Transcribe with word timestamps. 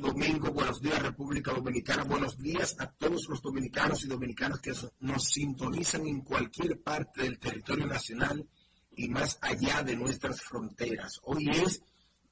Domingo, 0.00 0.50
buenos 0.50 0.80
días, 0.80 1.02
República 1.02 1.52
Dominicana, 1.52 2.04
buenos 2.04 2.38
días 2.38 2.74
a 2.78 2.90
todos 2.90 3.28
los 3.28 3.42
dominicanos 3.42 4.02
y 4.02 4.08
dominicanas 4.08 4.60
que 4.60 4.72
nos 5.00 5.24
sintonizan 5.24 6.06
en 6.06 6.22
cualquier 6.22 6.80
parte 6.80 7.22
del 7.22 7.38
territorio 7.38 7.86
nacional 7.86 8.48
y 8.96 9.08
más 9.10 9.38
allá 9.42 9.82
de 9.82 9.96
nuestras 9.96 10.40
fronteras. 10.40 11.20
Hoy 11.24 11.50
es 11.50 11.82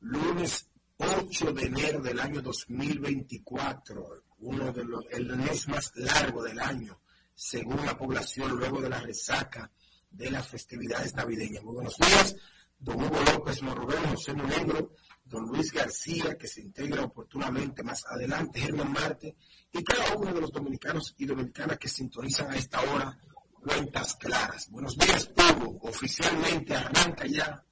lunes 0.01 0.71
8 0.97 1.53
de 1.53 1.67
enero 1.67 2.01
del 2.01 2.19
año 2.21 2.41
2024, 2.41 4.25
uno 4.39 4.73
de 4.73 4.85
los, 4.85 5.05
el 5.11 5.37
mes 5.37 5.69
más 5.69 5.93
largo 5.95 6.43
del 6.43 6.61
año, 6.61 6.99
según 7.35 7.85
la 7.85 7.99
población, 7.99 8.57
luego 8.57 8.81
de 8.81 8.89
la 8.89 9.01
resaca 9.01 9.71
de 10.11 10.31
las 10.31 10.49
festividades 10.49 11.15
navideñas. 11.15 11.63
Muy 11.63 11.75
buenos 11.75 11.99
días, 11.99 12.35
don 12.79 13.03
Hugo 13.03 13.21
López 13.33 13.63
Morrobel, 13.63 14.07
José 14.11 14.35
Monegro, 14.35 14.93
don 15.25 15.47
Luis 15.47 15.73
García, 15.73 16.37
que 16.37 16.47
se 16.47 16.63
integra 16.63 17.05
oportunamente 17.05 17.83
más 17.83 18.05
adelante, 18.07 18.61
Germán 18.61 18.93
Marte, 18.93 19.37
y 19.73 19.83
cada 19.85 20.15
uno 20.17 20.33
de 20.33 20.41
los 20.41 20.53
dominicanos 20.53 21.15
y 21.19 21.27
dominicanas 21.27 21.79
que 21.79 21.89
sintonizan 21.89 22.51
a 22.51 22.57
esta 22.57 22.81
hora 22.81 23.19
cuentas 23.53 24.15
claras. 24.17 24.71
Buenos 24.71 24.97
días, 24.97 25.31
Hugo. 25.37 25.79
Oficialmente 25.83 26.75
arranca 26.75 27.27
ya 27.27 27.63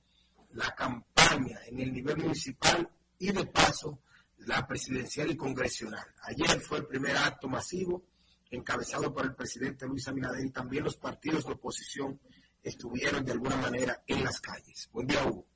la 0.51 0.75
campaña 0.75 1.61
en 1.67 1.81
el 1.81 1.93
nivel 1.93 2.17
municipal 2.19 2.89
y 3.19 3.33
de 3.33 3.47
paso 3.47 4.01
la 4.39 4.67
presidencial 4.67 5.31
y 5.31 5.37
congresional. 5.37 6.07
Ayer 6.23 6.61
fue 6.61 6.79
el 6.79 6.87
primer 6.87 7.17
acto 7.17 7.49
masivo 7.49 8.05
encabezado 8.51 9.13
por 9.13 9.25
el 9.25 9.35
presidente 9.35 9.87
Luis 9.87 10.07
Abinader 10.09 10.45
y 10.45 10.51
también 10.51 10.85
los 10.85 10.97
partidos 10.97 11.47
de 11.47 11.53
oposición 11.53 12.21
estuvieron 12.67 13.25
de 13.25 13.33
alguna 13.33 13.57
manera 13.57 14.03
en 14.07 14.25
las 14.25 14.41
calles. 14.41 14.89
Buen 14.93 15.07
día, 15.07 15.25
Hugo. 15.25 15.47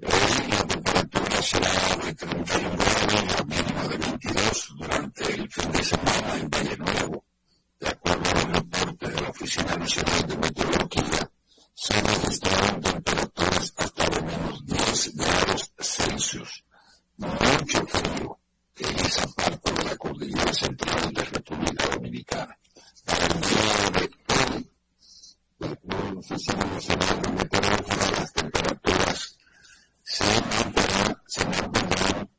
La 0.00 0.66
temperatura 0.66 1.42
será 1.42 1.96
de 2.04 2.14
31 2.14 2.76
grados, 2.76 3.74
la 3.74 3.88
de 3.88 3.98
22 3.98 4.74
durante 4.78 5.34
el 5.34 5.50
fin 5.50 5.72
de 5.72 5.84
semana 5.84 6.36
en 6.40 6.50
Valle 6.50 6.76
Nuevo, 6.78 7.24
de 7.80 7.88
acuerdo 7.88 8.30
a 8.30 8.34
los 8.34 8.44
reportes 8.44 9.14
de 9.14 9.20
la 9.20 9.28
Oficina 9.28 9.76
Nacional 9.76 10.26
de 10.26 10.36
Meteorología 10.38 11.30
se 11.74 12.00
registraron 12.00 12.80
temperaturas 12.80 13.74
hasta 13.76 14.10
de 14.10 14.22
menos 14.22 14.66
10 14.66 15.16
grados 15.16 15.72
Celsius, 15.78 16.64
mucho 17.16 17.86
frío 17.86 18.38
en 18.76 19.06
esa 19.06 19.26
parte 19.28 19.72
de 19.72 19.84
la 19.84 19.96
cordillera 19.96 20.52
central 20.52 21.12
de 21.12 21.22
República 21.22 21.88
Dominicana. 21.90 22.58
Para 23.04 23.26
el 23.26 23.40
día 23.40 23.90
de 23.90 24.54
hoy, 24.54 24.70
de 25.58 25.66
acuerdo 25.68 26.08
a 26.08 26.12
la 26.12 26.18
Oficina 26.18 26.64
Nacional 26.64 27.22
de 27.22 27.30
Meteorología, 27.30 28.10
las 28.18 28.32
temperaturas 28.32 29.38
se 30.02 30.24
mantendrán, 30.24 31.22
se 31.26 31.44
mantendrán 31.44 32.30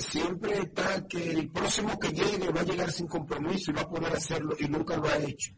siempre 0.00 0.58
está 0.58 1.06
que 1.06 1.32
el 1.32 1.50
próximo 1.50 1.98
que 1.98 2.08
llegue 2.08 2.50
va 2.50 2.60
a 2.60 2.64
llegar 2.64 2.90
sin 2.90 3.06
compromiso 3.06 3.70
y 3.70 3.74
va 3.74 3.82
a 3.82 3.88
poder 3.90 4.12
hacerlo 4.12 4.54
y 4.58 4.68
nunca 4.68 4.96
lo 4.96 5.08
ha 5.08 5.16
hecho. 5.18 5.52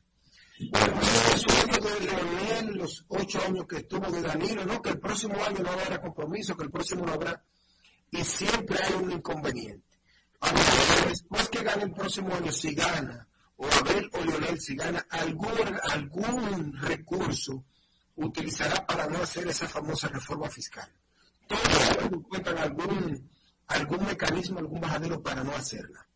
Los 0.59 1.45
años 1.65 1.79
de 1.83 2.07
Leonel, 2.07 2.79
los 2.79 3.05
ocho 3.09 3.43
años 3.45 3.67
que 3.69 3.79
estuvo 3.79 4.11
de 4.11 4.23
Danilo, 4.23 4.65
no, 4.65 4.81
que 4.81 4.91
el 4.91 5.01
próximo 5.01 5.35
año 5.45 5.59
no 5.63 5.71
habrá 5.71 6.01
compromiso, 6.01 6.57
que 6.57 6.65
el 6.65 6.71
próximo 6.71 7.05
no 7.05 7.13
habrá. 7.13 7.43
Y 8.11 8.23
siempre 8.23 8.79
hay 8.83 8.95
un 8.95 9.11
inconveniente. 9.11 9.99
Ahora, 10.41 10.61
después 11.09 11.49
que 11.49 11.63
gane 11.63 11.85
el 11.85 11.93
próximo 11.93 12.35
año, 12.35 12.53
si 12.53 12.75
gana, 12.75 13.27
o 13.57 13.67
Abel 13.67 14.09
o 14.13 14.25
Leonel, 14.25 14.61
si 14.61 14.77
gana 14.77 15.05
algún, 15.11 15.81
algún 15.91 16.73
recurso, 16.81 17.65
utilizará 18.17 18.87
para 18.87 19.09
no 19.09 19.23
hacer 19.23 19.49
esa 19.49 19.69
famosa 19.69 20.09
reforma 20.09 20.49
fiscal. 20.49 20.89
Todos 21.49 22.13
encuentran 22.13 22.59
algún, 22.59 23.31
algún 23.67 24.05
mecanismo, 24.07 24.59
algún 24.59 24.81
bajadero 24.81 25.23
para 25.23 25.43
no 25.43 25.55
hacerla. 25.55 26.07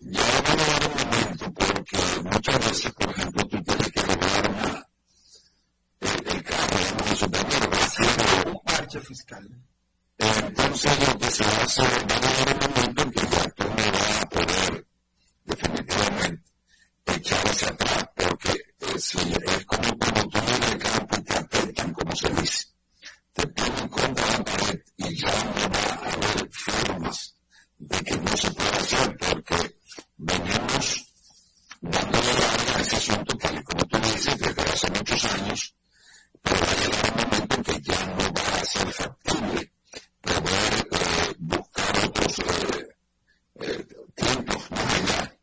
Ya 0.00 0.20
no 0.20 0.56
va 0.56 0.86
un 0.86 1.10
momento, 1.10 1.52
porque 1.52 1.98
muchas 2.24 2.58
veces, 2.58 2.92
por 2.92 3.10
ejemplo, 3.10 3.46
tú 3.46 3.62
tienes 3.62 3.92
que 3.92 4.00
lograr 4.02 4.50
una, 4.50 4.88
el, 6.00 6.28
el 6.28 6.42
carro, 6.42 6.76
va 7.32 7.78
a 7.78 7.88
ser 7.88 8.48
un 8.48 8.60
parche 8.64 9.00
fiscal. 9.00 9.48
Entonces, 10.18 11.08
lo 11.08 11.18
que 11.18 11.30
se 11.30 11.44
hace 11.44 11.82
va 11.82 11.88
a 11.88 12.20
llegar 12.20 12.54
un 12.54 12.74
momento 12.74 13.02
en 13.02 13.10
que 13.12 13.20
ya 13.20 13.50
tú 13.50 13.64
no 13.64 13.92
vas 13.92 14.22
a 14.22 14.28
poder 14.28 14.86
definitivamente 15.44 16.42
echar 17.06 17.46
hacia 17.46 17.68
atrás, 17.68 18.08
porque 18.16 18.50
eh, 18.80 18.98
si 18.98 19.18
es 19.18 19.66
como 19.66 19.98
cuando 19.98 20.28
tú 20.28 20.38
vienes 20.40 20.70
de 20.70 20.78
campo 20.78 21.16
y 21.16 21.22
te 21.22 21.38
apretan, 21.38 21.92
como 21.92 22.16
se 22.16 22.28
dice, 22.30 22.66
te 23.36 23.46
ponen 23.48 23.88
contra 23.88 24.26
la 24.32 24.44
pared 24.44 24.80
y 24.96 25.14
ya 25.14 25.44
no 25.44 25.70
va 25.74 25.84
a 25.92 26.12
haber 26.12 26.48
formas 26.50 27.36
de 27.78 27.98
que 28.04 28.16
no 28.16 28.36
se 28.36 28.50
pueda 28.52 28.76
hacer, 28.78 29.16
porque 29.18 29.76
venimos 30.16 31.04
dándole 31.82 32.30
a 32.74 32.80
ese 32.80 32.96
asunto 32.96 33.36
que, 33.36 33.62
como 33.64 33.84
tú 33.84 33.98
dices, 33.98 34.38
desde 34.38 34.62
hace 34.62 34.90
muchos 34.90 35.24
años, 35.26 35.76
pero 36.42 36.60
va 36.60 36.72
a 36.72 36.76
llegar 36.76 37.12
un 37.12 37.30
momento 37.30 37.56
en 37.56 37.62
que 37.62 37.80
ya 37.82 38.06
no 38.06 38.32
va 38.32 38.60
a 38.60 38.64
ser 38.64 38.92
factible 38.92 39.72
poder 40.22 40.88
eh, 40.92 41.34
buscar 41.38 42.04
otros 42.06 42.38
eh, 42.38 42.88
eh, 43.60 43.86
tiempos 44.14 44.70
más 44.70 44.94
allá 44.94 45.36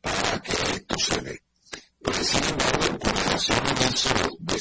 para 0.00 0.42
que 0.42 0.52
esto 0.52 0.98
se 0.98 1.20
dé. 1.20 1.42
Sin 2.22 2.44
embargo, 2.44 2.98
con 2.98 3.14
relación 3.14 3.66
a 3.66 3.88
eso 3.88 4.14
de 4.40 4.56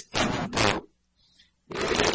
eh, 1.70 2.15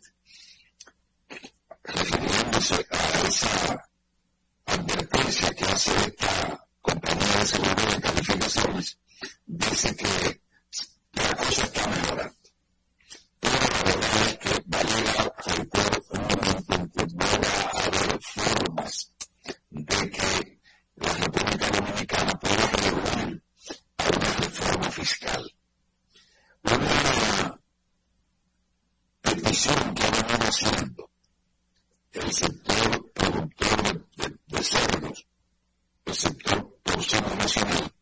refiriéndose 1.95 2.87
a 2.89 3.27
esa 3.27 3.89
advertencia 4.65 5.53
que 5.53 5.65
hace 5.65 5.91
esta 5.91 6.67
compañía 6.81 7.37
de 7.39 7.47
seguridad 7.47 7.95
de 7.95 8.01
calificaciones, 8.01 8.99
dice 9.45 9.95
que 9.95 10.41
la 11.13 11.35
cosa 11.35 11.63
está 11.63 11.87
mejorando. 11.87 12.35
Pero 13.39 13.57
la 13.59 13.95
verdad 13.95 14.27
es 14.27 14.37
que 14.37 14.63
va 14.73 14.79
a 14.79 14.83
llegar 14.83 15.17
a 15.17 15.49
un 16.11 16.27
momento 16.27 16.73
en 16.75 16.89
que 16.89 17.05
no 17.07 17.25
va 17.25 17.71
a 17.71 17.85
haber 17.85 18.19
formas 18.21 19.13
de 19.69 20.09
que 20.11 20.59
la 20.95 21.13
República 21.13 21.69
Dominicana 21.69 22.39
pueda 22.39 22.67
recurrir 22.67 23.43
a 23.97 24.03
una 24.15 24.33
reforma 24.33 24.91
fiscal. 24.91 25.55
Una 26.63 27.59
petición 29.21 29.95
que 29.95 30.03
ha 30.03 30.11
venido 30.11 30.47
haciendo 30.47 31.10
el 32.13 32.31
sector 32.33 33.11
productor 33.13 34.07
de, 34.17 34.37
de 34.47 34.63
cerdos, 34.63 35.25
el 36.05 36.13
sector 36.15 36.77
porcino 36.83 37.35
nacional, 37.35 37.93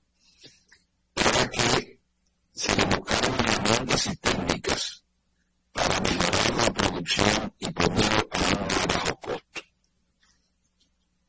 para 1.14 1.50
que 1.50 2.00
se 2.54 2.76
le 2.76 2.86
buscaran 2.86 3.34
herramientas 3.40 4.08
y 4.08 4.16
técnicas 4.18 5.04
para 5.72 6.00
mejorar 6.02 6.56
la 6.56 6.74
producción 6.74 7.54
y 7.60 7.70
ponerlo 7.72 8.30
a 8.32 8.38
un 8.40 8.68
bajo 8.88 9.16
costo. 9.20 9.62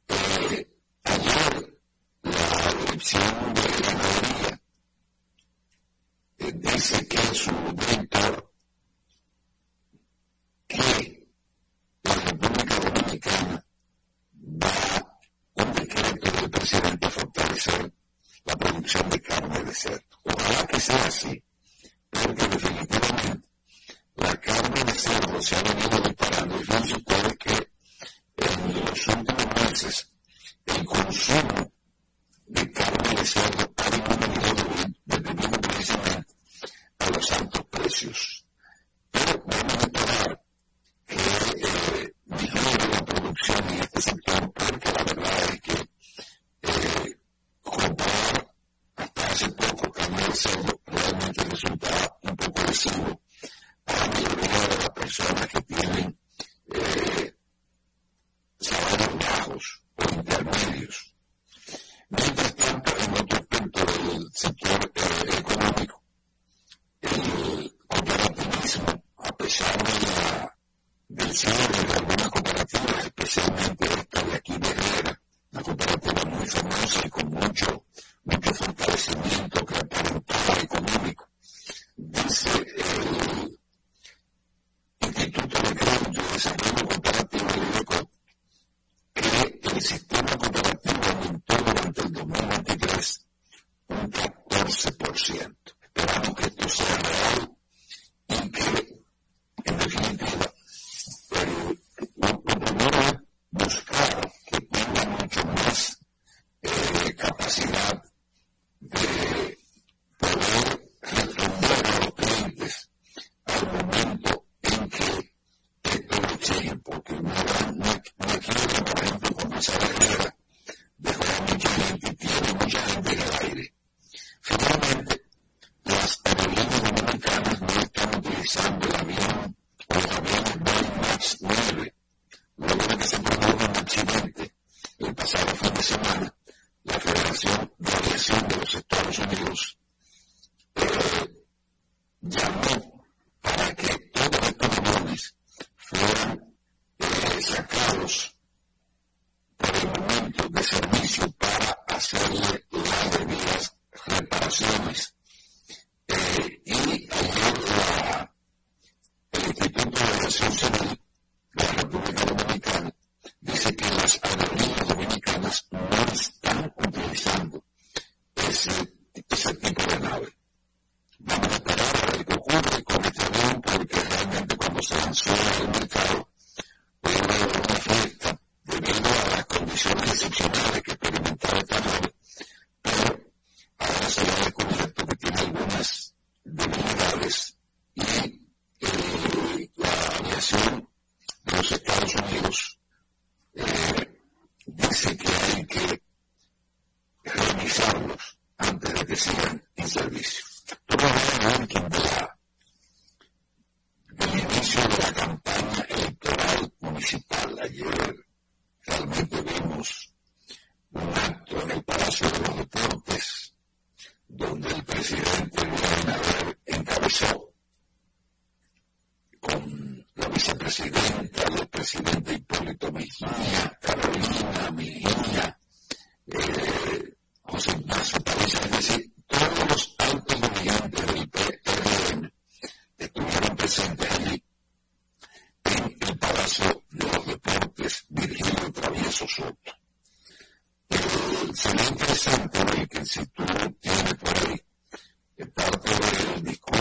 Eh, 0.08 0.68
ayer 1.04 1.78
la 2.22 2.74
dirección 2.80 3.54
de 3.54 3.62
ganadería 3.82 4.60
eh, 6.38 6.52
dice 6.54 7.08
que 7.08 7.18
su 7.34 7.50
director 7.76 8.52
que 10.66 11.19
República 13.10 13.30
Dominicana 13.30 13.64
da 14.40 15.64
un 15.64 15.72
decreto 15.74 16.30
del 16.30 16.50
presidente 16.50 17.06
a 17.06 17.10
fortalecer 17.10 17.92
la 18.44 18.56
producción 18.56 19.10
de 19.10 19.20
carne 19.20 19.64
de 19.64 19.74
cerdo. 19.74 20.04
Ojalá 20.22 20.66
que 20.66 20.80
sea 20.80 21.04
así, 21.06 21.44
porque 22.10 22.48
definitivamente 22.48 23.48
la 24.16 24.36
carne 24.40 24.84
de 24.84 24.92
cerdo 24.92 25.42
se 25.42 25.56
ha 25.56 25.62
venido 25.62 26.00
disparando 26.02 26.60
y 26.60 26.64
fíjense 26.64 26.94
ustedes 26.94 27.36
que 27.38 27.70
en 28.36 28.84
los 28.84 29.08
últimos 29.08 29.46
meses 29.56 30.12
el 30.66 30.84
consumo 30.84 31.72
de 32.46 32.72
carne 32.72 33.14
de 33.16 33.24
cerdo 33.26 33.72
ha 33.76 33.90
disminuido 33.90 34.64
dependiendo 35.04 35.60
precisamente 35.60 36.34
a 36.98 37.10
los 37.10 37.32
altos 37.32 37.64
precios. 37.70 38.46
Pero 39.10 39.44
vamos 39.46 39.74
a 39.74 39.80
esperar 39.80 40.40
que 41.06 41.16
eh, 41.16 42.14
disminuya 42.26 42.99
producción 43.40 43.68
en 43.74 43.80
este 43.80 44.02
sector, 44.02 44.52
porque 44.52 44.92
la 44.92 45.04
verdad 45.04 45.44
es 45.52 45.60
que 45.60 45.72
eh, 46.62 47.16
comprar 47.62 48.50
hasta 48.96 49.26
hace 49.26 49.48
poco 49.50 49.90
carne 49.92 50.24
de 50.24 50.34
cerdo 50.34 50.80
realmente 50.86 51.44
resulta 51.44 52.18
un 52.22 52.36
poco 52.36 52.62
lesivo 52.66 53.19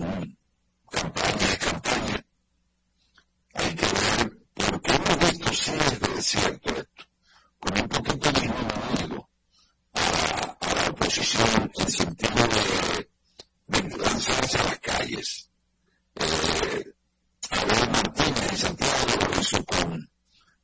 lógicamente 0.00 0.38
una 0.82 0.90
campaña 0.90 1.46
de 1.46 1.58
campaña. 1.58 2.24
Hay 3.54 3.74
que 3.74 3.86
ver 3.86 4.38
por 4.54 4.82
qué 4.82 4.92
hemos 4.92 5.18
visto 5.18 5.52
si 5.52 5.70
es 5.70 6.00
de 6.00 6.22
cierto 6.22 6.70
esto, 6.70 7.04
con 7.58 7.80
un 7.80 7.88
poquito 7.88 8.32
disminuido 8.32 9.30
a, 9.94 10.56
a 10.60 10.74
la 10.74 10.90
oposición 10.90 11.72
en 11.78 11.90
sentido 11.90 12.48
de, 12.48 13.08
de 13.66 13.96
lanzarse 13.98 14.58
a 14.58 14.64
las 14.64 14.78
calles. 14.78 15.50
Eh, 16.16 16.94
Abel 17.50 17.90
Martínez 17.90 18.52
en 18.52 18.58
Santiago 18.58 19.06
lo 19.32 19.40
hizo 19.40 19.64
con 19.64 20.10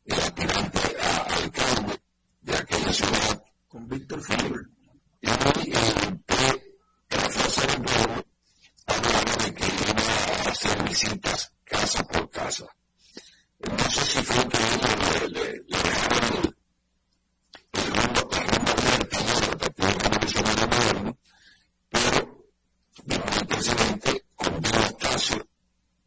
el 0.04 0.14
aspirante 0.18 0.96
a 1.00 1.16
alcalde 1.36 2.00
de 2.42 2.56
aquella 2.56 2.92
ciudad. 2.92 3.42
Con 3.68 3.88
Víctor 3.88 4.22
Fútbol. 4.22 4.70
Y 5.20 5.28
el 5.28 6.20
P, 6.20 6.34
la 7.10 7.20
Fuerza 7.20 7.66
del 7.66 7.82
Pueblo, 7.82 8.26
hablaba 8.86 9.44
de 9.44 9.54
que 9.54 9.66
iba 9.66 10.02
a 10.46 10.50
hacer 10.50 10.82
visitas 10.84 11.52
casa 11.64 12.04
por 12.04 12.30
casa. 12.30 12.66
No 13.58 13.90
sé 13.90 14.00
si 14.04 14.22
fue 14.22 14.48
que 14.48 14.56
ellos 14.56 14.96
le, 15.10 15.28
le, 15.28 15.52
le 15.66 15.78
dejaron 15.78 16.24
el, 16.34 16.56
el 17.72 17.86
rumbo, 17.96 18.28
la 18.30 18.40
rumba 18.40 18.72
abierta 18.72 19.18
al 19.18 19.58
Partido 19.58 19.88
Revolucionario 19.98 20.68
Moderno, 20.68 21.18
pero 21.90 22.44
vino 23.04 23.24
el 23.40 23.46
presidente 23.46 24.24
con 24.36 24.54
un 24.54 24.64
espacio 24.64 25.48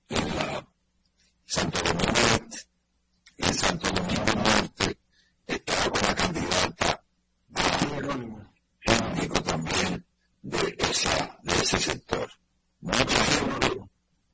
en 0.10 0.36
la 0.38 0.68
Santo 1.46 1.80
Domingo 1.82 2.20
Este 2.20 2.68
y 3.38 3.44
en 3.46 3.54
Santo 3.54 3.90
Domingo 3.90 4.34
Norte 4.36 4.98
estaba 5.48 5.90
con 5.90 6.02
la 6.02 6.16
candidata 6.16 7.04
Jerónimo 8.82 9.42
también 9.44 10.06
de, 10.42 10.76
esa, 10.80 11.38
de 11.44 11.54
ese 11.54 11.78
sector. 11.80 12.30
Mucha 12.82 13.06
gente, 13.06 13.82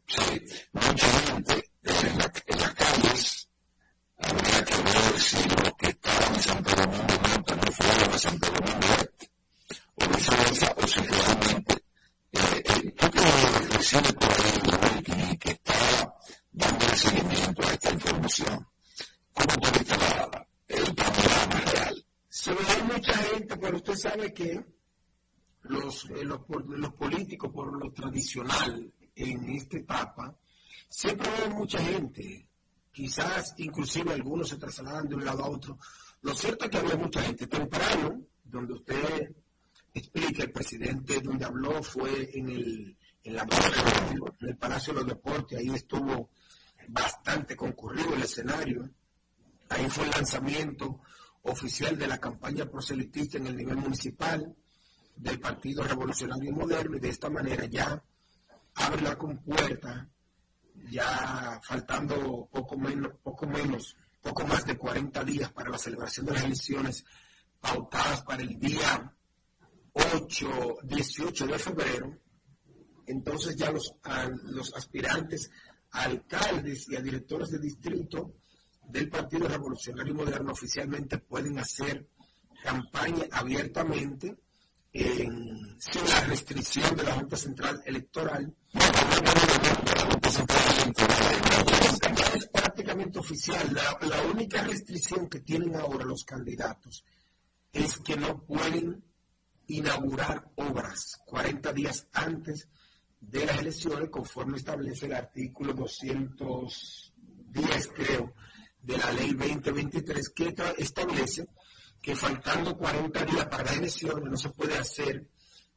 sí, 0.08 0.45
mucha 0.73 1.08
gente 1.08 1.71
en, 1.84 2.17
la, 2.17 2.31
en 2.45 2.60
las 2.60 2.73
calles 2.73 3.49
habría 4.17 4.65
que 4.65 4.75
ver 4.75 5.19
si 5.19 5.38
los 5.49 5.73
que 5.77 5.88
estaban 5.88 6.36
en 6.36 6.41
Santo 6.41 6.75
Domingo 6.75 7.03
Norte 7.27 7.55
no 7.55 7.71
fueron 7.71 8.13
a 8.13 8.17
Santo 8.19 8.51
Domingo 8.51 8.88
Este 8.99 9.32
o 9.95 10.07
viceversa, 10.10 10.73
o 10.77 10.88
si 10.88 10.99
realmente 10.99 11.73
eh, 12.34 12.63
eh, 12.65 12.91
tú 12.97 13.12
que 13.12 13.77
recibes 13.77 14.13
por 14.13 14.32
ahí 14.32 15.32
y 15.32 15.38
que 15.38 15.51
está 15.51 16.13
dándole 16.51 16.95
seguimiento 16.97 17.67
a 17.67 17.71
esta 17.71 17.91
información. 17.91 18.67
¿Cómo 19.34 19.57
tú 19.60 19.71
viste 19.79 19.97
la, 19.97 20.47
el 20.67 20.95
panorama 20.95 21.62
real? 21.71 22.05
Se 22.29 22.53
ve 22.53 22.60
hay 22.67 22.84
mucha 22.84 23.13
gente, 23.13 23.57
pero 23.57 23.82
usted 23.95 24.10
sabe 24.10 24.34
que 24.34 24.63
los, 25.63 26.05
eh, 26.10 26.23
los, 26.23 26.93
políticos, 26.93 27.51
por 27.51 27.73
lo 27.81 27.91
tradicional 27.91 28.93
en 29.15 29.49
esta 29.49 29.77
etapa, 29.77 30.38
siempre 30.89 31.29
hay 31.29 31.49
mucha 31.49 31.79
gente. 31.79 32.47
Quizás 32.91 33.55
inclusive 33.58 34.13
algunos 34.13 34.49
se 34.49 34.58
trasladan 34.58 35.08
de 35.08 35.15
un 35.15 35.25
lado 35.25 35.43
a 35.43 35.49
otro. 35.49 35.79
Lo 36.21 36.34
cierto 36.34 36.65
es 36.65 36.71
que 36.71 36.77
había 36.77 36.95
mucha 36.95 37.21
gente 37.21 37.47
temprano, 37.47 38.21
donde 38.43 38.73
usted 38.73 39.36
explica, 39.93 40.43
el 40.43 40.51
presidente 40.51 41.21
donde 41.21 41.45
habló 41.45 41.81
fue 41.81 42.38
en 42.38 42.49
el, 42.49 42.97
en 43.23 43.36
la, 43.36 43.47
en 44.41 44.49
el 44.49 44.58
Palacio 44.58 44.93
de 44.93 44.99
los 44.99 45.08
Deportes, 45.08 45.58
ahí 45.58 45.69
estuvo 45.69 46.29
bastante 46.89 47.55
concurrido 47.55 48.13
el 48.13 48.23
escenario. 48.23 48.89
Ahí 49.69 49.89
fue 49.89 50.05
el 50.05 50.12
lanzamiento 50.12 51.01
oficial 51.45 51.97
de 51.97 52.08
la 52.08 52.17
campaña 52.17 52.65
proselitista 52.65 53.38
en 53.38 53.47
el 53.47 53.55
nivel 53.55 53.77
municipal 53.77 54.55
del 55.15 55.39
Partido 55.39 55.84
Revolucionario 55.84 56.51
Moderno 56.51 56.97
y 56.97 56.99
de 56.99 57.10
esta 57.10 57.29
manera 57.29 57.65
ya 57.65 58.03
abre 58.75 59.01
la 59.01 59.17
compuerta, 59.17 60.10
ya 60.89 61.60
faltando 61.63 62.49
poco 62.51 62.77
menos, 62.77 63.13
poco 63.23 63.47
menos, 63.47 63.95
poco 64.21 64.45
más 64.45 64.65
de 64.65 64.77
40 64.77 65.23
días 65.23 65.51
para 65.51 65.69
la 65.69 65.77
celebración 65.77 66.25
de 66.25 66.34
las 66.34 66.43
elecciones 66.43 67.05
pautadas 67.62 68.23
para 68.23 68.41
el 68.41 68.60
día 68.60 69.13
8, 69.93 70.77
18 70.84 71.47
de 71.47 71.60
febrero, 71.60 72.17
entonces 73.05 73.55
ya 73.55 73.71
los, 73.71 73.93
los 74.43 74.73
aspirantes 74.73 75.49
alcaldes 75.91 76.89
y 76.89 76.95
a 76.95 77.01
directores 77.01 77.51
de 77.51 77.60
distrito 77.60 78.34
del 78.88 79.10
Partido 79.10 79.48
Revolucionario 79.48 80.13
Moderno 80.13 80.52
oficialmente 80.52 81.17
pueden 81.17 81.58
hacer 81.60 82.08
campaña 82.63 83.26
abiertamente 83.32 84.36
sin 84.93 86.10
la 86.10 86.21
restricción 86.28 86.95
de 86.95 87.04
la 87.04 87.13
Junta 87.13 87.36
Central 87.36 87.82
Electoral. 87.86 88.56
Es 92.34 92.48
prácticamente 92.48 93.19
oficial 93.19 93.19
oficial. 93.19 93.78
La, 94.02 94.21
única 94.32 94.63
restricción 94.63 95.28
que 95.28 95.41
tienen 95.41 95.76
ahora 95.76 96.06
los 96.06 96.24
candidatos 96.24 97.04
es 97.74 97.98
que 98.00 98.15
no 98.15 98.41
pueden 98.43 99.04
inaugurar 99.67 100.50
obras 100.56 101.21
40 101.26 101.74
días 101.74 102.08
antes 102.13 102.69
de 103.19 103.45
las 103.45 103.60
elecciones, 103.60 104.10
conforme 104.10 104.56
establece 104.58 105.08
el 105.08 105.13
artículo 105.13 105.74
210, 105.74 107.91
creo, 107.93 108.34
de 108.86 108.98
la 108.98 109.12
ley 109.12 109.34
2023, 109.34 110.30
que 110.30 110.56
establece 110.78 111.48
que 112.02 112.15
faltando 112.15 112.78
40 112.78 113.26
días 113.26 113.45
para 113.48 113.63
las 113.63 113.78
elecciones 113.78 114.30
no 114.30 114.38
se 114.38 114.50
puede 114.50 114.78
hacer 114.78 115.28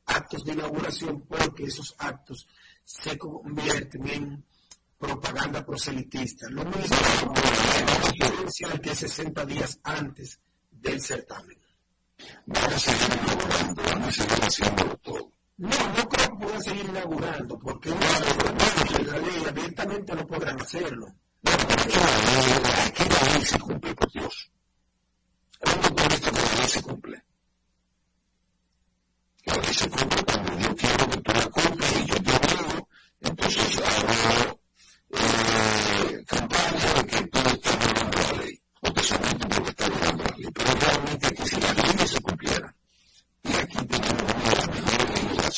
actos 0.05 0.45
de 0.45 0.53
inauguración 0.53 1.23
porque 1.23 1.65
esos 1.65 1.95
actos 1.99 2.47
se 2.85 3.17
convierten 3.17 4.09
en 4.09 4.45
propaganda 4.99 5.65
proselitista. 5.65 6.49
Lo 6.51 6.65
mismo 6.65 6.97
es 8.47 8.81
que 8.81 8.95
60 8.95 9.47
días 9.47 9.79
antes 9.83 10.41
del 10.71 11.01
certamen. 11.01 11.59
Van 12.47 12.73
a 12.73 12.79
seguir 12.79 13.19
inaugurando, 13.23 13.83
van 13.83 14.03
a 14.03 14.13
seguir 14.13 14.45
haciéndolo 14.45 14.97
todo. 14.99 15.33
No, 15.59 15.69
no 15.69 16.09
creo 16.09 16.31
que 16.31 16.45
puedan 16.45 16.63
seguir 16.63 16.85
inaugurando, 16.85 17.59
porque 17.59 17.91
la 17.91 19.19
ley 19.19 19.45
abiertamente 19.47 20.15
no 20.15 20.27
podrán 20.27 20.61
hacerlo. 20.61 21.15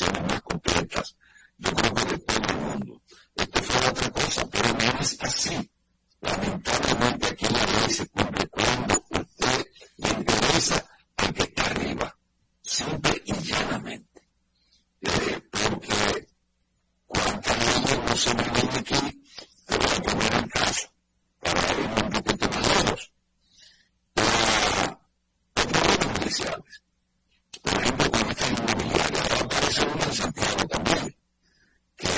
Más 0.01 0.43
completas, 0.43 1.17
yo 1.59 1.73
creo 1.73 1.95
que 1.95 2.05
de 2.05 2.19
todo 2.19 2.39
el 2.49 2.57
mundo. 2.57 3.03
Esto 3.35 3.63
fue 3.63 4.10
pero 4.51 4.69
no 4.75 5.01
es 5.01 5.19
así. 5.21 5.71
Lamentablemente 6.21 7.27
aquí 7.27 7.47
la 7.47 7.67
ley 7.67 7.95
se 7.95 8.07
cumple 8.09 8.47
cuando 8.49 9.05
usted 9.11 9.67
le 9.97 10.09
interesa 10.11 10.87
al 11.17 11.35
que 11.35 11.43
está 11.43 11.63
arriba, 11.65 12.17
simple 12.63 13.23
y 13.25 13.33
llanamente. 13.33 14.23
Eh, 15.01 15.43
porque 15.51 16.29
cuántas 17.07 17.57
leyes 17.59 17.99
no 18.07 18.17
se 18.17 18.35
me 18.35 18.43
aquí 18.43 19.23
te 19.67 19.77
voy 19.77 19.89
a 19.97 20.03
poner 20.03 20.35
en 20.35 20.49
caso 20.49 20.89
para 21.41 21.73
ir 21.73 21.91
un 22.05 22.11
poquito 22.11 22.49
más 22.51 22.67
lejos. 22.69 23.13
Problemas 25.55 26.19
judiciales. 26.19 26.83
Por 27.63 27.75
ejemplo, 27.81 28.11
con 28.11 28.31
esta 28.31 28.49
inmobiliaria, 28.49 29.23
ahora 29.23 29.41
aparece 29.41 29.87
uno 29.87 30.05
en 30.05 30.15
Santiago 30.15 30.67
también, 30.69 31.17
que, 31.97 32.09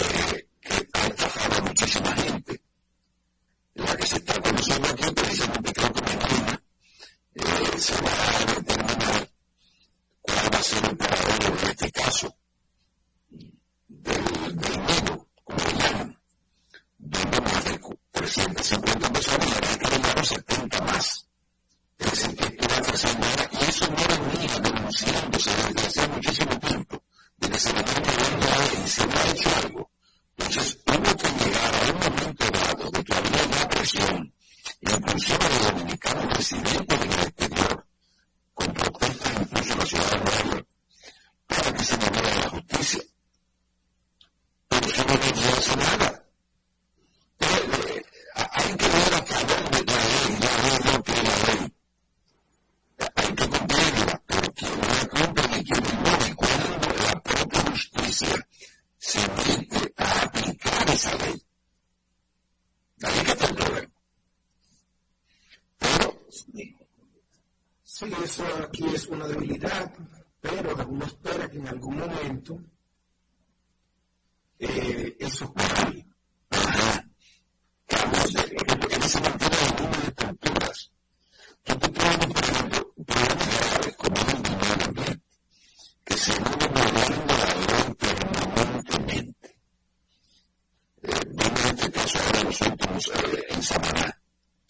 que 0.60 0.88
ha 0.92 1.06
estafado 1.06 1.54
a 1.54 1.61
muchísima 1.72 2.12
gente. 2.16 2.60
La 3.74 3.96
que 3.96 4.06
se 4.06 4.16
está 4.16 4.42
conociendo 4.42 4.88
aquí, 4.88 5.10
precisamente 5.14 5.72
creo 5.72 5.92
que 5.94 6.02
mañana, 6.02 6.62
eh, 7.34 7.78
se 7.78 7.94
va 7.94 8.10
a 8.10 8.54
determinar 8.54 9.30
cuál 10.20 10.54
va 10.54 10.58
a 10.58 10.62
ser 10.62 10.84
el 10.84 10.96
paradero 10.98 11.58
en 11.58 11.68
este 11.70 11.90
caso 11.92 12.36
del, 13.88 14.24
del 14.24 14.80
como 15.44 15.58
le 15.64 15.72
llaman 15.78 16.18
donde 16.98 17.40
más 17.40 17.64
de 17.64 17.80
350 18.12 19.12
personas 19.12 19.46
y 19.46 19.52
había 19.52 19.78
que 19.78 19.96
llegaron 19.96 20.24
70 20.26 20.80
más. 20.82 21.28
Es 21.98 22.10
decir, 22.10 22.36
que 22.36 22.44
esto 22.44 22.68
va 22.68 22.82
creciendo 22.82 23.26
ahora, 23.26 23.50
y 23.52 23.64
eso 23.64 23.86
no 23.88 24.30
venía 24.30 24.58
denunciándose 24.60 25.50
desde 25.56 25.86
hace 25.86 26.08
muchísimo 26.08 26.58
tiempo, 26.60 27.02
de 27.38 27.48
que 27.48 27.58
se 27.58 27.72
venía 27.72 27.92
a 27.92 28.84
y 28.84 28.88
se 28.88 29.02
había 29.02 29.30
hecho 29.30 29.50
algo. 29.56 29.91
Entonces, 30.44 30.78
hubo 30.86 31.16
que 31.16 31.44
llegar 31.44 31.74
a 31.74 31.92
un 31.92 31.98
momento 31.98 32.50
dado 32.50 32.90
de 32.90 33.04
que 33.04 33.14
había 33.14 33.46
una 33.46 33.68
presión, 33.68 34.34
inclusive 34.80 35.48
de 35.48 35.70
dominicanos 35.70 36.36
residentes 36.36 37.00
en 37.00 37.12
el 37.12 37.20
exterior, 37.20 37.86
con 38.54 38.74
protestas 38.74 39.32
incluso 39.40 39.72
en 39.72 39.78
la 39.78 39.86
ciudad 39.86 40.10
de 40.10 40.18
Nueva 40.18 40.42
York, 40.50 40.66
para 41.46 41.72
que 41.72 41.84
se 41.84 41.96
moviera 41.96 42.36
la 42.36 42.48
justicia. 42.50 43.02
Pero 44.68 44.86
eso 44.86 45.04
no 45.06 45.20
quería 45.20 45.48
hacer 45.52 45.76
nada 45.78 46.22
hay 48.54 48.76
que 48.76 48.88
ver 48.88 49.14
a 49.14 49.22
favor 49.22 49.70
de 49.70 49.84
la 49.84 49.98
ley, 50.02 50.38
la 50.40 50.52
ley 50.62 50.78
no 50.84 51.02
tiene 51.02 51.22
la 51.22 51.36
ley. 51.46 51.72
Hay 53.16 53.34
que 53.34 53.48
cumplirla, 53.48 54.22
pero 54.26 54.52
quien 54.52 54.80
no 54.80 54.86
la 54.88 55.06
cumple 55.08 55.58
y 55.58 55.64
quien 55.64 55.82
no, 56.02 56.26
y 56.26 56.34
cuando 56.34 56.88
la 57.04 57.22
propia 57.22 57.60
justicia 57.70 58.48
se 59.02 59.18
mete 59.18 59.92
a 59.96 60.22
aplicar 60.22 60.90
esa 60.90 61.14
ley. 61.16 61.42
Ahí 63.02 63.24
que 63.24 63.32
está 63.32 63.46
el 63.46 63.54
problema. 63.56 63.92
Pero, 65.78 66.26
sí, 66.30 66.76
eso 68.24 68.44
aquí 68.62 68.86
es 68.94 69.08
una 69.08 69.26
debilidad, 69.26 69.92
pero 70.40 70.86
uno 70.86 71.04
espera 71.04 71.50
que 71.50 71.58
en 71.58 71.66
algún 71.66 71.96
momento 71.98 72.60
eh, 74.60 75.16
eso 75.18 75.52
cambie. 75.52 76.06
Ajá 76.50 77.04
en 77.88 79.02
ese 79.02 79.20
mantiene 79.20 79.56
algunas 79.56 80.08
estructuras. 80.08 80.92
Tú 81.64 81.78
te 81.78 81.88
pones, 81.88 82.26
por 82.26 82.44
ejemplo, 82.44 82.94
problemas 83.06 83.70
graves 83.70 83.96
como 83.96 84.16
el 84.16 84.26
medio 84.26 84.84
ambiente, 84.84 85.20
que 86.04 86.16
se 86.16 86.32
violando 86.32 86.80
la 86.92 87.08
ley 87.08 87.31
permanentemente. 88.92 89.56
Eh, 91.02 91.20
vimos 91.26 91.64
este 91.64 91.90
caso 91.90 92.18
ahora 92.18 92.40
en 92.40 92.46
los 92.46 92.60
últimos, 92.60 93.08
eh, 93.08 93.46
en 93.50 93.62
Samaná, 93.62 94.22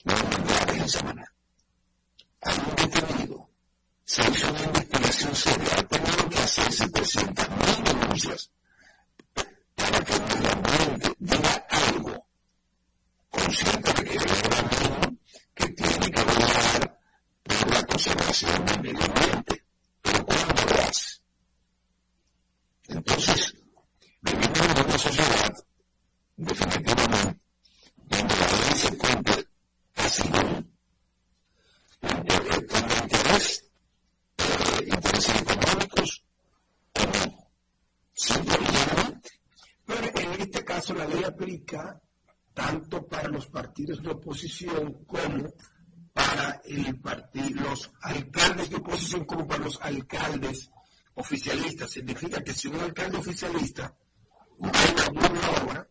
no 0.04 0.14
en 0.14 0.80
en 0.80 0.88
Samaná. 0.88 1.32
Hay 2.40 2.58
un 2.58 2.76
detenido, 2.76 3.50
se 4.04 4.30
hizo 4.30 4.50
una 4.50 4.64
investigación 4.64 5.36
seria, 5.36 5.74
ha 5.78 5.82
tenido 5.88 6.28
que 6.28 6.38
hacerse 6.38 6.84
300.000 6.86 7.82
denuncias 7.84 8.50
para 9.74 10.00
que 10.00 10.12
el 10.14 10.22
medio 10.22 10.52
ambiente 10.52 11.12
diga 11.18 11.66
algo 11.70 12.26
consciente 13.30 13.92
de 13.92 14.04
que 14.04 14.10
hay 14.10 14.18
un 14.18 15.20
que 15.54 15.68
tiene 15.68 16.10
que 16.10 16.24
velar 16.24 16.98
por 17.42 17.70
la 17.70 17.86
conservación 17.86 18.66
del 18.66 18.80
medio 18.80 19.04
ambiente. 19.04 19.64
Pero 20.02 20.26
¿cuándo 20.26 20.62
lo 20.64 20.82
hace? 20.82 21.22
Entonces, 22.88 23.54
vivimos 24.22 24.60
en 24.60 24.84
una 24.84 24.98
sociedad, 24.98 25.64
definitivamente, 26.36 27.40
donde 27.96 28.34
la 28.36 28.46
ley 28.46 28.74
se 28.76 28.98
cumple 28.98 29.48
casi 29.94 30.28
no. 30.28 30.64
Intereses 34.86 35.40
económicos, 35.40 36.24
no. 36.94 37.48
Simple 38.12 38.56
Pero 39.86 40.10
en 40.18 40.40
este 40.40 40.64
caso 40.64 40.94
la 40.94 41.06
ley 41.06 41.24
aplica 41.24 42.00
tanto 42.54 43.06
para 43.06 43.28
los 43.28 43.46
partidos 43.46 44.02
de 44.02 44.10
oposición 44.10 45.04
como 45.04 45.52
para 46.12 46.60
el 46.64 47.00
los 47.54 47.90
alcaldes 48.02 48.70
de 48.70 48.76
oposición 48.76 49.24
como 49.24 49.46
para 49.46 49.64
los 49.64 49.80
alcaldes 49.80 50.70
oficialistas. 51.14 51.90
Significa 51.90 52.42
que 52.42 52.52
si 52.52 52.68
un 52.68 52.80
alcalde 52.80 53.18
oficialista 53.18 53.94
va 54.62 54.70
a 54.70 55.10
una 55.10 55.62
obra, 55.62 55.88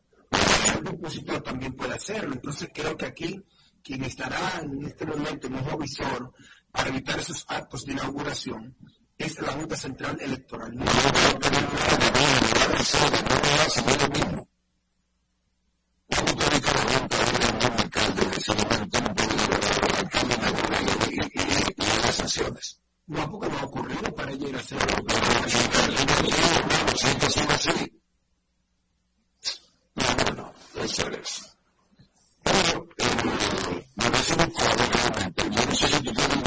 el 0.77 0.87
opositor 0.87 1.41
también 1.41 1.73
puede 1.73 1.95
hacerlo. 1.95 2.33
Entonces 2.33 2.69
creo 2.73 2.95
que 2.95 3.05
aquí 3.05 3.43
quien 3.83 4.03
estará 4.03 4.59
en 4.61 4.85
este 4.85 5.05
momento 5.05 5.47
en 5.47 5.55
un 5.55 5.79
visor 5.79 6.33
para 6.71 6.89
evitar 6.89 7.19
esos 7.19 7.45
actos 7.47 7.85
de 7.85 7.93
inauguración 7.93 8.75
es 9.17 9.39
la 9.41 9.51
Junta 9.53 9.75
Central 9.75 10.17
Electoral. 10.19 10.75
No, 10.75 10.85
¿Cómo 16.15 16.35
puede 16.35 16.61
que 16.61 16.71
la 16.71 16.81
Junta 16.81 17.25
hable 17.25 17.45
un 17.45 17.65
no? 18.35 19.11
No, 23.07 23.29
porque 23.29 23.49
no 23.49 23.57
ha 23.59 23.63
ocurrido 23.63 24.15
para 24.15 24.31
ella 24.31 24.47
ir 24.47 24.55
a 24.55 24.59
hacerlo. 24.59 24.95
No. 25.07 25.15
No, 29.95 30.05
no, 30.25 30.53
no, 30.75 30.83
eso 30.83 31.07
es. 31.09 31.57
Pero, 32.43 32.87
eh, 32.97 33.85
me 33.95 34.09
parece 34.09 34.35
muy 34.37 34.51
claro 34.51 34.83
realmente. 34.93 35.43
Yo 35.51 35.65
no 35.65 35.75
sé 35.75 35.87
si 35.87 36.03
tú 36.03 36.11
tienes 36.13 36.35
un 36.35 36.43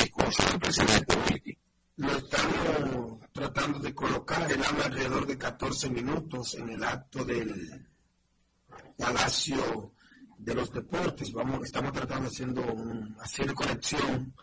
presidente. 0.61 1.59
Lo 1.97 2.11
estamos 2.17 3.21
tratando 3.33 3.79
de 3.79 3.95
colocar, 3.95 4.51
él 4.51 4.63
habla 4.65 4.87
alrededor 4.87 5.27
de 5.27 5.39
14 5.39 5.91
minutos 5.91 6.55
en 6.55 6.71
el 6.71 6.83
acto 6.83 7.25
del 7.25 7.89
Palacio 8.97 9.93
de 10.39 10.55
los 10.55 10.73
deportes. 10.73 11.33
Vamos, 11.33 11.65
estamos 11.65 11.93
tratando 11.93 12.29
haciendo 12.29 12.63
un, 12.63 13.17
hacer 13.21 13.55
conexión 13.55 14.35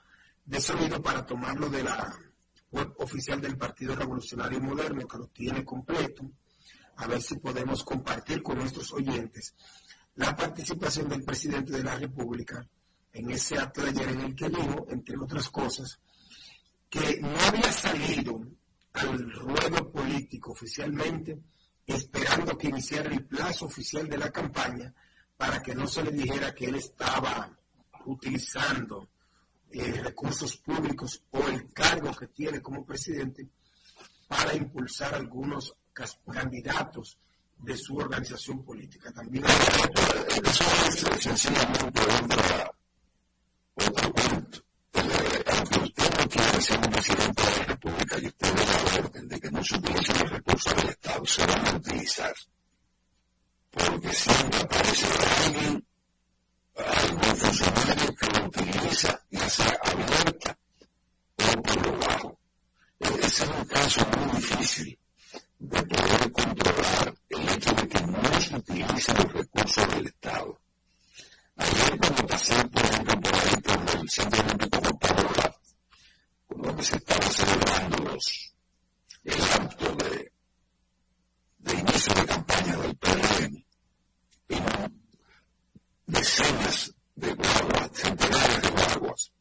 de 0.46 0.62
sonido 0.62 1.02
para 1.02 1.26
tomarlo 1.26 1.70
de 1.70 1.84
la 1.84 2.16
web 2.72 2.94
oficial 3.00 3.42
del 3.42 3.58
Partido 3.58 3.96
Revolucionario 3.96 4.62
Moderno, 4.62 5.08
que 5.08 5.18
lo 5.18 5.28
tiene 5.28 5.66
completo, 5.66 6.32
a 6.98 7.08
ver 7.08 7.22
si 7.22 7.36
podemos 7.38 7.84
compartir 7.84 8.42
con 8.42 8.58
nuestros 8.58 8.94
oyentes 8.94 9.56
la 10.16 10.36
participación 10.36 11.10
del 11.10 11.24
presidente 11.24 11.72
de 11.74 11.84
la 11.84 11.96
República 11.96 12.68
en 13.14 13.30
ese 13.32 13.58
acto 13.58 13.82
de 13.82 13.90
ayer 13.90 14.10
en 14.10 14.22
el 14.22 14.36
que 14.36 14.50
dijo, 14.50 14.86
entre 14.90 15.18
otras 15.18 15.50
cosas, 15.50 16.00
que 16.90 17.20
no 17.22 17.40
había 17.48 17.72
salido 17.72 18.42
al 18.94 19.32
ruedo 19.32 19.92
político 19.92 20.52
oficialmente 20.52 21.40
esperando 21.86 22.58
que 22.58 22.70
iniciara 22.70 23.10
el 23.10 23.26
plazo 23.26 23.66
oficial 23.66 24.08
de 24.08 24.18
la 24.18 24.32
campaña 24.32 24.94
para 25.38 25.62
que 25.62 25.74
no 25.74 25.88
se 25.88 26.04
le 26.04 26.12
dijera 26.12 26.54
que 26.54 26.66
él 26.66 26.76
estaba 26.76 27.58
utilizando 28.06 29.10
eh, 29.72 30.02
recursos 30.04 30.58
públicos 30.58 31.24
o 31.32 31.48
el 31.48 31.72
cargo 31.74 32.14
que 32.16 32.28
tiene 32.28 32.62
como 32.62 32.86
presidente 32.86 33.48
para 34.28 34.54
impulsar 34.54 35.16
algunos 35.16 35.76
candidatos 36.32 37.18
de 37.58 37.78
su 37.78 37.98
organización 37.98 38.64
política. 38.64 39.12
También 39.12 39.44
eso 39.46 40.64
es 40.88 41.24
sencillamente 41.24 42.02
de 47.16 47.58
la 47.58 47.64
República 47.66 48.20
y 48.20 48.28
usted 48.28 48.54
ve 48.54 48.66
la 48.66 49.00
orden 49.00 49.28
de 49.28 49.40
que 49.40 49.52
no 49.52 49.64
se 49.64 49.76
utilicen 49.76 50.20
los 50.20 50.30
recursos 50.30 50.76
del 50.76 50.90
Estado, 50.90 51.26
se 51.26 51.46
van 51.46 51.68
a 51.68 51.76
utilizar. 51.76 52.34
Porque 53.72 54.14
siempre 54.14 54.60
aparece 54.60 55.06
alguien, 55.46 55.86
algún 56.76 57.36
funcionario 57.36 58.16
que 58.16 58.28
lo 58.28 58.46
utiliza, 58.48 59.22
ya 59.30 59.50
sea 59.50 59.80
abierta 59.84 60.58
por 61.36 61.86
lo 61.86 62.00
bajo. 62.00 62.40
Es 63.00 63.40
un 63.42 63.66
caso 63.66 64.02
muy 64.18 64.36
difícil 64.36 65.00
de 65.60 65.84
poder 65.84 66.32
controlar 66.32 67.16
el 67.30 67.50
hecho 67.50 67.72
de 67.74 67.88
que 67.88 68.02
no 68.02 68.42
se 68.42 68.56
utilicen 68.56 69.16
los 69.18 69.34
recursos 69.34 69.88
del 69.90 70.08
Estado. 70.08 70.61
Ayer 71.58 71.98
cuando 72.00 72.28
pasé, 72.28 72.68
por 72.70 72.86
ejemplo, 72.86 73.22
por 73.22 73.36
ahí 73.36 73.62
por 73.62 74.00
el 74.00 74.10
Centro 74.10 74.42
Olímpico 74.44 74.80
Juan 74.80 74.98
Pablo 75.00 75.62
donde 76.50 76.84
se 76.84 76.96
estaba 76.98 77.26
celebrando 77.28 77.98
los, 78.04 78.54
el 79.24 79.42
acto 79.42 79.96
de, 79.96 80.32
de 81.60 81.74
inicio 81.74 82.14
de 82.14 82.26
campaña 82.26 82.78
del 82.78 82.96
PRM, 82.98 83.66
vino 84.50 84.92
decenas 86.06 86.94
de 87.16 87.34
guaguas, 87.34 87.90
centenares 87.94 88.62
de 88.62 88.70
guaguas, 88.70 89.32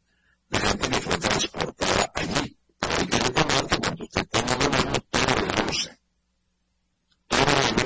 de 0.49 0.61
gente 0.61 0.89
que 0.89 1.01
fue 1.01 1.19
transportada 1.19 2.13
allí. 2.15 2.57
Pero 2.79 2.95
hay 2.97 3.07
que 3.07 3.19
recordar 3.19 3.67
que 3.67 3.79
cuando 3.79 4.05
usted 4.05 4.21
está 4.21 4.39
en 4.39 4.49
el 4.49 4.57
gobierno, 4.57 5.01
todo 5.11 5.35
reduce 5.35 6.01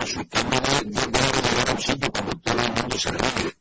su 0.06 0.24
tema 0.26 0.60
de 0.60 0.84
llegar 0.84 1.68
a 1.68 1.72
un 1.72 1.80
sitio 1.80 2.12
cuando 2.12 2.38
todo 2.38 2.60
el 2.60 2.72
mundo 2.72 2.98
se 2.98 3.10
ríe, 3.10 3.56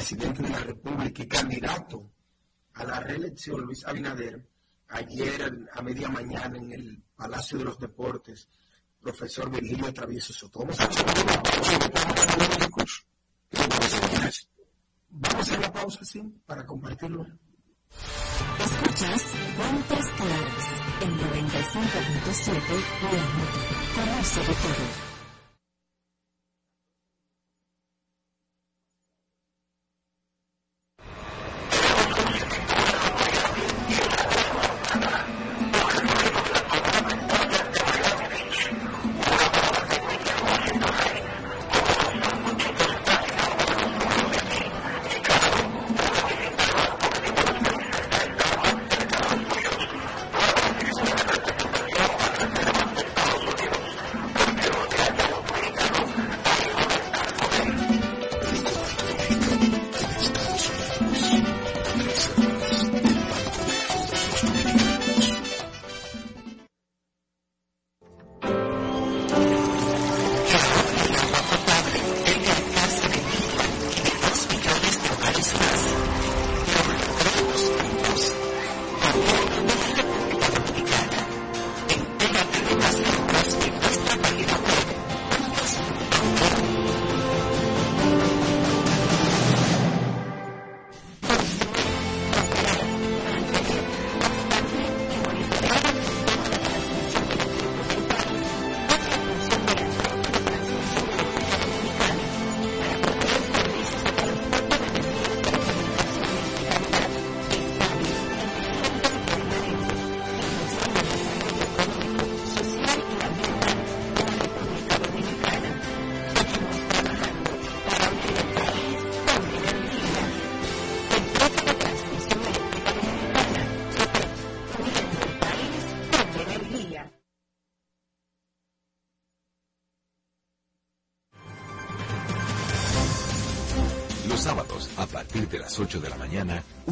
presidente 0.00 0.42
de 0.42 0.48
la 0.48 0.58
República 0.60 1.22
y 1.22 1.28
candidato 1.28 2.10
a 2.74 2.84
la 2.84 3.00
reelección, 3.00 3.60
Luis 3.60 3.84
Abinader, 3.84 4.44
ayer 4.90 5.68
a 5.72 5.82
media 5.82 6.08
mañana 6.08 6.58
en 6.58 6.72
el 6.72 7.02
Palacio 7.16 7.58
de 7.58 7.64
los 7.64 7.78
Deportes, 7.78 8.48
profesor 9.00 9.50
Virgilio 9.50 9.92
Travieso 9.92 10.32
Soto. 10.32 10.66
Vamos 15.10 15.50
a 15.50 15.58
la 15.58 15.72
pausa, 15.72 16.04
sí, 16.04 16.22
para 16.46 16.64
compartirlo. 16.66 17.26
Escuchas 18.58 19.24
Cuentas 19.56 20.06
Claras 20.16 20.66
en 21.00 21.18
95.7 21.18 22.54
la 23.02 24.04
Conoce 24.04 24.40
de 24.40 24.46
todo. 24.46 25.09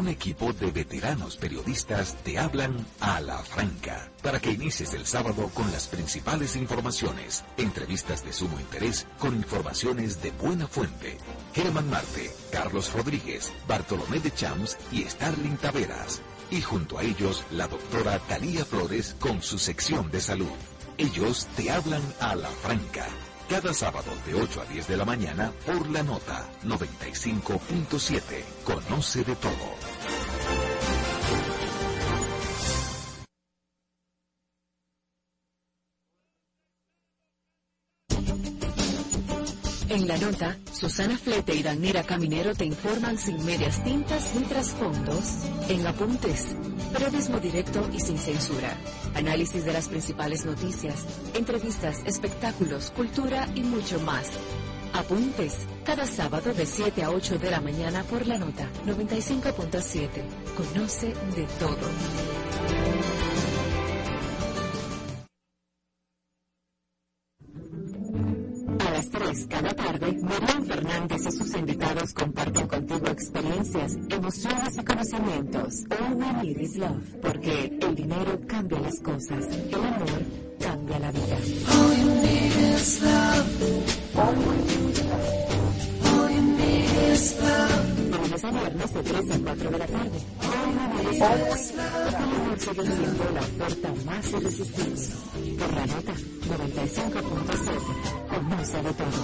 Equipo 0.08 0.52
de 0.52 0.70
veteranos 0.70 1.36
periodistas 1.36 2.16
te 2.24 2.38
hablan 2.38 2.86
a 3.00 3.20
la 3.20 3.38
franca 3.38 4.10
para 4.22 4.40
que 4.40 4.50
inicies 4.50 4.94
el 4.94 5.06
sábado 5.06 5.50
con 5.54 5.70
las 5.70 5.86
principales 5.86 6.56
informaciones, 6.56 7.44
entrevistas 7.56 8.24
de 8.24 8.32
sumo 8.32 8.58
interés 8.58 9.06
con 9.18 9.36
informaciones 9.36 10.20
de 10.22 10.32
buena 10.32 10.66
fuente. 10.66 11.18
Germán 11.54 11.88
Marte, 11.88 12.30
Carlos 12.50 12.92
Rodríguez, 12.92 13.52
Bartolomé 13.66 14.18
de 14.20 14.32
Chams 14.32 14.76
y 14.90 15.04
Starling 15.04 15.56
Taveras. 15.56 16.20
Y 16.50 16.62
junto 16.62 16.98
a 16.98 17.02
ellos 17.02 17.44
la 17.50 17.68
doctora 17.68 18.18
Talía 18.20 18.64
Flores 18.64 19.14
con 19.20 19.42
su 19.42 19.58
sección 19.58 20.10
de 20.10 20.20
salud. 20.20 20.56
Ellos 20.96 21.46
te 21.56 21.70
hablan 21.70 22.02
a 22.20 22.34
la 22.34 22.48
franca 22.48 23.06
cada 23.48 23.72
sábado 23.72 24.12
de 24.26 24.34
8 24.34 24.60
a 24.60 24.64
10 24.66 24.88
de 24.88 24.96
la 24.96 25.04
mañana 25.06 25.52
por 25.64 25.88
la 25.88 26.02
nota 26.02 26.46
95.7 26.64 28.20
de 28.98 29.36
todo. 29.36 29.52
En 39.88 40.08
la 40.08 40.18
nota, 40.18 40.56
Susana 40.72 41.16
Flete 41.16 41.54
y 41.54 41.62
Danira 41.62 42.02
Caminero 42.02 42.56
te 42.56 42.64
informan 42.64 43.18
sin 43.18 43.44
medias 43.46 43.84
tintas 43.84 44.34
ni 44.34 44.42
trasfondos, 44.46 45.44
en 45.68 45.86
apuntes, 45.86 46.56
periodismo 46.92 47.38
directo 47.38 47.88
y 47.92 48.00
sin 48.00 48.18
censura, 48.18 48.76
análisis 49.14 49.64
de 49.64 49.72
las 49.74 49.88
principales 49.88 50.44
noticias, 50.44 51.06
entrevistas, 51.34 52.02
espectáculos, 52.04 52.90
cultura 52.90 53.46
y 53.54 53.62
mucho 53.62 54.00
más. 54.00 54.28
Apuntes, 54.98 55.58
cada 55.84 56.04
sábado 56.06 56.52
de 56.52 56.66
7 56.66 57.04
a 57.04 57.10
8 57.10 57.38
de 57.38 57.50
la 57.52 57.60
mañana 57.60 58.02
por 58.02 58.26
la 58.26 58.36
nota 58.36 58.68
95.7. 58.84 60.08
Conoce 60.56 61.06
de 61.36 61.46
todo. 61.60 61.88
cada 69.48 69.74
tarde, 69.74 70.12
Miriam 70.12 70.57
Fernández 70.98 71.26
y 71.26 71.38
sus 71.38 71.54
invitados 71.54 72.12
comparten 72.12 72.66
contigo 72.66 73.06
experiencias, 73.06 73.96
emociones 74.08 74.76
y 74.78 74.84
conocimientos. 74.84 75.84
All 75.90 76.14
we 76.14 76.32
need 76.42 76.58
is 76.58 76.76
love, 76.76 77.02
porque 77.22 77.78
el 77.80 77.94
dinero 77.94 78.40
cambia 78.48 78.80
las 78.80 78.98
cosas, 79.00 79.46
el 79.46 79.74
amor 79.74 80.22
cambia 80.60 80.98
la 80.98 81.12
vida. 81.12 81.36
All 81.70 81.96
you 81.98 82.14
need 82.20 82.74
is 82.74 83.02
love. 83.02 83.46
All 86.06 86.30
you 86.30 86.42
need 86.42 87.12
is 87.12 87.40
love. 87.40 87.87
Lunes 88.38 88.44
a 88.44 88.50
viernes 88.60 88.94
de 88.94 89.02
3 89.02 89.30
a 89.30 89.38
4 89.42 89.70
de 89.70 89.78
la 89.78 89.86
tarde. 89.86 90.18
Siendo 92.58 93.30
la 93.34 93.40
oferta 93.40 93.92
más 94.06 94.30
irresistible. 94.30 95.08
Por 95.58 95.72
la 95.74 95.86
nota 95.86 96.12
95.7 96.12 97.80
conoce 98.28 98.82
de 98.82 98.92
todo. 98.92 99.18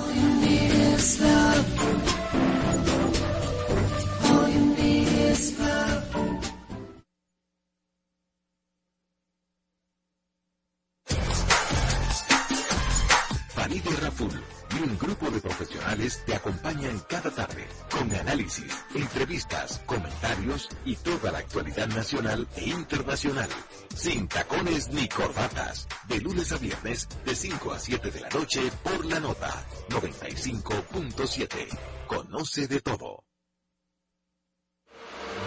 Un 14.84 14.98
grupo 14.98 15.30
de 15.30 15.40
profesionales 15.40 16.22
te 16.26 16.34
acompañan 16.34 17.00
cada 17.08 17.30
tarde 17.30 17.66
con 17.90 18.12
análisis, 18.12 18.84
entrevistas, 18.94 19.80
comentarios 19.86 20.68
y 20.84 20.96
toda 20.96 21.32
la 21.32 21.38
actualidad 21.38 21.88
nacional 21.88 22.46
e 22.56 22.68
internacional. 22.68 23.48
Sin 23.94 24.28
tacones 24.28 24.88
ni 24.90 25.08
corbatas. 25.08 25.88
De 26.08 26.20
lunes 26.20 26.52
a 26.52 26.58
viernes, 26.58 27.08
de 27.24 27.34
5 27.34 27.72
a 27.72 27.78
7 27.78 28.10
de 28.10 28.20
la 28.20 28.28
noche, 28.28 28.60
por 28.82 29.04
la 29.06 29.20
nota 29.20 29.64
95.7. 29.88 31.68
Conoce 32.06 32.68
de 32.68 32.80
todo. 32.80 33.24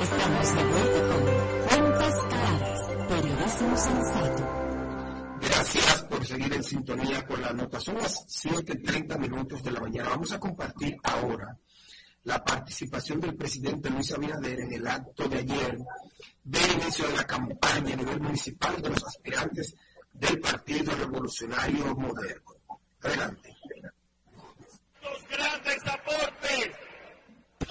Estamos 0.01 0.55
de 0.55 0.63
vuelta 0.63 0.99
con 1.07 1.23
Cuentas 1.67 2.13
Claras, 2.29 2.79
periodismo 3.07 3.77
sensato. 3.77 4.26
Gracias 5.57 6.03
por 6.03 6.23
seguir 6.23 6.53
en 6.53 6.63
sintonía 6.63 7.25
con 7.25 7.41
la 7.41 7.51
nota. 7.51 7.79
Son 7.79 7.95
las 7.95 8.27
7.30 8.27 9.17
minutos 9.17 9.63
de 9.63 9.71
la 9.71 9.79
mañana. 9.79 10.09
Vamos 10.09 10.31
a 10.31 10.39
compartir 10.39 10.95
ahora 11.01 11.57
la 12.25 12.43
participación 12.43 13.19
del 13.19 13.35
presidente 13.35 13.89
Luis 13.89 14.11
Abinader 14.11 14.59
en 14.59 14.73
el 14.73 14.85
acto 14.85 15.27
de 15.27 15.39
ayer 15.39 15.79
del 16.43 16.71
inicio 16.73 17.07
de 17.07 17.15
la 17.15 17.23
campaña 17.23 17.93
a 17.93 17.97
nivel 17.97 18.21
municipal 18.21 18.79
de 18.79 18.89
los 18.89 19.03
aspirantes 19.03 19.75
del 20.13 20.39
Partido 20.39 20.95
Revolucionario 20.95 21.95
Moderno. 21.95 22.55
Adelante. 23.01 23.57
Los 25.01 25.27
grandes 25.27 25.87
aportes 25.87 26.69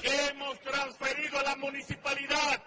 que 0.02 0.26
hemos 0.26 0.60
transferido 0.60 1.38
a 1.38 1.42
la 1.44 1.56
municipalidad 1.56 2.64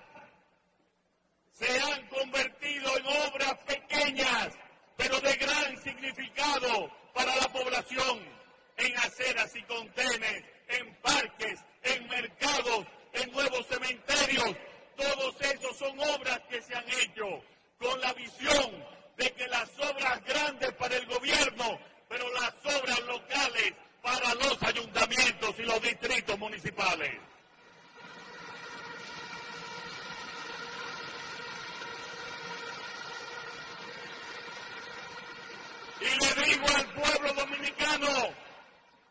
se 1.52 1.80
han 1.82 2.08
convertido 2.08 2.98
en 2.98 3.06
obras 3.06 3.58
pequeñas, 3.68 4.48
pero 5.00 5.18
de 5.22 5.34
gran 5.38 5.82
significado 5.82 6.92
para 7.14 7.34
la 7.38 7.48
población, 7.54 8.20
en 8.76 8.98
aceras 8.98 9.56
y 9.56 9.64
contenes, 9.64 10.44
en 10.68 10.94
parques, 10.96 11.60
en 11.84 12.06
mercados, 12.10 12.86
en 13.14 13.32
nuevos 13.32 13.66
cementerios, 13.68 14.56
todos 14.98 15.36
esos 15.40 15.78
son 15.78 15.98
obras 16.02 16.42
que 16.50 16.62
se 16.62 16.76
han 16.76 16.84
hecho 16.90 17.42
con 17.80 18.00
la 18.02 18.12
visión 18.12 18.86
de 19.16 19.32
que 19.32 19.48
las 19.48 19.70
obras 19.80 20.22
grandes 20.26 20.74
para 20.74 20.98
el 20.98 21.06
gobierno, 21.06 21.80
pero 22.10 22.26
las 22.34 22.54
obras 22.76 23.00
locales 23.04 23.74
para 24.02 24.34
los 24.36 24.62
ayuntamientos 24.64 25.56
y 25.60 25.62
los 25.62 25.82
distritos 25.82 26.38
municipales. 26.38 27.14
Y 36.02 36.06
le 36.06 36.46
digo 36.46 36.66
al 36.76 36.86
pueblo 36.94 37.34
dominicano 37.34 38.08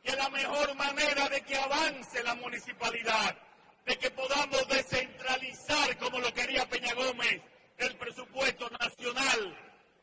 que 0.03 0.17
la 0.17 0.29
mejor 0.31 0.75
manera 0.75 1.29
de 1.29 1.41
que 1.43 1.57
avance 1.57 2.23
la 2.23 2.35
municipalidad 2.37 3.37
de 3.85 3.99
que 3.99 4.11
podamos 4.11 4.69
descentralizar, 4.69 5.97
como 5.99 6.19
lo 6.21 6.33
quería 6.33 6.69
Peña 6.69 6.95
Gómez, 6.95 7.43
el 7.79 7.97
presupuesto 7.97 8.71
nacional, 8.71 9.57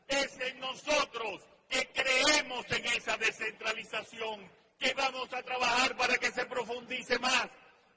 es 0.08 0.38
en 0.40 0.60
nosotros 0.60 1.42
que 1.68 1.88
creemos 1.92 2.64
en 2.70 2.84
esa 2.86 3.16
descentralización, 3.16 4.48
que 4.78 4.92
vamos 4.94 5.32
a 5.32 5.42
trabajar 5.42 5.96
para 5.96 6.16
que 6.18 6.30
se 6.30 6.46
profundice 6.46 7.18
más, 7.18 7.48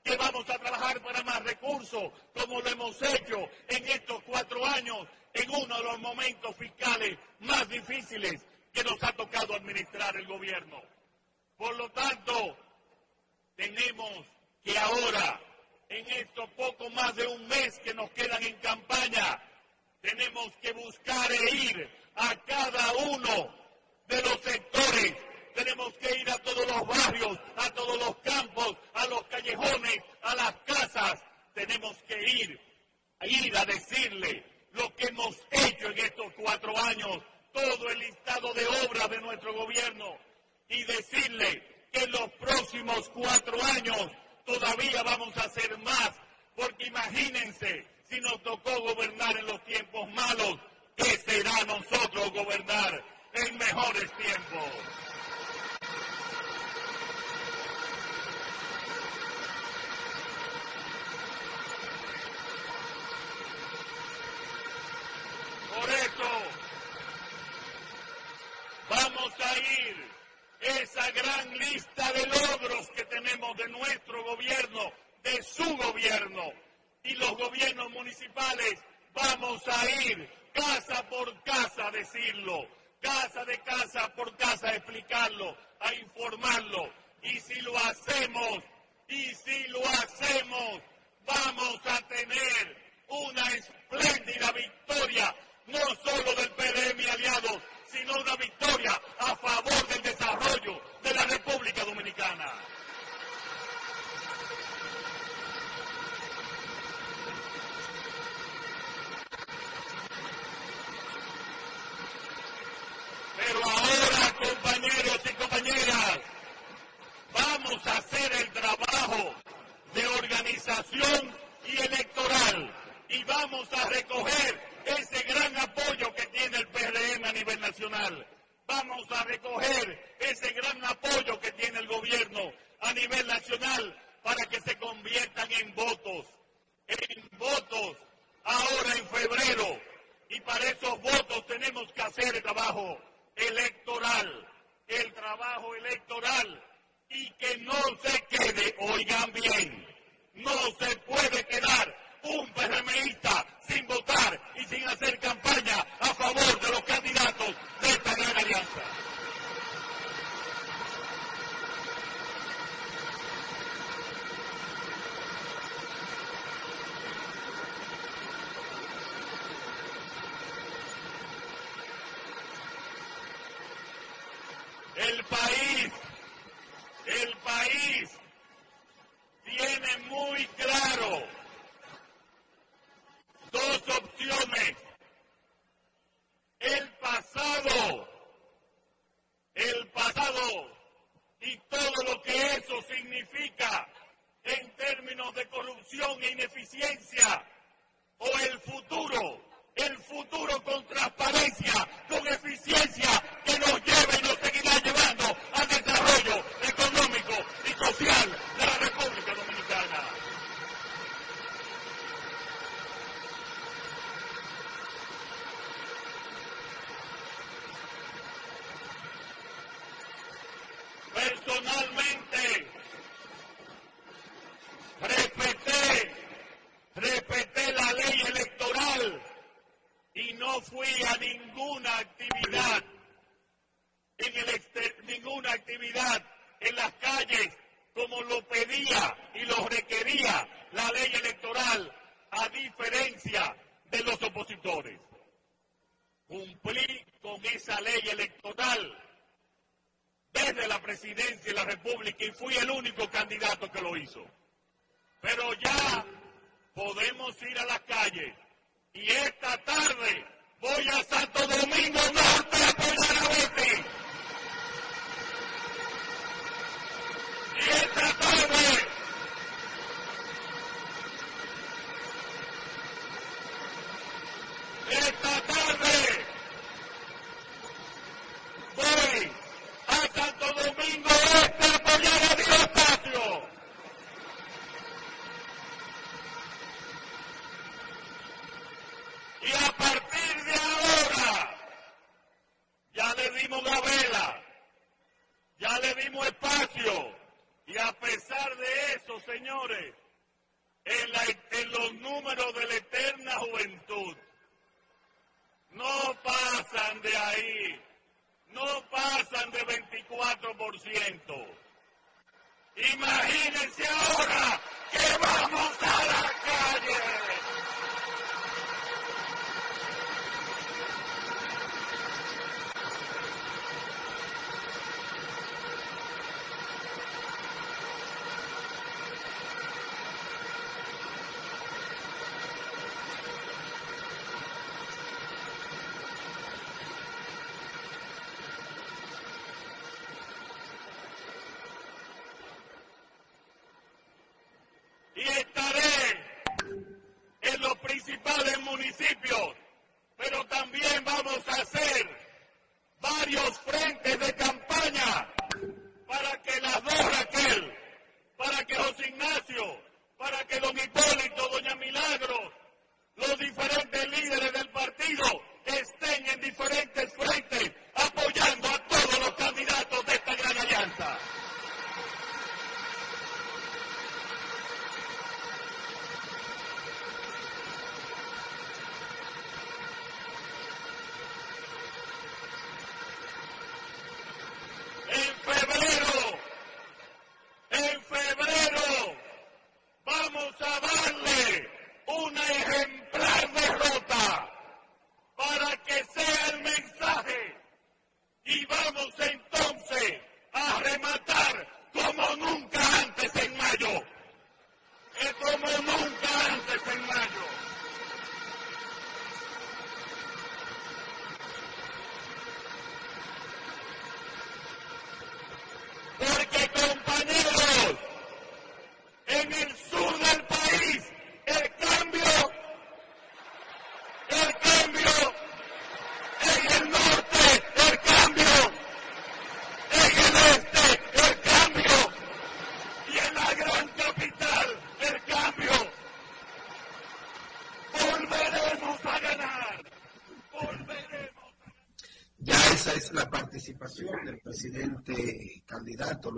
que 0.04 0.15
vamos 0.15 0.49
a 0.49 0.58
trabajar 0.58 1.02
para 1.02 1.23
más 1.23 1.43
recursos, 1.43 2.12
como 2.34 2.62
lo 2.62 2.69
hemos 2.69 2.99
hecho 3.02 3.49
en 3.67 3.88
estos 3.88 4.23
cuatro 4.23 4.65
años, 4.65 5.08
en 5.34 5.49
uno 5.49 5.78
de 5.78 5.84
los 5.84 5.99
momentos 5.99 6.56
fiscales 6.56 7.17
más 7.39 7.67
difíciles 7.69 8.41
que 8.80 8.89
nos 8.89 9.04
ha 9.04 9.12
tocado 9.12 9.56
administrar 9.56 10.15
el 10.15 10.26
gobierno. 10.26 10.82
Por 11.58 11.76
lo 11.76 11.89
tanto, 11.92 12.58
tenemos 13.58 14.26
que 14.63 14.78
ahora 14.78 15.42
en 15.89 16.08
estos 16.08 16.50
poco 16.52 16.89
más 16.92 17.13
de 17.15 17.28
un 17.28 17.46
mes 17.48 17.78
que 17.80 17.94
nos 17.94 18.10
quedan 18.12 18.42
en 18.42 18.56
campaña, 18.58 19.44
tenemos 20.02 20.50
que 20.62 20.72
buscar 20.72 21.30
e 21.30 21.56
ir 21.56 21.89
a 22.15 22.36
cada 22.46 22.94
uno 22.94 23.54
de 24.08 24.22
los 24.22 24.39
sectores. 24.39 25.13
Tenemos 25.56 25.94
que 25.96 26.18
ir 26.18 26.30
a 26.30 26.38
todos 26.38 26.65
los 26.65 26.88
barrios, 26.88 27.38
a 27.58 27.70
todos 27.74 28.00
los 28.00 28.15
campos, 28.20 28.78
a 28.94 29.08
los 29.08 29.24
callejones, 29.24 30.00
a 30.22 30.36
las 30.36 30.54
casas. 30.65 31.22
Tenemos 31.54 31.98
que 32.04 32.18
ir, 32.18 32.62
ir 33.24 33.58
a 33.58 33.65
decirle 33.65 34.46
lo 34.72 34.96
que 34.96 35.08
hemos 35.08 35.36
hecho 35.52 35.88
en 35.88 35.98
estos 35.98 36.34
cuatro 36.36 36.78
años, 36.78 37.20
todo 37.54 37.90
el 37.90 38.00
listado 38.00 38.54
de 38.54 38.66
obras 38.86 39.10
de 39.10 39.22
nuestro 39.22 39.54
gobierno 39.54 40.18
y 40.70 40.84
decirle 40.84 41.64
que 41.92 42.04
en 42.04 42.12
los 42.12 42.30
próximos 42.34 43.10
cuatro 43.10 43.58
años 43.76 44.12
todavía 44.46 45.04
vamos 45.04 45.36
a 45.38 45.44
hacer 45.44 45.78
más, 45.80 46.12
porque 46.56 46.88
imagínense 46.88 47.86
si 48.10 48.20
nos 48.22 48.42
tocó 48.44 48.80
gobernar 48.82 49.38
en 49.38 49.46
los 49.46 49.64
tiempos 49.66 50.10
malos, 50.14 50.58
¿qué 50.96 51.06
será 51.06 51.64
nosotros 51.66 52.32
gobernar 52.32 53.04
en 53.34 53.58
mejores 53.58 54.12
tiempos? 54.18 55.09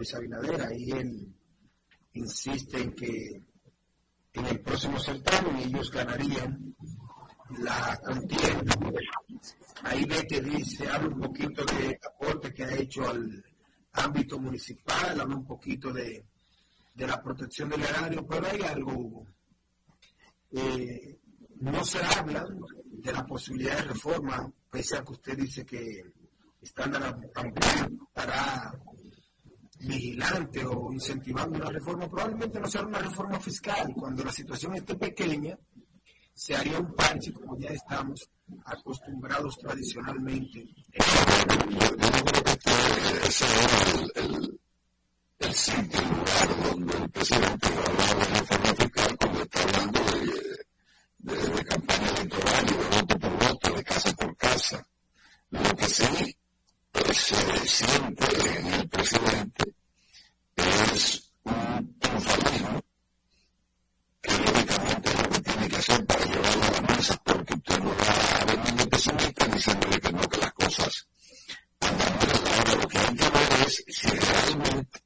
Luis 0.01 0.15
Abinader. 0.15 0.61
Ahí 0.63 0.89
él 0.89 1.35
insiste 2.13 2.81
en 2.81 2.93
que 2.93 3.39
en 4.33 4.45
el 4.47 4.59
próximo 4.61 4.99
certamen 4.99 5.57
ellos 5.57 5.91
ganarían 5.91 6.75
la 7.59 7.99
contienda. 8.03 8.73
Ahí 9.83 10.03
ve 10.05 10.25
que 10.27 10.41
dice, 10.41 10.89
habla 10.89 11.09
un 11.09 11.21
poquito 11.21 11.63
de 11.65 11.99
aporte 12.03 12.51
que 12.51 12.63
ha 12.63 12.75
hecho 12.75 13.07
al 13.07 13.45
ámbito 13.93 14.39
municipal, 14.39 15.21
habla 15.21 15.35
un 15.35 15.45
poquito 15.45 15.93
de, 15.93 16.25
la 16.95 17.21
protección 17.21 17.69
del 17.69 17.83
erario, 17.83 18.25
pero 18.25 18.47
hay 18.47 18.61
algo, 18.61 19.27
eh, 20.51 21.19
no 21.59 21.83
se 21.85 22.03
habla 22.03 22.47
de 22.85 23.13
la 23.13 23.23
posibilidad 23.23 23.75
de 23.77 23.93
reforma, 23.93 24.51
pese 24.71 24.97
a 24.97 25.03
que 25.03 25.11
usted 25.11 25.37
dice 25.37 25.63
que 25.63 26.11
están 26.59 26.91
también 27.33 27.99
para 28.13 28.73
vigilante 29.81 30.65
o 30.65 30.91
incentivando 30.91 31.57
una 31.57 31.69
reforma, 31.69 32.09
probablemente 32.09 32.59
no 32.59 32.67
sea 32.67 32.83
una 32.83 32.99
reforma 32.99 33.39
fiscal. 33.39 33.93
Cuando 33.95 34.23
la 34.23 34.31
situación 34.31 34.75
esté 34.75 34.95
pequeña, 34.95 35.57
se 36.33 36.55
haría 36.55 36.79
un 36.79 36.93
parche 36.95 37.33
como 37.33 37.57
ya 37.57 37.69
estamos 37.69 38.29
acostumbrados 38.65 39.57
tradicionalmente. 39.57 40.65
Yo, 40.65 41.95
creo 41.97 42.43
que 42.43 42.61
el, 44.15 44.59
el, 45.39 45.53
sitio, 45.53 45.99
el 45.99 46.09
lugar 46.09 46.63
donde 46.63 46.97
el 46.97 47.09
presidente 47.09 47.67
hablaba 47.67 48.25
de 48.25 48.39
reforma 48.39 48.75
fiscal 48.75 49.17
cuando 49.17 49.41
está 49.43 49.63
hablando 49.63 49.99
de, 51.19 51.35
de, 51.37 51.65
campaña 51.65 52.09
electoral 52.09 52.65
y 52.65 52.73
de 52.73 53.01
voto 53.01 53.19
por 53.19 53.47
voto, 53.47 53.73
de 53.75 53.83
casa 53.83 54.13
por 54.13 54.37
casa. 54.37 54.87
Lo 55.49 55.75
que 55.75 55.85
sí 55.85 56.03
pues, 56.07 56.35
se 57.13 57.67
siente 57.67 58.25
en 58.59 58.73
el 58.73 58.89
presidente 58.89 59.75
es 60.55 61.31
un 61.43 61.99
triunfalismo 61.99 62.81
que 64.21 64.31
lógicamente 64.31 65.09
es 65.09 65.21
lo 65.21 65.29
que 65.29 65.39
tiene 65.41 65.67
que 65.69 65.75
hacer 65.77 66.05
para 66.05 66.25
llevarlo 66.25 66.63
a 66.63 66.71
la 66.71 66.95
mesa, 66.95 67.21
porque 67.23 67.53
usted 67.53 67.79
no 67.79 67.89
va 67.89 68.41
a 68.41 68.45
venir 68.45 68.89
pesimista 68.89 69.47
diciéndole 69.47 69.99
que 69.99 70.11
no, 70.11 70.29
que 70.29 70.37
las 70.37 70.53
cosas 70.53 71.07
andan 71.79 72.17
mal. 72.17 72.29
Ahora 72.57 72.75
lo 72.75 72.87
que 72.87 72.97
hay 72.97 73.15
que 73.15 73.29
ver 73.29 73.67
es 73.67 73.83
si 73.87 74.07
realmente 74.07 74.99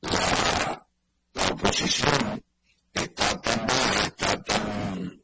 la, 0.00 0.86
la 1.34 1.46
oposición 1.48 2.44
está 2.92 3.40
tan 3.40 3.66
baja, 3.66 4.06
está 4.06 4.42
tan, 4.42 5.22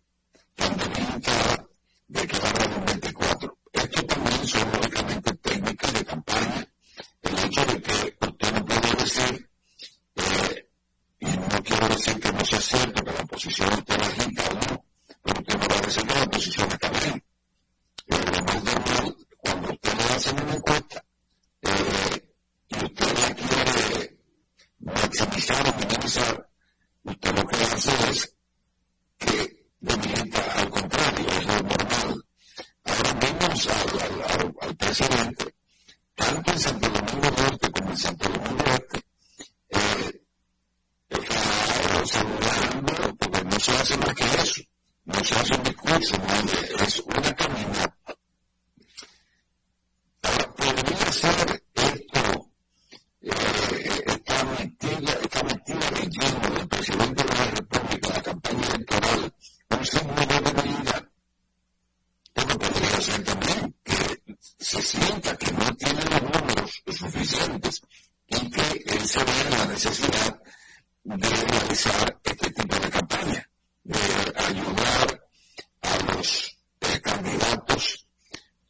tan 0.54 0.76
debilitada 0.78 1.66
de 2.08 2.26
que 2.26 2.38
va 2.38 2.48
a 2.48 2.50
haber 2.50 2.78
un 2.78 2.84
24. 2.86 3.59
Esto 3.82 4.06
también 4.06 4.48
son 4.48 4.72
lógicamente 4.72 5.34
técnicas 5.36 5.92
de 5.94 6.04
campaña. 6.04 6.66
El 7.22 7.38
hecho 7.38 7.64
de 7.64 7.82
que 7.82 8.16
usted 8.20 8.52
no 8.52 8.64
puede 8.66 8.94
decir 9.04 9.50
y 11.20 11.26
no 11.26 11.62
quiero 11.62 11.88
decir 11.88 12.20
que 12.20 12.32
no 12.32 12.44
sea 12.44 12.60
cierto 12.60 13.04
que 13.04 13.12
la 13.12 13.20
oposición 13.20 13.68
esté 13.72 13.96
bajita 13.96 14.42
o 14.48 14.54
no, 14.54 14.84
pero 15.22 15.40
usted 15.40 15.58
no 15.58 15.68
va 15.68 15.74
a 15.76 15.80
decir 15.86 16.06
que 16.06 16.14
la 16.14 16.22
oposición 16.24 16.72
está 16.72 16.88
bien. 16.90 17.24
Eh, 18.06 18.24
lo 18.32 18.42
más 18.44 18.64
normal, 18.64 19.16
cuando 19.38 19.72
usted 19.72 19.94
le 19.94 20.04
hace 20.14 20.30
una 20.30 20.54
encuesta 20.54 21.04
eh, 21.62 22.34
y 22.68 22.84
usted 22.84 23.18
la 23.18 23.34
quiere 23.34 24.18
maximizar 24.78 25.68
o 25.68 25.78
minimizar, 25.78 26.48
usted 27.04 27.34
lo 27.34 27.46
que 27.46 27.56
hace 27.56 28.10
es 28.10 28.34
que 29.18 29.66
debilita 29.80 30.52
al 30.56 30.70
contrario, 30.70 31.26
es 31.28 31.46
lo 31.46 31.52
normal. 31.62 31.89
Vemos 33.20 33.66
al, 33.68 34.54
al 34.60 34.76
presidente, 34.76 35.54
tanto 36.14 36.52
en 36.52 36.58
Santo 36.58 36.88
Domingo 36.88 37.30
Norte 37.30 37.70
como 37.70 37.90
en 37.90 37.96
Santo 37.96 38.28
Domingo 38.28 38.64
Este, 39.68 40.22
eh, 41.10 42.06
saludando, 42.06 43.16
porque 43.16 43.44
no 43.44 43.60
se 43.60 43.72
hace 43.72 43.96
más 43.98 44.14
que 44.14 44.24
eso, 44.24 44.62
no 45.04 45.24
se 45.24 45.34
hace 45.34 45.54
un 45.54 45.62
discurso, 45.62 46.14
es 46.84 47.00
una 47.00 47.34
caminata. 47.34 47.96
Ahora, 50.22 50.54
podría 50.54 51.12
ser 51.12 51.62
esto, 51.74 52.50
eh, 53.22 54.04
esta 54.06 54.44
mentira, 54.44 55.12
esta 55.22 55.42
mentira 55.42 55.90
de 55.90 56.08
lleno 56.08 56.54
del 56.56 56.68
presidente 56.68 57.22
de 57.24 57.34
la 57.34 57.44
República, 57.46 58.08
la 58.14 58.22
campaña 58.22 58.66
electoral, 58.66 59.34
un 59.70 59.86
signo 59.86 60.14
de 60.14 60.40
debilidad. 60.40 61.09
También 63.24 63.74
que 63.82 64.22
se 64.58 64.82
sienta 64.82 65.36
que 65.36 65.52
no 65.52 65.74
tiene 65.76 66.02
los 66.04 66.22
números 66.22 66.82
suficientes 66.86 67.82
y 68.26 68.50
que 68.50 68.84
él 68.94 69.06
se 69.08 69.24
ve 69.24 69.32
en 69.46 69.50
la 69.58 69.66
necesidad 69.66 70.42
de 71.04 71.28
realizar 71.28 72.20
este 72.22 72.50
tipo 72.50 72.76
de 72.78 72.90
campaña, 72.90 73.50
de 73.84 73.98
ayudar 74.36 75.20
a 75.82 76.12
los 76.14 76.58
eh, 76.80 77.00
candidatos 77.00 78.06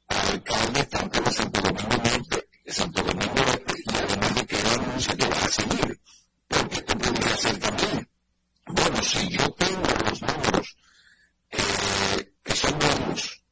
a 0.08 0.20
alcaldes 0.28 0.88
tanto 0.88 1.20
de 1.20 1.32
Santo 1.32 1.60
Domingo 1.60 1.96
Norte, 2.04 2.48
de 2.64 2.72
Santo 2.72 3.02
Domingo 3.02 3.42
Este, 3.48 3.82
y 3.84 3.96
además 3.96 4.34
de 4.36 4.46
que 4.46 4.56
él 4.56 4.66
anuncia 4.78 5.16
que 5.16 5.26
va 5.26 5.36
a 5.36 5.48
seguir, 5.48 6.00
porque 6.48 6.74
esto 6.76 6.98
podría 6.98 7.36
ser 7.36 7.58
también. 7.58 8.08
Bueno, 8.66 9.02
si 9.02 9.28
yo 9.28 9.50
tengo 9.54 9.88
los 10.08 10.22
números 10.22 10.76
eh, 11.50 12.32
que 12.44 12.54
son 12.54 12.78
buenos 12.78 13.42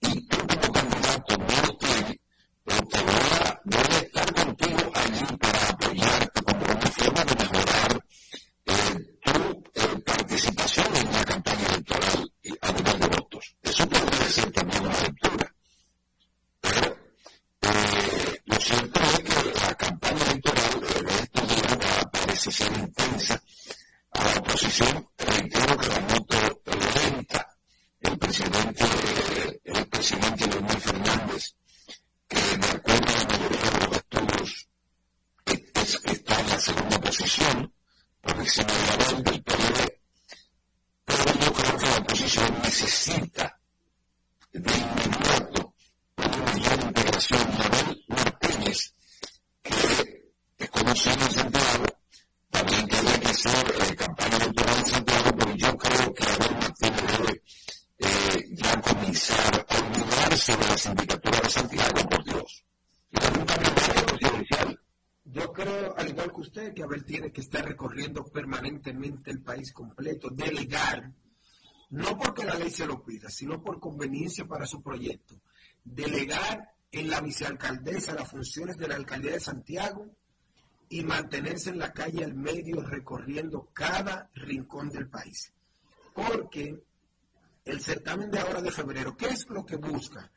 y 0.00 0.26
tú 0.28 0.36
como 0.46 0.72
candidato 0.72 1.36
no 1.36 1.62
los 1.66 1.78
tienes, 1.78 2.16
pero 2.64 2.86
te 2.86 3.00
voy 3.02 3.14
a, 3.40 3.60
voy 3.64 3.94
a 3.94 3.98
estar 3.98 4.34
contigo 4.34 4.92
allí 4.94 5.36
para 5.40 5.68
apoyarte 5.68 6.42
como 6.42 6.64
una 6.64 6.90
forma 6.90 7.24
de 7.24 7.34
mejorar 7.34 8.04
tu 9.24 10.02
participación 10.04 10.96
en 10.96 11.12
la 11.12 11.24
campaña 11.24 11.66
electoral 11.68 12.32
a 12.60 12.72
nivel 12.72 12.98
de 13.00 13.06
votos. 13.08 13.56
Eso 13.62 13.88
podría 13.88 14.28
ser 14.30 14.50
también 14.52 14.82
una 14.86 15.00
lectura. 15.02 15.54
Pero 16.60 16.96
eh, 17.62 18.42
lo 18.44 18.56
cierto 18.60 19.00
es 19.00 19.18
que 19.20 19.60
la 19.60 19.74
campaña 19.74 20.24
electoral 20.24 20.80
de 20.80 21.14
estos 21.22 21.48
días 21.48 22.06
parece 22.12 22.50
ser 22.52 22.72
intensa. 22.78 23.42
A 24.12 24.24
la 24.24 24.40
oposición, 24.40 25.08
reitero 25.18 25.76
que 25.76 25.88
la 25.88 26.00
noto 26.00 26.36
lenta. 26.94 27.48
El 28.00 28.18
presidente, 28.18 28.84
el 29.64 29.86
presidente 29.88 30.46
Leonel 30.46 30.80
Fernández, 30.80 31.54
que 32.28 32.36
de 32.36 32.68
acuerdo 32.68 33.08
a 33.08 33.18
la 33.18 33.24
mayoría 33.24 33.70
de 33.70 33.86
los 33.86 33.96
estudios, 33.96 34.68
es, 35.46 36.00
está 36.04 36.40
en 36.40 36.48
la 36.48 36.60
segunda 36.60 37.00
posición, 37.00 37.72
por 38.20 38.36
encima 38.40 38.72
de 38.72 38.86
la 38.86 39.30
del 39.30 39.42
PLD, 39.42 40.00
pero 41.04 41.24
yo 41.40 41.52
creo 41.52 41.78
que 41.78 41.86
la 41.86 41.96
oposición 41.98 42.62
necesita 42.62 43.60
de 44.52 44.72
inmediato 44.76 45.74
una 46.16 46.36
mayor 46.52 46.80
integración. 46.84 47.40
Abel 47.58 48.04
Martínez, 48.08 48.94
que 49.62 50.32
es 50.58 50.70
conocido 50.70 51.14
en 51.24 51.30
Santiago, 51.32 51.84
también 52.50 52.88
tiene 52.88 53.20
que 53.20 53.28
hacer 53.28 53.74
eh, 53.80 53.96
campaña 53.96 54.36
electoral 54.36 54.78
en 54.78 54.86
Santiago, 54.86 55.30
pero 55.38 55.54
yo 55.54 55.76
creo 55.76 56.14
que 56.14 56.24
Abel 56.24 56.56
Martínez 56.58 57.18
debe 57.18 57.42
eh, 57.98 58.48
ya 58.52 58.80
comenzar 58.80 59.66
a 59.68 59.78
olvidarse 59.78 60.56
de 60.56 60.66
la 60.66 60.78
sindicatura 60.78 61.40
de 61.40 61.50
Santiago, 61.50 62.08
por 62.08 62.24
Dios. 62.24 62.64
Y 63.10 63.20
de 63.20 63.38
un 63.38 63.46
cambio 63.46 63.74
presidencial 63.74 64.80
yo 65.30 65.52
creo, 65.52 65.94
al 65.96 66.08
igual 66.08 66.32
tiene 67.04 67.32
que 67.32 67.40
estar 67.40 67.64
recorriendo 67.64 68.24
permanentemente 68.24 69.30
el 69.30 69.42
país 69.42 69.72
completo, 69.72 70.30
delegar, 70.30 71.12
no 71.90 72.18
porque 72.18 72.44
la 72.44 72.54
ley 72.54 72.70
se 72.70 72.86
lo 72.86 73.02
pida, 73.02 73.30
sino 73.30 73.62
por 73.62 73.80
conveniencia 73.80 74.46
para 74.46 74.66
su 74.66 74.82
proyecto, 74.82 75.40
delegar 75.84 76.72
en 76.90 77.10
la 77.10 77.20
vicealcaldesa 77.20 78.14
las 78.14 78.30
funciones 78.30 78.76
de 78.76 78.88
la 78.88 78.96
alcaldía 78.96 79.32
de 79.32 79.40
Santiago 79.40 80.10
y 80.88 81.02
mantenerse 81.04 81.70
en 81.70 81.78
la 81.78 81.92
calle 81.92 82.24
al 82.24 82.34
medio 82.34 82.80
recorriendo 82.80 83.68
cada 83.72 84.30
rincón 84.34 84.88
del 84.88 85.08
país. 85.08 85.52
Porque 86.14 86.82
el 87.64 87.80
certamen 87.80 88.30
de 88.30 88.38
ahora 88.38 88.62
de 88.62 88.70
febrero, 88.70 89.16
¿qué 89.16 89.26
es 89.26 89.46
lo 89.48 89.64
que 89.64 89.76
busca? 89.76 90.30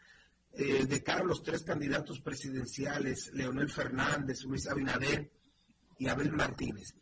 Eh, 0.54 0.86
de 0.86 1.02
cara 1.02 1.22
a 1.22 1.26
los 1.26 1.42
tres 1.42 1.64
candidatos 1.64 2.20
presidenciales, 2.20 3.32
Leonel 3.34 3.70
Fernández, 3.70 4.44
Luis 4.44 4.68
Abinader 4.68 5.32
y 6.02 6.08
Abel 6.08 6.32
Martínez. 6.32 6.96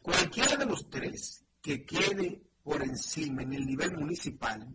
Cualquiera 0.00 0.56
de 0.56 0.66
los 0.66 0.88
tres 0.88 1.44
que 1.60 1.84
quede 1.84 2.40
por 2.62 2.80
encima 2.80 3.42
en 3.42 3.54
el 3.54 3.66
nivel 3.66 3.96
municipal 3.96 4.72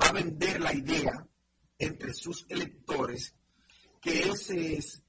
va 0.00 0.06
a 0.06 0.12
vender 0.12 0.62
la 0.62 0.72
idea 0.72 1.28
entre 1.78 2.14
sus 2.14 2.46
electores 2.48 3.34
que 4.00 4.30
ese 4.30 4.78
es 4.78 5.02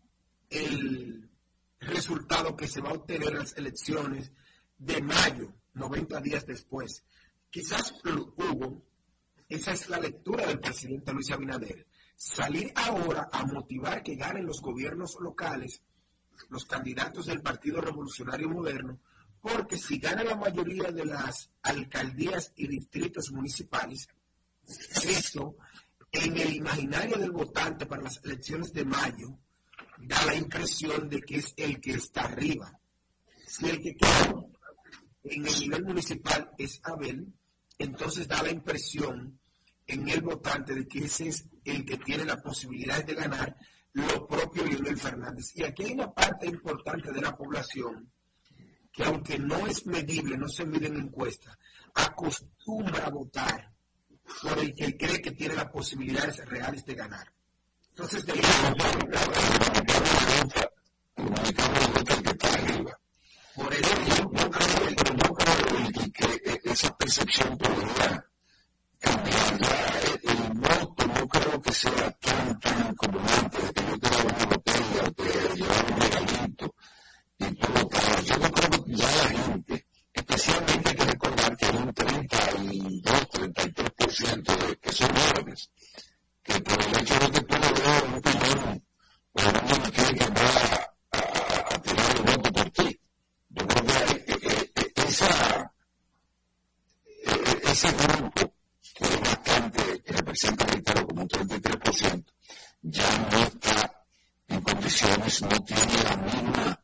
el 0.50 1.30
resultado 1.80 2.58
que 2.58 2.68
se 2.68 2.82
va 2.82 2.90
a 2.90 2.96
obtener 2.96 3.30
en 3.30 3.40
las 3.40 3.56
elecciones 3.56 4.34
de 4.78 5.02
mayo, 5.02 5.54
90 5.74 6.20
días 6.20 6.46
después. 6.46 7.06
Quizás 7.50 7.94
Hugo, 8.04 8.86
esa 9.48 9.72
es 9.72 9.88
la 9.88 10.02
lectura 10.02 10.46
del 10.46 10.60
presidente 10.60 11.14
Luis 11.14 11.32
Abinader 11.32 11.88
salir 12.18 12.74
ahora 12.76 13.30
a 13.32 13.46
motivar 13.46 14.04
que 14.04 14.16
ganen 14.16 14.46
los 14.46 14.60
gobiernos 14.60 15.16
locales, 15.22 15.84
los 16.50 16.66
candidatos 16.66 17.26
del 17.26 17.42
Partido 17.42 17.82
Revolucionario 17.82 18.50
Moderno, 18.50 19.00
porque 19.42 19.78
si 19.78 20.00
gana 20.00 20.24
la 20.24 20.36
mayoría 20.36 20.92
de 20.92 21.06
las 21.06 21.52
alcaldías 21.62 22.52
y 22.56 22.68
distritos 22.68 23.32
municipales, 23.32 24.08
eso 25.04 25.56
en 26.12 26.38
el 26.38 26.56
imaginario 26.56 27.18
del 27.18 27.32
votante 27.32 27.86
para 27.86 28.04
las 28.04 28.24
elecciones 28.24 28.74
de 28.74 28.86
mayo 28.86 29.38
da 30.00 30.26
la 30.26 30.36
impresión 30.36 31.10
de 31.10 31.22
que 31.22 31.38
es 31.38 31.54
el 31.58 31.80
que 31.80 31.92
está 31.92 32.22
arriba. 32.24 32.80
Si 33.46 33.68
el 33.68 33.82
que 33.82 33.96
queda 33.96 34.34
en 35.24 35.48
el 35.48 35.60
nivel 35.60 35.86
municipal 35.86 36.52
es 36.58 36.80
Abel, 36.84 37.34
entonces 37.78 38.28
da 38.28 38.42
la 38.44 38.52
impresión 38.52 39.40
en 39.86 40.08
el 40.10 40.22
votante 40.22 40.76
de 40.76 40.88
que 40.88 41.06
ese 41.06 41.30
es 41.30 41.46
el 41.64 41.86
que 41.86 41.98
tiene 41.98 42.26
la 42.26 42.42
posibilidad 42.42 43.04
de 43.04 43.16
ganar 43.16 43.56
lo 43.98 44.28
propio 44.28 44.64
Leonel 44.66 44.98
Fernández. 44.98 45.52
Y 45.56 45.64
aquí 45.64 45.84
hay 45.84 45.94
una 45.94 46.12
parte 46.14 46.48
importante 46.48 47.12
de 47.12 47.22
la 47.22 47.36
población 47.36 48.12
que 48.92 49.04
aunque 49.04 49.38
no 49.38 49.68
es 49.68 49.86
medible, 49.86 50.38
no 50.38 50.48
se 50.48 50.66
mide 50.66 50.88
en 50.88 50.96
encuesta, 50.98 51.58
acostumbra 51.94 53.06
a 53.06 53.10
votar 53.10 53.72
por 54.42 54.58
el 54.60 54.74
que 54.74 54.98
cree 54.98 55.22
que 55.22 55.32
tiene 55.32 55.56
las 55.56 55.70
posibilidades 55.70 56.44
reales 56.46 56.84
de 56.86 56.96
ganar. 56.96 57.32
Entonces, 57.90 58.26
de. 58.26 58.34
Por 58.34 58.42
creo 66.14 66.60
que 66.62 66.72
esa 66.72 66.96
percepción 66.98 67.58
podría 67.58 68.26
cambiar. 69.00 69.58
El 70.24 70.54
voto 70.54 71.08
no 71.08 71.28
creo 71.28 71.62
que 71.62 71.72
sea 71.74 72.12
tan, 72.20 72.60
tan 72.60 72.96
como 72.96 73.20
antes, 73.20 73.64
de 73.66 73.74
que 73.74 73.82
yo 73.90 74.00
te 74.00 74.10
daba 74.10 74.24
una 74.24 74.46
botella 74.46 75.04
o 75.06 75.12
te 75.12 75.56
llevaba 75.56 75.84
un 75.90 76.02
regalito 76.02 76.76
y 77.40 77.46
tú 77.56 77.68
votabas. 77.74 78.26
Yo 78.26 78.38
no 78.38 78.52
creo 78.52 78.84
que 78.84 78.96
ya 78.96 79.06
la 79.06 79.30
gente, 79.30 79.88
especialmente 80.14 80.90
hay 80.90 80.96
que 80.96 81.06
recordar 81.06 81.58
que 81.58 81.66
hay 81.66 81.76
un 81.78 81.94
32, 81.94 83.30
33% 83.32 84.68
de 84.68 84.78
que 84.78 84.92
son 84.92 85.10
jóvenes, 85.16 85.70
que 86.44 86.60
por 86.62 86.80
el 86.82 87.00
hecho 87.00 87.20
de 87.20 87.32
que 87.32 87.42
tú 87.42 87.56
le 87.58 87.72
veas 87.82 88.04
un 88.04 88.22
pillón 88.22 88.84
o 89.34 89.42
no 89.42 89.92
tiene 89.92 90.14
que 90.18 90.24
andar 90.24 90.92
a, 91.12 91.76
a 91.76 91.82
tirar 91.82 92.16
el 92.16 92.24
voto 92.24 92.52
por 92.52 92.70
ti. 92.72 93.00
Yo 93.50 93.66
creo 93.68 93.86
que 93.86 93.94
hay, 93.94 94.24
eh, 94.28 94.72
eh, 94.76 94.94
esa, 95.08 95.74
eh, 97.06 97.62
ese 97.72 97.92
grupo, 97.92 98.54
que 98.96 99.04
es 99.06 99.20
bastante, 99.22 100.02
que 100.04 100.14
representa, 100.14 100.66
reitero, 100.66 101.08
como 101.08 101.22
un 101.22 101.28
33%, 101.30 102.26
ya 102.82 103.18
no 103.32 103.38
está 103.40 104.06
en 104.48 104.62
condiciones, 104.62 105.42
no 105.42 105.64
tiene 105.64 106.04
la 106.04 106.18
misma 106.18 106.80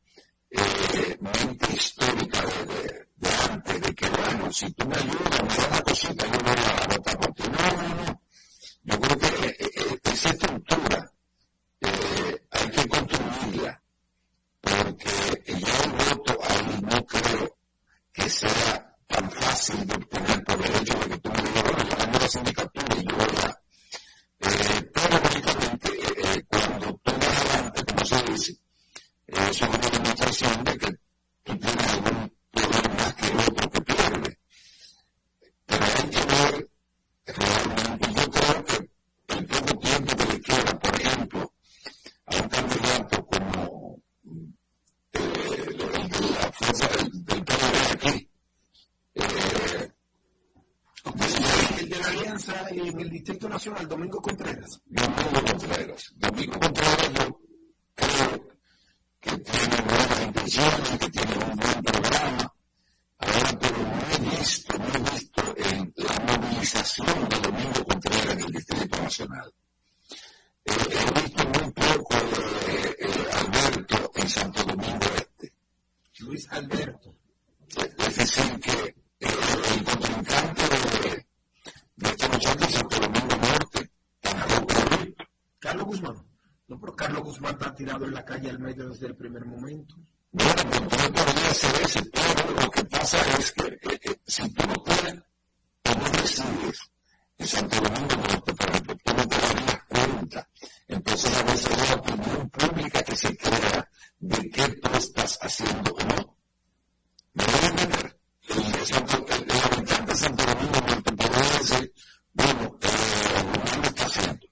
eh, 0.51 1.17
mente 1.19 1.73
histórica 1.73 2.41
de, 2.41 3.07
de, 3.15 3.29
antes, 3.49 3.81
de 3.81 3.95
que, 3.95 4.09
bueno, 4.09 4.51
si 4.51 4.71
tú 4.73 4.87
me 4.87 4.95
ayudas, 4.95 5.41
me 5.41 5.47
das 5.47 5.71
la 5.71 5.81
cosita, 5.81 6.25
yo 6.25 6.39
voy 6.39 6.51
a 6.51 6.87
votar 6.87 7.17
por 7.19 7.33
ti. 7.33 7.43
No, 7.43 7.81
no, 7.81 7.95
no. 7.95 8.21
Yo 8.85 8.99
creo 8.99 9.17
que 9.17 9.57
esa 10.11 10.29
estructura 10.29 11.11
hay 12.51 12.69
que 12.69 12.87
construirla 12.87 13.81
porque 14.61 15.09
ya 15.59 15.77
el 15.83 15.91
voto 15.91 16.37
ahí 16.43 16.79
no 16.81 17.05
creo 17.05 17.57
que 18.13 18.29
sea 18.29 18.95
tan 19.07 19.31
fácil 19.31 19.85
de 19.87 19.95
obtener 19.95 20.43
por 20.43 20.65
el 20.65 20.75
hecho 20.75 20.99
de 20.99 21.09
que 21.09 21.17
tú 21.19 21.29
me 21.29 21.41
digas, 21.41 21.63
bueno, 21.63 21.83
yo 21.89 21.95
tengo 21.97 22.19
la 22.19 22.27
sindicatura 22.27 22.95
y 22.97 23.03
yo 23.05 23.15
voy 23.15 23.35
a... 23.43 23.59
Eh, 24.39 24.91
pero 24.93 25.19
lógicamente, 25.23 25.91
eh, 26.17 26.45
cuando 26.49 26.99
tú 27.03 27.11
vas 27.11 27.41
adelante, 27.41 27.83
como 27.85 28.05
se 28.05 28.23
dice, 28.23 28.57
eso 29.27 29.65
es 29.65 29.69
una 29.69 29.89
demostración 29.89 30.63
de 30.63 30.77
que 30.77 30.91
tú 31.43 31.57
tienes 31.57 31.87
algún 31.87 32.33
poder 32.51 32.89
más 32.95 33.13
que 33.15 33.27
el 33.27 33.39
otro 33.39 33.71
que 33.71 33.81
pierde. 33.81 34.39
Pero 35.65 35.85
hay 35.85 36.09
que 36.09 36.25
ver 36.25 36.69
realmente, 37.25 38.13
yo 38.13 38.31
creo 38.31 38.65
que 38.65 39.35
el 39.35 39.45
poco 39.47 39.79
tiempo 39.79 40.15
que 40.15 40.25
le 40.25 40.41
queda, 40.41 40.79
por 40.79 41.01
ejemplo, 41.01 41.53
a 42.25 42.35
un 42.35 42.49
candidato 42.49 43.25
como 43.25 43.99
la 45.13 46.51
fuerza 46.51 46.87
del, 46.87 47.25
del 47.25 47.43
PRD 47.43 47.91
aquí. 47.93 48.29
Eh, 49.15 49.91
el 51.79 51.89
de 51.89 51.99
la 51.99 52.07
Alianza 52.07 52.69
en 52.69 52.99
el 52.99 53.09
Distrito 53.09 53.47
Nacional, 53.63 53.87
Domingo 53.87 54.21
Contreras. 54.21 54.81
Domingo 54.85 55.41
Contreras. 55.47 56.13
Domingo 56.17 56.59
Contreras 56.59 57.13
yo 57.13 57.39
creo 57.95 58.49
que 59.21 59.37
tiene 59.37 59.81
buenas 59.87 60.21
intenciones, 60.21 60.89
que 60.99 61.09
tiene 61.09 61.33
un 61.45 61.55
buen 61.55 61.83
programa. 61.83 62.53
Ahora, 63.19 63.59
pero 63.61 63.77
no 63.77 64.01
he 64.11 64.37
visto, 64.37 64.77
no 64.77 64.85
he 64.93 65.11
visto 65.11 65.55
en 65.55 65.93
la 65.95 66.37
movilización 66.37 67.29
de 67.29 67.39
Domingo 67.39 67.85
Contreras 67.87 68.31
en 68.33 68.41
el 68.41 68.51
Distrito 68.51 69.01
Nacional. 69.01 69.53
Eh, 70.65 70.71
he 70.91 71.21
visto 71.21 71.43
muy 71.47 71.71
poco 71.71 72.15
de 72.65 72.97
eh, 72.99 73.29
Alberto 73.31 74.11
en 74.15 74.29
Santo 74.29 74.63
Domingo 74.63 75.07
Este. 75.15 75.53
Luis 76.19 76.51
Alberto. 76.51 77.15
Es 77.77 78.15
decir, 78.17 78.59
que 78.59 78.95
el 79.19 79.83
contrincante 79.85 80.61
de, 80.63 81.27
de 81.95 82.09
este 82.09 82.27
muchacho 82.27 82.65
en 82.65 82.71
Santo 82.71 82.99
Domingo 82.99 83.35
Norte, 83.37 83.91
Carlos, 84.21 84.63
Carlos 85.59 85.85
Guzmán. 85.85 86.27
No, 86.67 86.79
pero 86.79 86.95
Carlos 86.95 87.23
Guzmán 87.23 87.53
está 87.53 87.73
tirado 87.73 88.05
en 88.05 88.13
la 88.13 88.23
calle 88.23 88.49
al 88.49 88.59
medio 88.59 88.89
desde 88.89 89.07
el 89.07 89.15
primer 89.15 89.45
momento. 89.45 89.95
Bueno, 90.31 90.53
pues 90.69 90.81
no 90.81 91.13
podría 91.13 91.53
ser 91.53 91.81
ese, 91.83 92.03
pero 92.05 92.61
lo 92.61 92.69
que 92.69 92.85
pasa 92.85 93.17
es 93.39 93.51
que 93.51 93.67
eh, 93.67 93.99
eh, 94.03 94.19
si 94.25 94.49
tú 94.53 94.67
no 94.67 94.73
puedes, 94.83 95.15
tú 95.81 95.91
no 95.97 96.05
recibes 96.05 96.79
en 97.37 97.47
Santo 97.47 97.75
Domingo 97.81 98.15
Norte, 98.15 98.53
por 98.53 98.69
ejemplo, 98.69 98.95
tú 99.03 99.13
no 99.13 99.27
te 99.27 99.37
darías 99.37 99.83
cuenta. 99.89 100.49
Entonces 100.87 101.35
a 101.35 101.43
veces 101.43 101.77
es 101.77 101.89
la 101.89 101.95
opinión 101.95 102.49
pública 102.49 103.03
que 103.03 103.15
se 103.15 103.37
crea 103.37 103.89
de 104.19 104.49
qué 104.51 104.67
tú 104.81 104.89
estás 104.97 105.39
haciendo 105.41 105.91
o 105.91 105.99
no. 106.15 106.37
¿Me 107.33 107.43
voy 107.45 107.55
a 107.61 107.67
entender? 107.67 108.19
El, 108.49 108.85
Santo, 108.85 109.25
el, 109.27 109.43
el 109.43 109.61
habitante 109.61 110.11
de 110.11 110.17
Santo 110.17 110.45
Domingo 110.45 110.79
Norte 110.87 111.11
podría 111.13 111.57
decir, 111.59 111.93
bueno, 112.33 112.77
eh, 112.81 112.87
Guzmán 113.53 113.81
lo 113.81 113.87
está 113.87 114.05
haciendo, 114.05 114.47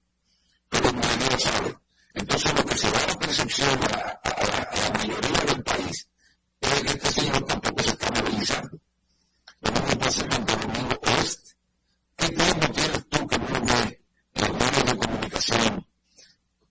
pero 0.68 0.92
nadie 0.92 1.30
lo 1.30 1.38
sabe. 1.38 1.78
Entonces 2.14 2.54
lo 2.54 2.64
que 2.64 2.76
se 2.76 2.90
da 2.90 3.06
la 3.06 3.18
percepción 3.18 3.80
a, 3.84 3.86
a, 3.96 4.30
a, 4.30 4.76
la 4.76 4.98
mayoría 4.98 5.40
del 5.46 5.62
país 5.62 6.08
es 6.60 6.80
que 6.82 6.88
este 6.88 7.10
señor 7.12 7.46
tampoco 7.46 7.82
se 7.82 7.90
está 7.90 8.10
movilizando. 8.10 8.78
Lo 9.60 9.72
mismo 9.72 9.98
pasa 9.98 10.24
en 10.24 10.32
Santo 10.32 10.56
Domingo 10.56 11.00
Oeste. 11.02 11.50
¿Qué 12.16 12.28
tiempo 12.28 12.72
tienes 12.72 13.08
tú 13.08 13.26
que 13.28 13.38
no 13.38 13.60
ves 13.60 13.98
los 14.34 14.50
medios 14.52 14.86
de 14.86 14.96
comunicación 14.98 15.86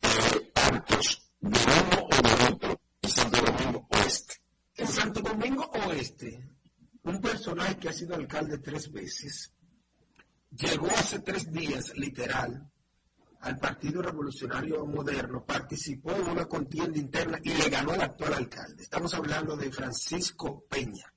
eh, 0.02 0.52
hartos 0.56 1.32
de 1.40 1.60
uno 1.60 2.08
o 2.12 2.22
de 2.28 2.54
otro 2.54 2.82
en 3.02 3.10
Santo 3.10 3.42
Domingo 3.42 3.88
Oeste? 3.92 4.34
En 4.76 4.88
Santo 4.88 5.22
Domingo 5.22 5.72
Oeste, 5.88 6.50
un 7.04 7.20
personaje 7.22 7.78
que 7.78 7.90
ha 7.90 7.94
sido 7.94 8.16
tres 8.82 8.92
veces, 8.92 9.54
llegó 10.50 10.88
hace 10.88 11.20
tres 11.20 11.52
días, 11.52 11.96
literal, 11.96 12.68
al 13.42 13.60
Partido 13.60 14.02
Revolucionario 14.02 14.86
Moderno, 14.86 15.46
participó 15.46 16.12
en 16.14 16.30
una 16.30 16.46
contienda 16.46 16.98
interna 16.98 17.40
y 17.44 17.54
le 17.54 17.70
ganó 17.70 17.92
al 17.92 18.02
actual 18.02 18.34
alcalde. 18.34 18.82
Estamos 18.82 19.14
hablando 19.14 19.56
de 19.56 19.72
Francisco 19.72 20.64
Peña. 20.68 21.14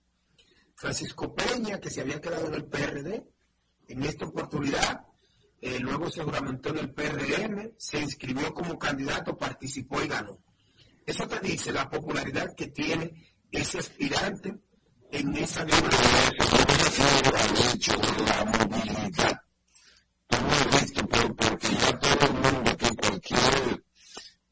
Francisco 0.75 1.35
Peña, 1.35 1.79
que 1.81 1.91
se 1.91 2.03
había 2.03 2.21
quedado 2.21 2.49
en 2.49 2.55
el 2.55 2.67
PRD, 2.67 3.25
en 3.89 4.03
esta 4.03 4.27
oportunidad, 4.27 5.07
eh, 5.61 5.79
luego 5.81 6.11
se 6.11 6.23
juramentó 6.23 6.71
en 6.71 6.79
el 6.79 6.93
PRM, 6.93 7.73
se 7.79 8.01
inscribió 8.01 8.53
como 8.53 8.79
candidato, 8.79 9.39
participó 9.39 10.03
y 10.03 10.09
ganó. 10.09 10.39
Eso 11.07 11.27
te 11.27 11.41
dice 11.41 11.73
la 11.73 11.89
popularidad 11.89 12.55
que 12.55 12.69
tiene 12.69 13.37
ese 13.51 13.79
aspirante 13.79 14.59
en 15.15 15.37
esa 15.37 15.65
Yo 15.65 15.77
me 15.77 16.75
refiero 16.75 17.37
al 17.37 17.75
hecho 17.75 17.97
de 17.97 18.25
la 18.25 18.45
movilidad. 18.45 19.41
Tú 20.27 20.37
no 20.41 20.51
has 20.51 20.83
visto, 20.83 21.07
por, 21.07 21.37
porque 21.37 21.69
ya 21.69 21.99
todo 21.99 22.27
el 22.27 22.33
mundo 22.33 22.77
que 22.77 22.97
cualquier 22.97 23.85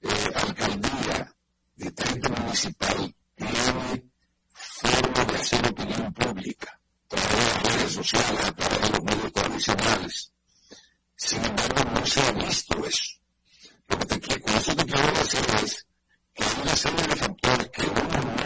eh, 0.02 0.32
alcaldía, 0.34 1.34
distrito 1.74 2.30
municipal, 2.30 3.14
tiene 3.34 4.04
forma 4.54 5.24
de 5.24 5.36
hacer 5.36 5.66
opinión 5.66 6.14
pública 6.14 6.80
a 7.10 7.16
través 7.16 7.62
de 7.62 7.70
redes 7.70 7.92
sociales, 7.92 8.44
a 8.44 8.52
través 8.52 8.80
de 8.82 8.90
los 8.90 9.02
medios 9.02 9.32
tradicionales. 9.32 10.32
Sin 11.16 11.44
embargo, 11.44 11.90
no 11.92 12.06
se 12.06 12.20
ha 12.20 12.32
visto 12.32 12.86
eso. 12.86 13.12
Lo 13.88 13.98
que 13.98 14.06
te, 14.06 14.40
con 14.40 14.54
eso 14.54 14.76
te 14.76 14.84
quiero 14.84 15.12
decir 15.12 15.40
es 15.64 15.86
que 16.34 16.44
hay 16.44 16.62
una 16.62 16.76
serie 16.76 17.06
de 17.08 17.16
factores 17.16 17.68
que 17.70 17.82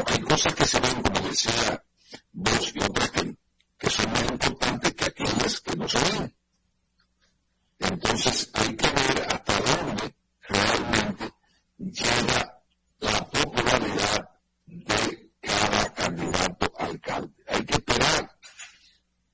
hay 0.07 0.21
cosas 0.23 0.55
que 0.55 0.65
se 0.65 0.81
ven, 0.81 1.03
como 1.03 1.29
decía 1.29 1.83
dos 2.33 2.73
biografías 2.73 3.35
que 3.79 3.91
son 3.91 4.11
más 4.13 4.23
importantes 4.23 4.95
que 4.95 5.05
aquellas 5.05 5.61
que 5.61 5.77
no 5.77 5.89
se 5.89 5.99
ven. 5.99 6.35
Entonces 7.79 8.51
hay 8.55 8.77
que 8.77 8.91
ver 8.91 9.27
hasta 9.29 9.61
dónde 9.61 10.15
realmente 10.49 11.35
llega 11.79 12.63
la 13.01 13.29
popularidad 13.29 14.31
de 14.67 15.31
cada 15.41 15.95
candidato 15.95 16.73
alcalde. 16.79 17.45
Hay 17.49 17.65
que 17.65 17.75
esperar. 17.75 18.37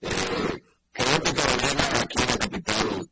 Eh, 0.00 0.64
creo 0.92 1.22
que 1.22 1.32
Carolina 1.32 2.00
aquí 2.02 2.22
en 2.22 2.28
la 2.28 2.38
capital, 2.38 3.10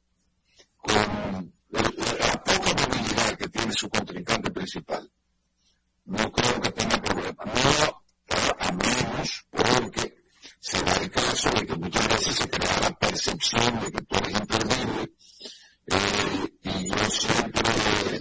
con 0.77 1.53
la, 1.69 2.45
poca 2.45 2.89
movilidad 2.89 3.39
que 3.39 3.49
tiene 3.49 3.73
su 3.73 3.89
contrincante 3.89 4.51
principal, 4.51 5.11
no 6.07 6.33
creo 6.33 6.61
que 6.61 6.71
tenga 6.73 7.01
problema. 7.03 7.45
No 7.45 8.00
se 10.71 10.83
da 10.85 10.95
el 10.95 11.11
caso 11.11 11.51
de 11.51 11.67
que 11.67 11.75
muchas 11.75 12.09
veces 12.09 12.35
se 12.37 12.49
crea 12.49 12.81
la 12.81 12.91
percepción 12.91 13.81
de 13.81 13.91
que 13.91 14.03
tú 14.03 14.17
eres 14.19 14.41
imperdible. 14.41 15.13
Y 16.63 16.89
yo 16.89 17.11
siempre 17.11 17.63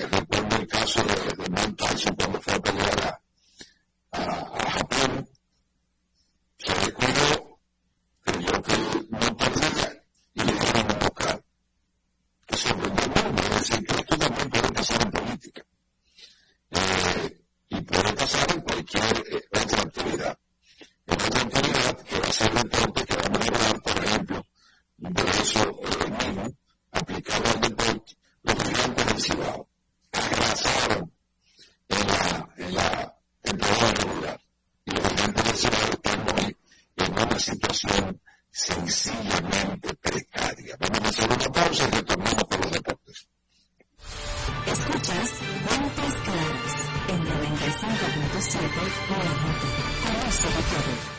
recuerdo 0.07 0.55
el 0.57 0.67
caso 0.67 1.03
de, 1.03 1.13
de 1.13 2.15
cuando 2.15 2.41
fue 2.41 2.53
a 2.53 2.59
pelear 2.59 3.21
a, 4.11 4.17
a, 4.17 4.23
a 4.23 4.71
Japón. 4.71 5.29
Se 6.57 6.73
descubrió, 6.73 7.59
creyó 8.23 8.61
que 8.63 8.77
no 9.09 9.37
perdía 9.37 10.03
y 10.33 10.39
le 10.39 10.53
dejaron 10.53 10.87
de 10.87 10.93
tocar. 10.95 11.43
Que 12.47 12.57
sorprendió, 12.57 13.03
es 13.43 13.49
decir, 13.59 13.85
que 13.85 13.93
esto 14.01 14.17
también 14.17 14.49
puede 14.49 14.71
pasar 14.71 15.01
en 15.03 15.11
política. 15.11 15.65
entonces 22.61 23.05
que 23.05 23.15
vamos 23.15 23.41
a 23.41 23.51
lograr, 23.51 23.81
por 23.81 24.05
ejemplo, 24.05 24.45
un 24.99 25.13
brazo 25.13 25.59
eh, 25.59 26.25
mismo, 26.25 26.53
aplicado 26.91 27.43
al 27.49 27.61
deporte, 27.61 28.17
los 28.43 28.55
gigantes 28.63 29.05
del 29.05 29.21
Cibao 29.21 29.69
arrasaron 30.11 31.13
en 31.87 32.07
la, 32.07 32.49
en 32.57 32.75
la 32.75 33.15
temporada 33.41 33.93
regular. 33.93 34.41
Y 34.85 34.91
los 34.91 35.07
gigantes 35.07 35.43
del 35.45 35.55
Cibao 35.55 35.89
están 35.93 36.25
hoy 36.35 36.57
en 36.97 37.11
una 37.13 37.39
situación 37.39 38.21
sencillamente 38.51 39.95
precaria. 39.95 40.75
Vamos 40.79 41.01
a 41.01 41.09
hacer 41.09 41.31
una 41.31 41.49
pausa 41.49 41.87
y 41.87 41.91
retornamos 41.91 42.43
con 42.43 42.61
los 42.61 42.71
deportes. 42.71 43.27
Escuchas 44.65 45.31
Vueltas 45.65 46.13
Claras 46.23 46.75
en 47.07 47.19
95.7 47.25 48.59
Conoce 50.03 50.47
de 50.47 50.63
todo. 50.63 51.18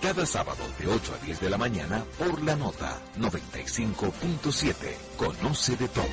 cada 0.00 0.24
sábado 0.26 0.64
de 0.78 0.86
8 0.86 1.14
a 1.14 1.24
10 1.24 1.40
de 1.40 1.50
la 1.50 1.58
mañana 1.58 2.04
por 2.18 2.42
la 2.42 2.56
nota 2.56 2.98
95.7. 3.18 4.74
Conoce 5.16 5.76
de 5.76 5.88
todo. 5.88 6.04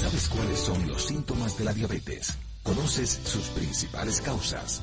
¿Sabes 0.00 0.28
cuáles 0.28 0.60
son 0.60 0.88
los 0.88 1.02
síntomas 1.04 1.58
de 1.58 1.64
la 1.64 1.72
diabetes? 1.72 2.36
¿Conoces 2.62 3.20
sus 3.24 3.44
principales 3.50 4.20
causas? 4.20 4.82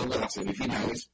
posición 0.00 0.10
de 0.10 0.18
las 0.18 0.32
semifinales, 0.32 1.09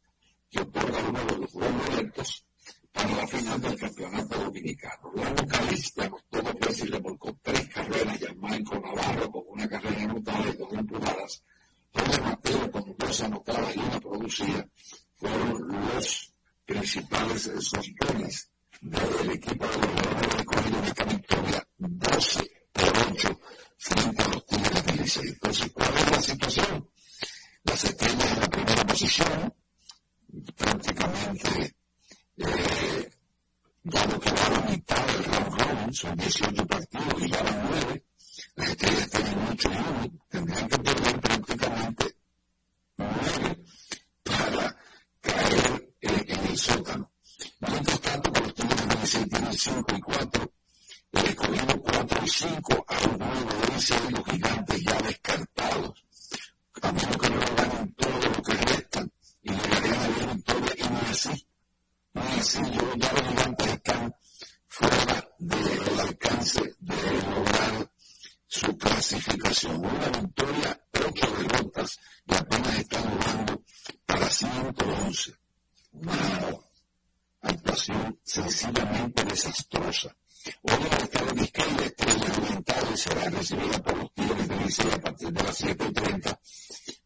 sencillamente 78.43 79.25
desastrosa. 79.25 80.15
Hoy 80.63 80.75
en 80.75 80.93
este 80.93 80.97
el 80.97 81.05
estado 81.05 81.27
de 81.27 81.33
Vizcaya 81.41 81.87
está 81.87 82.05
desorientado 82.05 82.97
será 82.97 83.31
recibida 83.31 83.83
por 83.83 83.97
los 83.97 84.13
tigres 84.13 84.49
de 84.49 84.57
Licea 84.57 84.95
a 84.95 85.01
partir 85.01 85.33
de 85.33 85.43
las 85.43 85.65
7.30, 85.65 86.39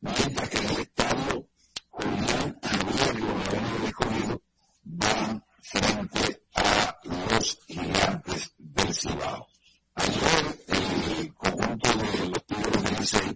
mientras 0.00 0.48
que 0.48 0.58
el 0.58 0.80
estado 0.80 1.46
Julián 1.90 2.58
Albergo, 2.62 3.28
la 3.38 3.44
avenida 3.46 3.78
de 4.82 5.40
frente 5.62 6.42
a 6.54 6.98
los 7.04 7.58
gigantes 7.68 8.52
del 8.58 8.94
Cibao. 8.94 9.46
Ayer 9.94 10.64
el 10.66 11.34
conjunto 11.34 11.88
de 11.90 12.28
los 12.28 12.46
tigres 12.46 12.82
de 12.82 12.90
Licea 12.98 13.34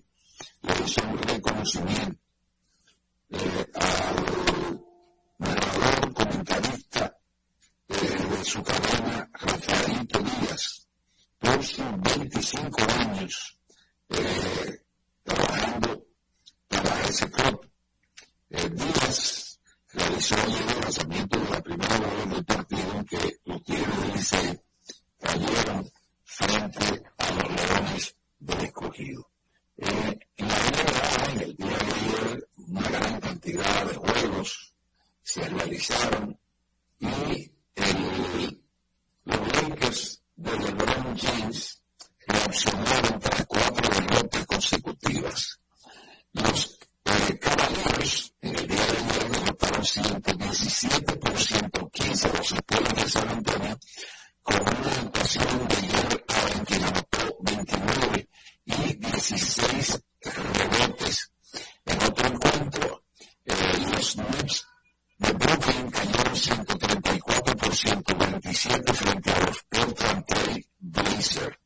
le 0.63 0.85
hizo 0.85 1.03
un 1.03 1.19
reconocimiento 1.19 2.21
eh, 3.31 3.67
al 3.75 4.85
narrador 5.39 6.15
comentarista 6.15 6.84
de 8.01 8.45
su 8.45 8.63
cadena 8.63 9.31
Rafaelito 9.33 10.19
Díaz 10.19 10.89
por 11.39 11.63
sus 11.63 11.85
25 12.03 12.77
años 12.99 13.59
eh, 14.09 14.83
trabajando 15.23 16.05
para 16.69 17.03
ese 17.03 17.31
club. 17.31 17.71
Eh, 18.51 18.69
Díaz 18.71 19.61
realizó 19.93 20.35
el 20.35 20.81
lanzamiento 20.81 21.39
de 21.39 21.51
la 21.51 21.63
primera 21.63 21.99
bola 21.99 22.35
del 22.35 22.45
partido 22.45 23.05
que 23.09 23.37
los 23.45 23.63
Tigres 23.63 24.01
del 24.01 24.13
Liceo 24.13 24.65
cayeron 25.21 25.91
frente 26.25 27.03
a 27.19 27.31
los 27.31 27.51
Leones 27.51 28.17
del 28.41 28.61
Escogido. 28.61 29.31
Eh, 29.77 30.19
en 30.37 30.49
la 30.49 30.55
NBA, 30.55 31.33
en 31.33 31.41
el 31.41 31.57
día 31.57 31.79
de 31.79 31.93
ayer, 31.93 32.49
una 32.57 32.89
gran 32.89 33.21
cantidad 33.21 33.85
de 33.87 33.95
juegos 33.95 34.75
se 35.23 35.49
realizaron 35.49 36.39
y 36.99 37.54
el, 37.77 38.63
los 39.25 39.39
Lakers 39.39 40.23
de 40.37 40.59
LeBron 40.59 41.19
James 41.19 41.83
reaccionaron 42.27 43.21
tras 43.21 43.47
cuatro 43.47 44.01
derrotas 44.01 44.47
consecutivas. 44.47 45.61
Los 46.33 46.79
eh, 47.05 47.39
Cavaliers 47.39 48.35
en 48.41 48.57
el 48.57 48.67
día 48.67 48.87
de 48.87 48.97
ayer 48.99 49.31
derrotaron 49.31 49.85
117 49.85 51.17
por 51.17 51.39
115 51.39 52.29
los 52.29 52.53
Spurs 52.53 52.95
de 52.95 53.11
San 53.11 53.29
Antonio 53.29 53.79
con 54.43 54.61
una 54.61 54.91
actuación 55.01 55.69
de 55.69 55.77
Jerry 55.77 56.25
Allen 56.29 56.65
que 56.67 56.75
anotó 56.75 57.37
29 57.41 58.29
y 58.67 58.95
16 58.95 60.03
rebotes. 60.23 61.33
En 61.87 62.03
otro 62.03 62.27
encuentro, 62.27 63.05
eh, 63.45 63.55
los 63.91 64.15
Knicks 64.15 64.67
de 65.25 65.33
Brooklyn 65.33 65.91
cayeron 65.91 66.37
134 66.37 67.57
por 67.57 67.75
127 67.75 68.93
frente 68.93 69.31
a 69.31 69.41
los 69.41 69.63
Portland 69.65 70.25
Trail 70.27 70.67
Blazers. 70.79 71.59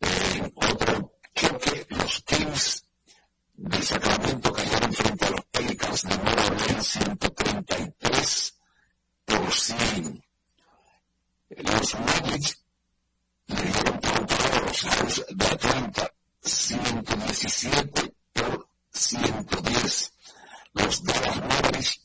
En 0.00 0.52
otro 0.54 1.12
choque, 1.34 1.86
los 1.88 2.22
Kings 2.22 2.84
de 3.54 3.82
Sacramento 3.82 4.52
cayeron 4.52 4.92
frente 4.92 5.24
a 5.24 5.30
los 5.30 5.44
Pelicans 5.50 6.02
de 6.02 6.18
Nueva 6.18 6.46
Orleans 6.46 6.86
133 6.86 8.54
por 9.24 9.52
100. 9.52 10.24
Los 11.56 11.94
Magic 12.00 12.58
le 13.46 13.62
dieron 13.62 14.00
por 14.00 14.32
a 14.32 14.60
los 14.60 14.80
House 14.82 15.24
de 15.30 15.46
Atlanta 15.46 16.14
117 16.42 18.14
por 18.32 18.68
110. 18.92 20.12
Los 20.74 21.04
Dallas 21.04 21.36
Mavericks 21.36 22.04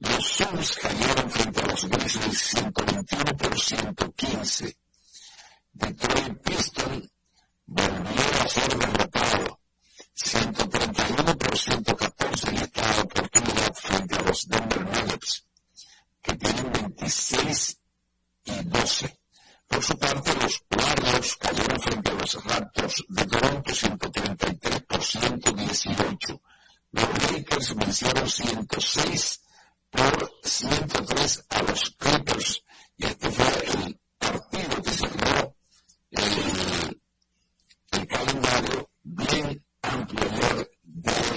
Los 0.00 0.24
Suns 0.28 0.78
cayeron 0.78 1.28
frente 1.28 1.60
a 1.60 1.66
los 1.66 1.84
Grizzlies 1.88 2.38
121 2.38 3.36
por 3.36 3.60
115. 3.60 4.78
Detroit 5.72 6.38
Pistons 6.44 7.08
volvió 7.66 8.42
a 8.44 8.48
ser 8.48 8.78
derrotado 8.78 9.60
131 10.14 11.36
por 11.36 11.58
114 11.58 12.48
en 12.50 12.56
esta 12.58 13.00
oportunidad 13.02 13.74
frente 13.74 14.14
a 14.14 14.22
los 14.22 14.48
Denver 14.48 14.84
Nuggets, 14.84 15.44
que 16.22 16.36
tienen 16.36 16.72
26 16.72 17.78
y 18.44 18.52
12. 18.52 19.18
Por 19.66 19.82
su 19.82 19.98
parte, 19.98 20.32
los 20.34 20.62
Warriors 20.70 21.36
cayeron 21.38 21.80
frente 21.80 22.10
a 22.10 22.14
los 22.14 22.44
Raptors 22.44 23.04
de 23.08 23.26
Toronto 23.26 23.74
133 23.74 24.82
por 24.82 25.02
118. 25.02 26.40
Los 26.92 27.32
Lakers 27.32 27.74
vencieron 27.74 28.28
106 28.28 29.40
por 29.90 30.30
103 30.42 31.44
a 31.50 31.62
los 31.62 31.90
Clippers. 31.98 32.64
Y 32.96 33.06
este 33.06 33.30
fue 33.30 33.84
el 33.84 34.00
partido 34.18 34.82
que 34.82 34.90
cerró 34.90 35.56
el, 36.10 37.00
el 37.92 38.06
calendario 38.06 38.90
bien 39.02 39.64
amplio 39.82 40.28
de 40.30 40.70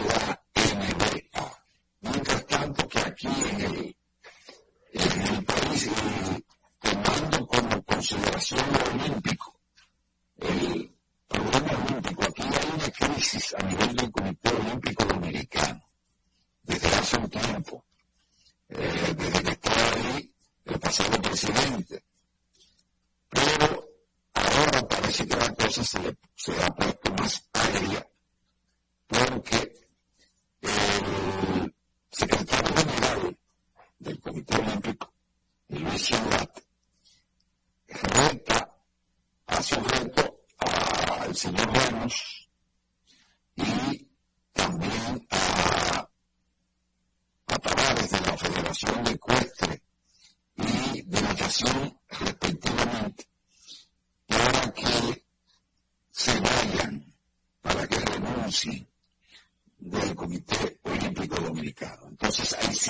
la 0.07 0.41
NBA. 0.55 1.63
Mientras 2.01 2.45
tanto 2.47 2.87
que 2.87 2.99
aquí 2.99 3.27
en 3.27 3.61
el, 3.61 3.95
en 4.93 5.21
el 5.21 5.45
país, 5.45 5.87
eh, 5.87 6.43
tomando 6.81 7.47
como 7.47 7.83
consideración 7.83 8.80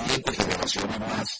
estudiantes 0.07 1.30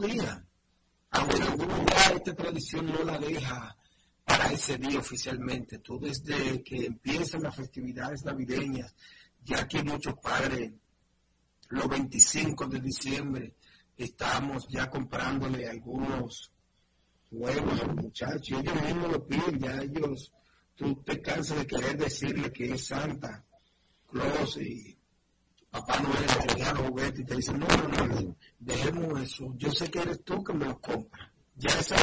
día. 0.00 0.44
Aunque 1.10 1.36
en 1.36 1.42
algunos 1.42 1.78
lugares 1.78 2.12
esta 2.16 2.34
tradición 2.34 2.86
no 2.86 3.02
la 3.04 3.18
deja 3.18 3.76
para 4.24 4.52
ese 4.52 4.76
día 4.76 4.98
oficialmente. 4.98 5.78
Tú 5.78 5.98
desde 5.98 6.62
que 6.62 6.86
empiezan 6.86 7.42
las 7.42 7.56
festividades 7.56 8.24
navideñas, 8.24 8.94
ya 9.44 9.66
que 9.66 9.82
muchos 9.82 10.14
padres, 10.18 10.72
los 11.68 11.88
25 11.88 12.66
de 12.66 12.80
diciembre, 12.80 13.54
estamos 13.96 14.66
ya 14.68 14.90
comprándole 14.90 15.68
algunos 15.68 16.52
huevos 17.30 17.80
a 17.80 17.86
los 17.86 17.96
muchachos. 17.96 18.60
Ellos 18.60 18.82
mismos 18.82 19.12
lo 19.12 19.26
piden, 19.26 19.58
ya 19.60 19.80
ellos, 19.80 20.32
tú 20.74 21.02
te 21.02 21.20
cansas 21.22 21.58
de 21.58 21.66
querer 21.66 21.96
decirle 21.96 22.52
que 22.52 22.72
es 22.72 22.86
Santa 22.86 23.44
Claus 24.10 24.56
y 24.58 24.95
papá 25.70 26.00
no 26.00 26.12
es 26.14 26.46
te 26.46 26.74
los 26.74 26.88
juguetes 26.88 27.20
y 27.20 27.24
te 27.24 27.36
dice, 27.36 27.52
no, 27.52 27.66
no, 27.66 28.06
no, 28.06 28.36
dejemos 28.58 29.20
eso, 29.20 29.52
yo 29.56 29.70
sé 29.72 29.90
que 29.90 30.00
eres 30.00 30.22
tú 30.24 30.42
que 30.42 30.52
me 30.52 30.64
los 30.64 30.78
compras. 30.80 31.30
Ya 31.58 31.70
esa 31.70 31.96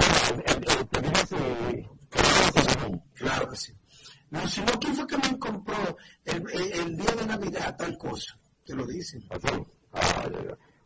Claro 3.13 3.49
que 3.49 3.55
sí. 3.55 3.73
No, 4.31 4.47
si 4.47 4.61
no, 4.61 4.73
¿quién 4.79 4.95
fue 4.95 5.05
que 5.05 5.17
me 5.17 5.37
compró 5.37 5.97
el, 6.25 6.43
el, 6.49 6.97
día 6.97 7.11
de 7.11 7.25
Navidad 7.27 7.75
tal 7.77 7.95
cosa? 7.97 8.37
Te 8.65 8.73
lo 8.73 8.85
dicen. 8.87 9.23
Ah, 9.93 10.27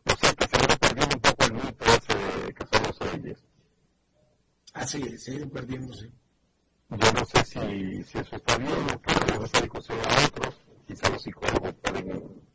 o 0.04 0.16
sea, 0.16 0.34
que 0.34 0.46
se 0.46 0.78
perdiendo 0.78 1.16
un 1.16 1.20
poco 1.22 1.44
el 1.44 1.52
mito 1.54 1.84
ese 1.86 2.54
que 2.54 3.06
reyes. 3.06 3.38
Así 4.74 5.02
es, 5.02 5.28
ido 5.28 5.48
perdiéndose. 5.48 6.10
Yo 6.90 7.12
no 7.12 7.24
sé 7.24 7.44
si, 7.44 8.04
si 8.04 8.18
eso 8.18 8.36
está 8.36 8.58
bien 8.58 8.72
o 8.72 9.00
que 9.00 9.12
esa 9.44 9.60
discusión 9.62 9.98
a 9.98 10.26
otros, 10.26 10.54
quizá 10.86 11.08
los 11.08 11.22
psicólogos 11.22 11.74
pueden 11.82 12.47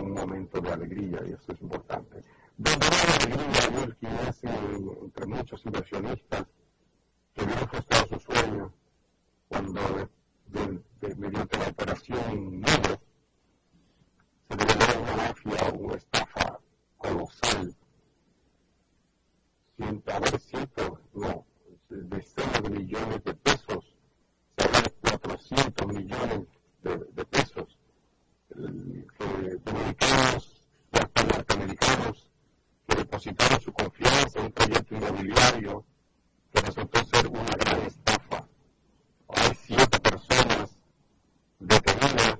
un 0.00 0.12
momento 0.12 0.60
de 0.60 0.72
alegría, 0.72 1.20
y 1.26 1.32
eso 1.32 1.52
es 1.52 1.60
importante. 1.60 2.22
Donde 2.56 2.86
hay 2.86 3.32
alegría, 3.32 3.80
Wilkie 3.80 4.06
es 4.28 4.44
entre 4.44 5.26
muchos 5.26 5.66
inversionistas 5.66 6.46
que 7.34 7.44
vieron 7.44 7.68
frustrado 7.68 8.06
su 8.06 8.20
sueño 8.20 8.72
cuando 9.48 9.80
mediante 11.16 11.58
la 11.58 11.68
operación 11.68 12.60
Negro 12.60 13.00
se 14.48 14.56
reveló 14.56 15.02
una 15.02 15.16
mafia 15.16 15.68
o 15.68 15.94
estafa 15.96 16.60
colosal. 16.96 17.74
Sin 19.76 20.02
haber 20.06 20.40
sido, 20.40 21.00
no, 21.14 21.46
decenas 21.88 22.62
de 22.62 22.70
millones 22.70 23.24
de 23.24 23.34
pesos, 23.34 23.84
se 24.56 24.64
habla 24.64 24.80
de 24.80 24.90
400 25.18 25.86
millones 25.88 26.48
de, 26.82 27.24
pesos 27.24 27.78
que 28.48 29.56
dominicanos 29.64 30.62
hasta 30.92 31.24
norteamericanos 31.24 32.33
que 32.86 32.96
depositaron 32.96 33.60
su 33.60 33.72
confianza 33.72 34.38
en 34.38 34.46
un 34.46 34.52
proyecto 34.52 34.94
inmobiliario 34.94 35.84
que 36.52 36.60
resultó 36.60 37.04
ser 37.06 37.26
una 37.28 37.56
gran 37.58 37.82
estafa. 37.82 38.48
Hay 39.28 39.52
siete 39.66 40.00
personas 40.00 40.70
detenidas 41.58 42.38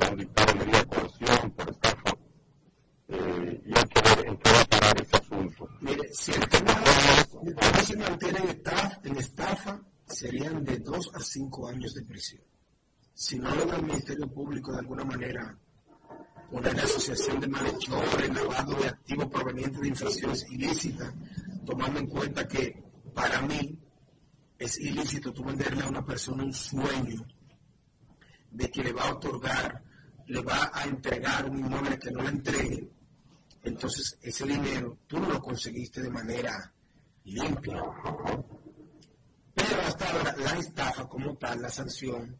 han 0.00 0.16
dictado 0.16 0.54
medida 0.56 0.78
de 0.78 0.86
coerción 0.86 1.50
por 1.52 1.70
estafa 1.70 2.16
eh, 3.08 3.62
y 3.64 3.76
hay 3.76 3.84
que 3.84 4.02
ver 4.02 4.26
en 4.26 4.36
qué 4.36 4.52
va 4.52 4.60
a 4.60 4.64
parar 4.64 5.00
ese 5.00 5.16
asunto. 5.16 5.68
Si 6.12 6.32
el 6.32 6.48
tema 6.48 7.82
se 7.82 7.96
mantiene 7.96 8.38
en 9.04 9.16
estafa, 9.16 9.80
serían 10.06 10.64
de 10.64 10.78
dos 10.78 11.10
a 11.14 11.20
cinco 11.20 11.68
años 11.68 11.94
de 11.94 12.02
prisión. 12.02 12.42
Si 13.14 13.38
no 13.38 13.54
logra 13.54 13.76
el 13.76 13.84
Ministerio 13.84 14.28
Público 14.28 14.72
de 14.72 14.78
alguna 14.80 15.04
manera 15.04 15.58
una 16.50 16.70
asociación 16.70 17.40
de 17.40 17.48
malhechores, 17.48 18.34
lavado 18.34 18.74
de 18.74 18.88
activos 18.88 19.26
provenientes 19.26 19.80
de 19.80 19.88
infracciones 19.88 20.46
ilícitas, 20.50 21.12
tomando 21.64 22.00
en 22.00 22.06
cuenta 22.06 22.46
que 22.46 22.82
para 23.14 23.42
mí 23.42 23.78
es 24.58 24.78
ilícito 24.78 25.32
tú 25.32 25.44
venderle 25.44 25.82
a 25.82 25.88
una 25.88 26.04
persona 26.04 26.44
un 26.44 26.54
sueño 26.54 27.26
de 28.50 28.70
que 28.70 28.82
le 28.82 28.92
va 28.92 29.02
a 29.02 29.14
otorgar, 29.14 29.82
le 30.26 30.40
va 30.42 30.70
a 30.72 30.84
entregar 30.84 31.48
un 31.48 31.58
inmueble 31.58 31.98
que 31.98 32.10
no 32.10 32.22
le 32.22 32.30
entregue, 32.30 32.90
entonces 33.62 34.16
ese 34.22 34.46
dinero 34.46 34.98
tú 35.06 35.18
no 35.18 35.28
lo 35.28 35.40
conseguiste 35.40 36.00
de 36.00 36.10
manera 36.10 36.72
limpia. 37.24 37.82
Pero 39.54 39.82
hasta 39.82 40.10
ahora 40.10 40.36
la 40.38 40.58
estafa 40.58 41.08
como 41.08 41.36
tal, 41.36 41.62
la 41.62 41.70
sanción, 41.70 42.38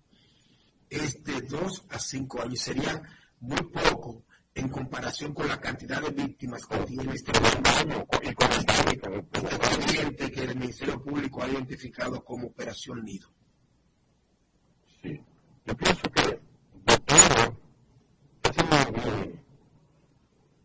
es 0.89 1.25
de 1.25 1.43
2 1.43 1.87
a 1.91 1.99
5 1.99 2.43
años. 2.43 2.61
Sería 2.61 3.03
muy 3.41 3.63
poco 3.63 4.25
en 4.55 4.69
comparación 4.69 5.35
con 5.35 5.47
la 5.49 5.61
cantidad 5.61 6.01
de 6.01 6.11
víctimas 6.11 6.65
que 6.67 6.79
tiene 6.79 7.13
este 7.15 7.33
año 7.37 8.07
y 8.23 8.35
con 8.35 8.53
el 8.53 8.65
cliente 9.87 10.33
que 10.33 10.45
el 10.45 10.57
Ministerio 10.57 11.03
Público 11.03 11.43
ha 11.43 11.49
identificado 11.49 12.25
como 12.25 12.47
Operación 12.49 13.05
Nido. 13.05 13.29
Sí, 15.03 15.21
yo 15.67 15.77
pienso 15.77 16.03
que 16.11 16.23
de 16.23 16.99
todo, 17.05 17.59
esa 18.45 18.81
es 18.81 18.93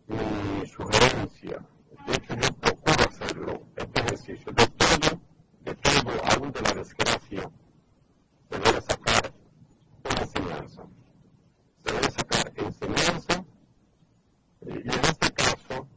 mi, 0.07 0.15
mi 0.15 0.67
sugerencia. 0.67 1.67
De 2.07 2.13
hecho, 2.13 2.33
yo 2.35 2.53
procuro 2.57 3.09
hacerlo, 3.09 3.67
este 3.75 3.99
ejercicio. 3.99 4.51
De 4.53 4.67
todo, 4.67 5.21
de 5.65 5.75
todo, 5.75 6.25
aún 6.31 6.51
de 6.51 6.61
la 6.61 6.73
desgracia, 6.75 7.51
se 8.49 8.57
debe 8.57 8.81
sacar 8.81 9.33
una 10.05 10.21
enseñanza. 10.21 10.87
Se 11.83 11.91
debe 11.93 12.11
sacar 12.11 12.53
enseñanza 12.55 13.45
y 14.63 14.71
en 14.73 14.89
este 14.89 15.31
caso, 15.33 15.87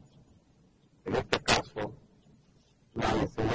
en 1.05 1.15
este 1.15 1.39
caso, 1.41 1.95
la 3.15 3.23
enseñanza 3.23 3.54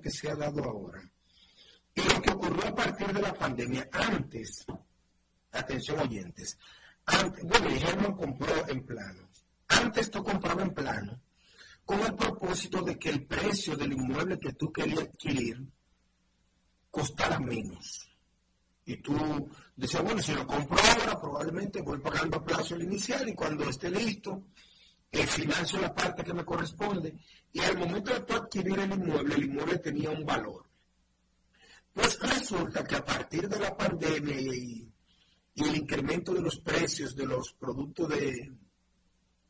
que 0.00 0.10
se 0.10 0.30
ha 0.30 0.34
dado 0.34 0.64
ahora, 0.64 1.02
y 1.94 2.02
lo 2.02 2.20
que 2.22 2.30
ocurrió 2.30 2.68
a 2.68 2.74
partir 2.74 3.12
de 3.12 3.22
la 3.22 3.34
pandemia, 3.34 3.88
antes, 3.92 4.66
atención 5.52 6.00
oyentes, 6.00 6.58
antes, 7.06 7.44
bueno, 7.44 7.70
Germán 7.70 8.14
compró 8.14 8.68
en 8.68 8.84
planos. 8.84 9.46
Antes 9.68 10.10
tú 10.10 10.22
comprabas 10.22 10.64
en 10.64 10.74
plano 10.74 11.20
con 11.84 12.00
el 12.00 12.14
propósito 12.14 12.82
de 12.82 12.98
que 12.98 13.10
el 13.10 13.26
precio 13.26 13.76
del 13.76 13.92
inmueble 13.92 14.38
que 14.38 14.52
tú 14.52 14.72
querías 14.72 15.04
adquirir 15.04 15.64
costara 16.90 17.38
menos. 17.38 18.10
Y 18.84 18.96
tú 18.96 19.50
decías, 19.74 20.02
bueno, 20.02 20.20
si 20.20 20.32
lo 20.32 20.46
compro 20.46 20.76
ahora, 20.78 21.20
probablemente 21.20 21.82
voy 21.82 21.98
pagando 21.98 22.38
a 22.38 22.44
plazo 22.44 22.74
el 22.74 22.82
inicial 22.82 23.28
y 23.28 23.34
cuando 23.34 23.68
esté 23.68 23.90
listo, 23.90 24.48
eh, 25.18 25.26
financio 25.26 25.80
la 25.80 25.94
parte 25.94 26.24
que 26.24 26.34
me 26.34 26.44
corresponde. 26.44 27.16
Y 27.52 27.60
al 27.60 27.78
momento 27.78 28.12
de 28.12 28.34
adquirir 28.34 28.78
el 28.78 28.92
inmueble, 28.92 29.34
el 29.34 29.44
inmueble 29.44 29.78
tenía 29.78 30.10
un 30.10 30.24
valor. 30.24 30.64
Pues 31.92 32.18
resulta 32.20 32.84
que 32.84 32.96
a 32.96 33.04
partir 33.04 33.48
de 33.48 33.58
la 33.58 33.76
pandemia 33.76 34.38
y, 34.38 34.92
y 35.54 35.64
el 35.64 35.76
incremento 35.76 36.34
de 36.34 36.42
los 36.42 36.58
precios 36.58 37.16
de 37.16 37.26
los 37.26 37.52
productos 37.54 38.08
de, 38.10 38.52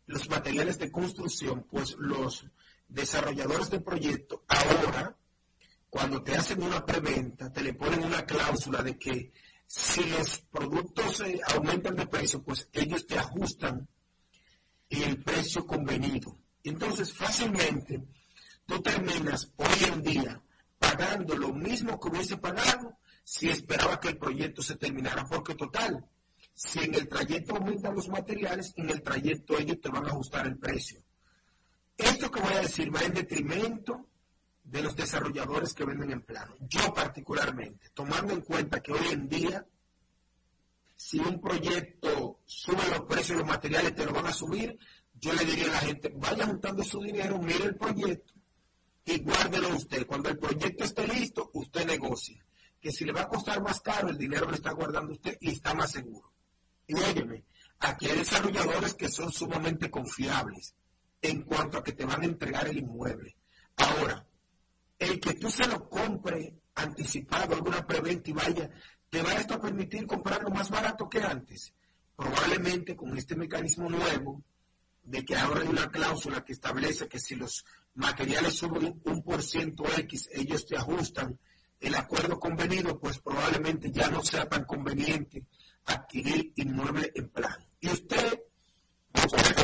los 0.06 0.28
materiales 0.28 0.78
de 0.78 0.90
construcción, 0.90 1.66
pues 1.68 1.96
los 1.98 2.46
desarrolladores 2.88 3.70
de 3.70 3.80
proyecto 3.80 4.44
ahora, 4.46 5.16
cuando 5.90 6.22
te 6.22 6.36
hacen 6.36 6.62
una 6.62 6.84
preventa, 6.84 7.52
te 7.52 7.62
le 7.62 7.74
ponen 7.74 8.04
una 8.04 8.24
cláusula 8.24 8.82
de 8.82 8.96
que 8.96 9.32
si 9.66 10.04
los 10.04 10.38
productos 10.50 11.20
eh, 11.22 11.40
aumentan 11.54 11.96
de 11.96 12.06
precio, 12.06 12.42
pues 12.42 12.68
ellos 12.72 13.06
te 13.06 13.18
ajustan 13.18 13.88
el 14.90 15.22
precio 15.22 15.66
convenido. 15.66 16.38
Entonces, 16.62 17.12
fácilmente, 17.12 18.02
tú 18.64 18.80
terminas 18.82 19.52
hoy 19.56 19.84
en 19.92 20.02
día 20.02 20.42
pagando 20.78 21.36
lo 21.36 21.52
mismo 21.52 21.98
que 21.98 22.08
hubiese 22.08 22.36
pagado 22.36 22.98
si 23.24 23.48
esperaba 23.48 23.98
que 23.98 24.08
el 24.08 24.18
proyecto 24.18 24.62
se 24.62 24.76
terminara, 24.76 25.26
porque 25.26 25.54
total, 25.54 26.04
si 26.54 26.78
en 26.80 26.94
el 26.94 27.08
trayecto 27.08 27.56
aumentan 27.56 27.94
los 27.94 28.08
materiales, 28.08 28.72
en 28.76 28.90
el 28.90 29.02
trayecto 29.02 29.58
ellos 29.58 29.80
te 29.80 29.88
van 29.88 30.04
a 30.04 30.08
ajustar 30.08 30.46
el 30.46 30.58
precio. 30.58 31.02
Esto 31.96 32.30
que 32.30 32.40
voy 32.40 32.52
a 32.52 32.60
decir 32.60 32.94
va 32.94 33.00
en 33.00 33.14
detrimento 33.14 34.06
de 34.62 34.82
los 34.82 34.94
desarrolladores 34.96 35.74
que 35.74 35.84
venden 35.84 36.10
en 36.10 36.22
plano. 36.22 36.56
Yo 36.60 36.92
particularmente, 36.92 37.90
tomando 37.94 38.32
en 38.32 38.42
cuenta 38.42 38.80
que 38.80 38.92
hoy 38.92 39.08
en 39.12 39.28
día, 39.28 39.66
si 40.96 41.18
un 41.18 41.40
proyecto 41.40 42.40
sube 42.44 42.88
los 42.88 43.02
precios 43.02 43.28
de 43.28 43.44
los 43.44 43.46
materiales, 43.46 43.94
te 43.94 44.06
lo 44.06 44.12
van 44.12 44.26
a 44.26 44.32
subir, 44.32 44.78
yo 45.14 45.32
le 45.32 45.44
diría 45.44 45.66
a 45.66 45.72
la 45.72 45.78
gente, 45.78 46.12
vaya 46.16 46.46
juntando 46.46 46.82
su 46.82 47.00
dinero, 47.00 47.38
mire 47.38 47.64
el 47.64 47.76
proyecto 47.76 48.34
y 49.04 49.20
guárdelo 49.20 49.76
usted. 49.76 50.06
Cuando 50.06 50.28
el 50.28 50.38
proyecto 50.38 50.84
esté 50.84 51.06
listo, 51.06 51.50
usted 51.54 51.86
negocia. 51.86 52.44
Que 52.80 52.92
si 52.92 53.04
le 53.04 53.12
va 53.12 53.22
a 53.22 53.28
costar 53.28 53.62
más 53.62 53.80
caro, 53.80 54.08
el 54.08 54.18
dinero 54.18 54.46
lo 54.46 54.54
está 54.54 54.72
guardando 54.72 55.12
usted 55.12 55.38
y 55.40 55.50
está 55.50 55.74
más 55.74 55.92
seguro. 55.92 56.32
Y 56.86 56.94
óyeme, 56.94 57.44
aquí 57.78 58.06
hay 58.06 58.18
desarrolladores 58.18 58.94
que 58.94 59.08
son 59.08 59.32
sumamente 59.32 59.90
confiables 59.90 60.74
en 61.22 61.42
cuanto 61.42 61.78
a 61.78 61.84
que 61.84 61.92
te 61.92 62.04
van 62.04 62.22
a 62.22 62.26
entregar 62.26 62.68
el 62.68 62.78
inmueble. 62.78 63.36
Ahora, 63.76 64.26
el 64.98 65.20
que 65.20 65.34
tú 65.34 65.50
se 65.50 65.66
lo 65.66 65.88
compre 65.88 66.54
anticipado, 66.74 67.54
alguna 67.54 67.86
preventa 67.86 68.30
y 68.30 68.32
vaya, 68.32 68.70
te 69.10 69.22
va 69.22 69.34
esto 69.34 69.54
a 69.54 69.60
permitir 69.60 70.06
comprarlo 70.06 70.50
más 70.50 70.70
barato 70.70 71.08
que 71.08 71.20
antes. 71.20 71.72
Probablemente 72.14 72.96
con 72.96 73.16
este 73.16 73.36
mecanismo 73.36 73.88
nuevo, 73.88 74.42
de 75.02 75.24
que 75.24 75.36
ahora 75.36 75.62
hay 75.62 75.68
una 75.68 75.90
cláusula 75.90 76.44
que 76.44 76.52
establece 76.52 77.08
que 77.08 77.20
si 77.20 77.36
los 77.36 77.64
materiales 77.94 78.54
suben 78.54 79.00
un 79.04 79.22
por 79.22 79.42
ciento 79.42 79.84
X, 79.96 80.28
ellos 80.32 80.66
te 80.66 80.76
ajustan 80.76 81.38
el 81.80 81.94
acuerdo 81.94 82.40
convenido, 82.40 82.98
pues 82.98 83.18
probablemente 83.18 83.90
ya 83.92 84.08
no 84.10 84.22
sea 84.24 84.48
tan 84.48 84.64
conveniente 84.64 85.44
adquirir 85.84 86.52
inmueble 86.56 87.12
en 87.14 87.28
plan. 87.28 87.56
Y 87.80 87.88
usted, 87.88 88.40
usted 89.12 89.56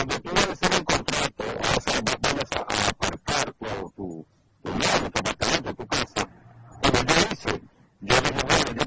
cuando 0.00 0.20
tú 0.20 0.30
vas 0.34 0.48
a 0.48 0.52
hacer 0.52 0.70
un 0.78 0.84
contrato, 0.84 1.44
vas 1.58 1.86
a, 1.88 2.00
vas 2.00 2.52
a 2.56 2.88
apartar 2.88 3.52
tu, 3.52 3.66
tu, 3.66 4.26
tu 4.62 4.70
tu 4.70 5.18
apartamento, 5.18 5.74
tu 5.74 5.86
casa, 5.86 6.28
cuando 6.80 7.14
yo 7.14 7.14
hice, 7.32 7.62
yo 8.00 8.20
dije, 8.20 8.42
bueno, 8.48 8.70
yo, 8.78 8.86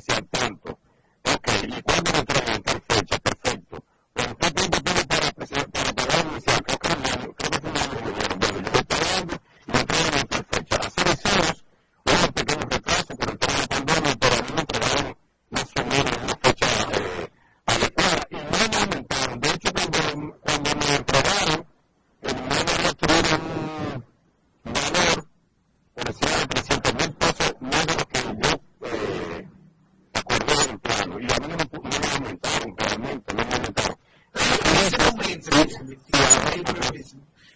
¿cuánto 0.00 0.16
voy 0.16 0.20
a 0.20 0.24
iniciar? 0.24 0.24
Tanto. 0.30 0.78
Ok, 1.24 1.48
¿y 1.64 1.82
cuándo 1.82 2.12
me 2.12 2.22
traen 2.24 2.62
tal 2.62 2.82
fecha? 2.88 3.18
Perfecto. 3.18 3.84
Pero 4.14 4.36
¿qué 4.36 4.50
tiempo 4.50 4.78
tengo 4.82 5.02
para, 5.04 5.30
para 5.66 5.92
pagar 5.92 6.26
inicial? 6.26 6.62
Creo 6.64 6.78
que 6.78 6.88
es 6.88 6.94
un 6.94 7.06
año, 7.06 7.34
creo 7.34 7.50
que 7.50 7.56
es 7.56 7.64
un 7.64 7.76
año 7.76 7.90
de 7.90 8.00
gobierno. 8.00 8.36
Bueno, 8.40 8.58
yo 8.60 8.66
estoy 8.66 8.84
pagando 8.84 9.34
y 9.66 9.72
me 9.72 9.84
traen 9.84 10.14
en 10.14 10.26
tal 10.28 10.44
fecha. 10.50 10.76
Así 10.76 11.00
hicimos 11.12 11.64
unos 12.06 12.30
pequeños 12.32 12.64
retrasos 12.70 13.16
por 13.16 13.30
el 13.30 13.38
tema 13.38 13.60
de 13.60 13.66
pandemia, 13.68 14.16
pero 14.20 14.34
a 14.34 14.42
mí 14.42 14.52
me 14.54 14.60
entregaron 14.60 15.16
más 15.50 15.68
o 15.76 15.84
menos 15.84 16.16
una 16.22 16.36
fecha 16.42 16.66
eh, 16.92 17.30
adecuada 17.66 18.26
y 18.30 18.36
no 18.36 18.50
me 18.50 18.76
aumentaron. 18.76 19.40
De 19.40 19.48
hecho, 19.50 19.68
cuando, 19.72 20.38
cuando 20.40 20.70
me 20.76 20.96
entregaron, 20.96 21.66
el 22.22 22.30
inmueble 22.30 22.82
no 22.84 22.94
tuvieron 22.94 23.40
un 24.64 24.72
valor 24.72 25.28
por 25.94 26.08
encima 26.08 26.36
de 26.40 26.46
300 26.46 26.94
mil 26.94 27.12
pesos 27.12 27.54
más 27.60 27.86
de 27.86 27.94
lo 27.94 28.06
que 28.08 28.18
yo 28.42 28.60
eh, 28.86 29.48
acordé 30.14 30.54
en 30.64 30.70
el 30.70 30.78
plano. 30.80 31.20
Y 31.20 31.24
a 31.24 31.36
mí 31.38 31.46
no 31.48 31.56
me, 31.56 31.64
no 31.72 31.98
me 32.00 32.08
aumentaron, 32.16 32.76
realmente, 32.76 33.34
no 33.34 33.44
me 33.44 33.54
aumentaron. 33.54 33.96
En 34.34 34.86
ese 34.86 35.12
momento, 35.12 35.50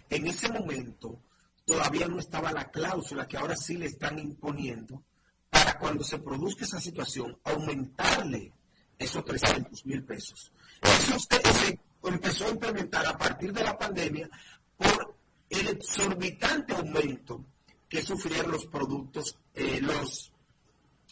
en 0.09 0.27
ese 0.27 0.51
momento 0.51 1.19
todavía 1.65 2.07
no 2.07 2.19
estaba 2.19 2.51
la 2.51 2.65
cláusula 2.69 3.27
que 3.27 3.34
ahora 3.45 3.55
sí 3.55 3.77
le 3.77 3.85
están 3.85 4.17
imponiendo 4.17 5.03
para 5.51 5.77
cuando 5.77 6.03
se 6.03 6.17
produzca 6.17 6.65
esa 6.65 6.81
situación 6.81 7.37
aumentarle 7.43 8.51
esos 8.97 9.23
300 9.23 9.85
mil 9.85 10.03
pesos. 10.03 10.51
Eso 10.81 11.19
se 11.19 11.79
empezó 12.03 12.47
a 12.47 12.49
implementar 12.49 13.05
a 13.05 13.15
partir 13.15 13.53
de 13.53 13.63
la 13.63 13.77
pandemia 13.77 14.27
por 14.75 15.15
el 15.47 15.67
exorbitante 15.67 16.73
aumento 16.73 17.45
que 17.87 18.01
sufrieron 18.01 18.51
los 18.51 18.65
productos, 18.65 19.37
eh, 19.53 19.79
los, 19.79 20.31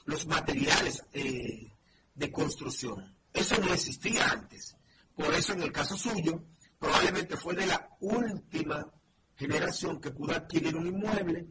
los 0.06 0.26
materiales 0.26 1.04
eh, 1.14 1.72
de 2.16 2.32
construcción. 2.32 3.16
Eso 3.32 3.60
no 3.60 3.72
existía 3.72 4.28
antes. 4.28 4.76
Por 5.16 5.32
eso 5.36 5.54
en 5.54 5.62
el 5.62 5.72
caso 5.72 5.96
suyo, 5.96 6.44
probablemente 6.80 7.38
fue 7.38 7.54
de 7.54 7.68
la 7.68 7.90
última 8.00 8.92
generación 9.36 10.02
que 10.02 10.10
pudo 10.10 10.34
adquirir 10.34 10.76
un 10.76 10.88
inmueble, 10.88 11.48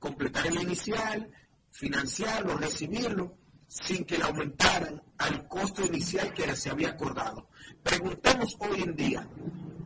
completar 0.00 0.46
el 0.48 0.60
inicial, 0.60 1.30
financiarlo, 1.70 2.56
recibirlo, 2.56 3.36
sin 3.68 4.04
que 4.04 4.18
le 4.18 4.24
aumentaran 4.24 5.00
al 5.18 5.46
costo 5.46 5.84
inicial 5.84 6.32
que 6.34 6.56
se 6.56 6.70
había 6.70 6.88
acordado. 6.88 7.48
Preguntemos 7.84 8.56
hoy 8.58 8.82
en 8.82 8.96
día, 8.96 9.28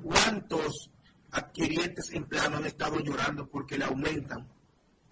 ¿cuántos 0.03 0.91
adquirientes 1.31 2.11
en 2.13 2.25
plano 2.25 2.57
han 2.57 2.67
estado 2.67 2.99
llorando 3.01 3.47
porque 3.47 3.77
le 3.77 3.85
aumentan 3.85 4.49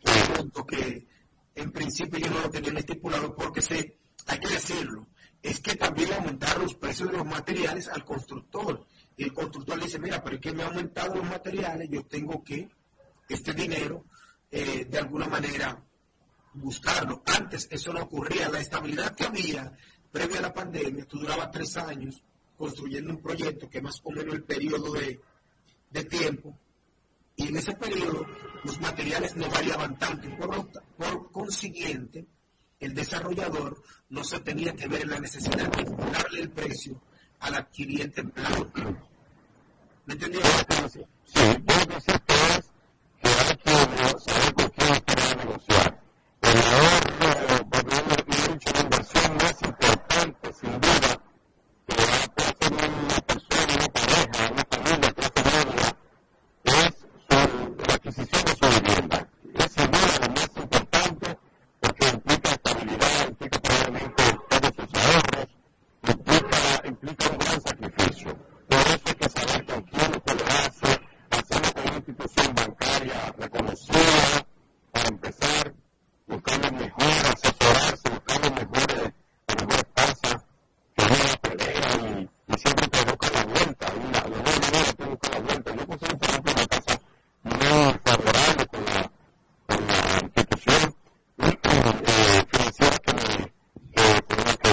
un 0.05 0.35
punto 0.37 0.65
que 0.65 1.07
en 1.55 1.71
principio 1.71 2.19
yo 2.19 2.31
no 2.31 2.41
lo 2.41 2.51
tenían 2.51 2.79
estipulado 2.79 3.35
porque 3.35 3.61
se, 3.61 3.99
hay 4.27 4.39
que 4.39 4.49
decirlo, 4.49 5.07
es 5.43 5.61
que 5.61 5.75
también 5.75 6.13
aumentaron 6.13 6.63
los 6.63 6.75
precios 6.75 7.11
de 7.11 7.19
los 7.19 7.27
materiales 7.27 7.89
al 7.89 8.05
constructor. 8.05 8.87
Y 9.17 9.25
el 9.25 9.33
constructor 9.33 9.77
le 9.77 9.85
dice, 9.85 9.99
mira, 9.99 10.23
pero 10.23 10.37
es 10.37 10.41
que 10.41 10.53
me 10.53 10.63
han 10.63 10.71
aumentado 10.71 11.17
los 11.17 11.29
materiales, 11.29 11.89
yo 11.91 12.05
tengo 12.07 12.43
que 12.43 12.71
este 13.29 13.53
dinero 13.53 14.07
eh, 14.53 14.85
de 14.85 14.99
alguna 14.99 15.27
manera 15.27 15.83
buscarlo. 16.55 17.23
Antes 17.27 17.67
eso 17.71 17.93
no 17.93 18.03
ocurría. 18.03 18.49
La 18.49 18.61
estabilidad 18.61 19.17
que 19.17 19.25
había 19.25 19.73
previa 20.13 20.39
a 20.39 20.43
la 20.43 20.55
pandemia, 20.55 21.07
tú 21.07 21.19
durabas 21.19 21.51
tres 21.51 21.77
años 21.79 22.23
construyendo 22.57 23.11
un 23.11 23.23
proyecto 23.23 23.69
que 23.69 23.81
más 23.81 24.01
o 24.05 24.13
menos 24.13 24.35
el 24.35 24.45
periodo 24.45 24.93
de, 24.93 25.21
de 25.91 26.05
tiempo, 26.05 26.57
y 27.35 27.49
en 27.49 27.57
ese 27.57 27.75
periodo 27.75 28.27
los 28.63 28.81
materiales 28.81 29.35
no 29.37 29.49
variaban 29.49 29.99
tanto. 29.99 30.29
Por, 30.97 31.33
consiguiente, 31.33 32.27
el 32.79 32.95
desarrollador 32.95 33.83
no 34.11 34.23
se 34.23 34.39
tenía 34.41 34.75
que 34.75 34.87
ver 34.87 35.09
la 35.09 35.19
necesidad 35.19 35.71
de 35.73 35.85
darle 36.13 36.41
el 36.41 36.51
precio 36.51 37.01
al 37.41 37.55
adquiriente 37.55 38.21
en 38.21 38.31
plano. 38.31 38.71
¿Me? 40.05 40.15
Sí, 40.15 40.21
que 40.21 40.31
que 43.23 43.31
hay 43.33 43.57
que 43.57 44.19
saber 44.19 44.55
con 44.55 44.71
quién 45.43 45.59
quiere 45.59 45.83
negociar. 45.83 46.03
El 46.43 46.59
ahorro, 46.59 47.69
porque 47.71 47.97
mucho 48.49 48.73
de 48.73 48.81
inversión 48.81 49.37
más 49.37 49.63
importante, 49.63 50.53
sin 50.61 50.81
duda, 50.81 51.21
que 51.87 51.95
va 51.97 52.03
a 52.03 52.51
hacer 52.51 52.73
una 52.73 53.21
persona, 53.21 53.73
una 53.75 53.89
pareja, 53.89 54.53
una 54.53 54.65
familia, 54.71 55.15
una 55.17 55.31
familia, 55.31 55.97
es 56.65 56.95
su, 57.29 57.77
la 57.87 57.95
adquisición 57.95 58.45
de 58.45 58.55
su 58.57 58.67
vivienda. 58.81 59.29
Es 59.55 59.73
sin 59.73 59.91
duda 59.91 60.19
lo 60.21 60.29
más 60.33 60.51
importante 60.57 61.39
porque 61.81 62.09
implica 62.09 62.51
estabilidad, 62.51 63.29
implica 63.29 63.59
probablemente 63.61 64.23
todos 64.49 64.73
sus 64.77 64.95
ahorros, 64.95 65.49
implica, 66.09 66.59
implica 66.85 67.31
un 67.31 67.39
gran 67.39 67.61
sacrificio. 67.63 68.39
Por 68.69 68.79
eso 68.79 69.01
hay 69.07 69.15
que 69.15 69.29
saber 69.29 69.67
con 69.67 69.83
quién 69.83 70.11
usted 70.15 70.37
lo 70.39 70.47
hace, 70.47 71.01
hacerlo 71.31 71.73
con 71.73 71.83
una 71.83 71.97
institución 71.97 72.55
bancaria 72.55 73.35
reconocida, 73.39 74.47
para 74.93 75.09
empezar, 75.09 75.75
buscar 76.27 76.59
lo 76.65 76.73
mejor, 76.79 77.03
asesorarse, 77.03 78.11
buscar 78.11 78.45
lo 78.45 78.51
mejor, 78.51 79.13
las 79.49 79.57
mejores 79.59 79.87
tasas, 79.95 80.45
que 80.95 81.03
no 81.03 81.17
la 81.17 81.37
pelea 81.43 81.91
y, 81.99 82.53
y 82.53 82.59
siempre 82.59 82.89
te 82.89 83.05
busca 83.05 83.31
la 83.33 83.45
vuelta, 83.45 83.87
una, 83.97 84.21
la 84.21 84.29
mejor 84.29 84.61
manera 84.61 84.93
te 84.93 85.05
busca 85.05 85.29
la 85.31 85.41
vuelta. 85.41 85.75
Yo 85.75 85.87
conseguí, 85.87 86.17
por 86.17 86.29
ejemplo, 86.29 86.53
una 86.53 86.67
casa 86.69 87.01
muy 87.43 88.01
favorable 88.05 88.67
con 88.67 88.85
la, 88.85 89.11
con 89.67 89.87
la 89.87 90.21
institución 90.23 90.95
eh, 91.39 92.47
financiera 92.51 92.99
que 92.99 93.13
me, 93.15 93.53
eh, 93.95 94.23
con 94.29 94.39
la 94.39 94.57
que 94.57 94.71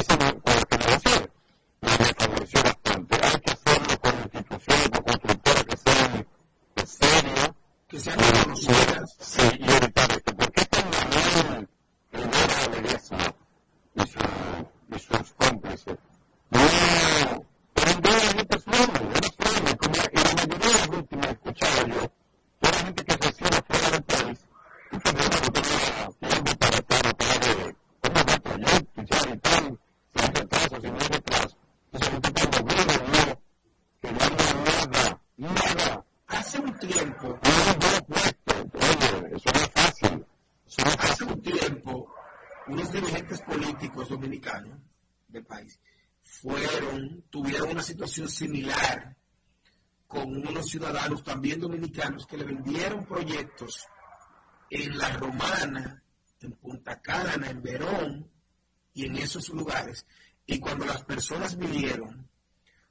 hice, 0.00 0.14
con 0.16 0.54
la 0.54 0.62
que 0.64 0.78
negocié 0.78 1.30
me, 1.80 1.90
me 1.90 2.14
favoreció 2.14 2.62
bastante. 2.62 3.14
Hay 3.22 3.40
que 3.40 3.50
hacerlo 3.52 4.00
con 4.00 4.14
instituciones, 4.22 4.88
con 4.88 5.02
constructoras 5.04 5.64
que 5.64 5.76
sean 5.76 6.26
que 6.74 6.86
serias, 6.86 7.50
que 7.88 8.00
sean 8.00 8.18
reconocidas. 8.18 9.16
Sí, 9.20 9.42
y 9.58 9.70
evitar 9.70 10.10
esto, 10.10 10.34
porque 10.36 10.60
esta 10.62 10.78
es 10.78 10.84
Manuel 10.86 11.68
Rivera 12.12 12.80
Ledesma 12.82 13.34
y, 13.94 14.00
su, 14.00 14.18
y 14.94 14.98
sus 14.98 15.34
Nada. 35.36 36.04
Hace 36.26 36.58
un 36.58 36.78
tiempo. 36.78 37.38
Oye, 38.74 39.36
eso 39.36 39.50
no 39.54 39.60
es 39.60 39.70
fácil. 39.72 40.26
Hace 40.98 41.24
un 41.24 41.40
tiempo, 41.42 42.12
unos 42.66 42.92
dirigentes 42.92 43.40
políticos 43.42 44.08
dominicanos 44.08 44.78
del 45.28 45.44
país 45.44 45.78
fueron, 46.22 47.22
tuvieron 47.30 47.70
una 47.70 47.82
situación 47.82 48.27
similar 48.38 49.16
con 50.06 50.34
unos 50.46 50.66
ciudadanos 50.66 51.22
también 51.22 51.60
dominicanos 51.60 52.26
que 52.26 52.38
le 52.38 52.44
vendieron 52.44 53.04
proyectos 53.04 53.86
en 54.70 54.96
La 54.96 55.10
Romana, 55.16 56.02
en 56.40 56.52
Punta 56.52 57.00
Cana, 57.00 57.50
en 57.50 57.62
Verón 57.62 58.30
y 58.94 59.06
en 59.06 59.16
esos 59.16 59.48
lugares. 59.50 60.06
Y 60.46 60.58
cuando 60.60 60.86
las 60.86 61.04
personas 61.04 61.56
vinieron, 61.56 62.28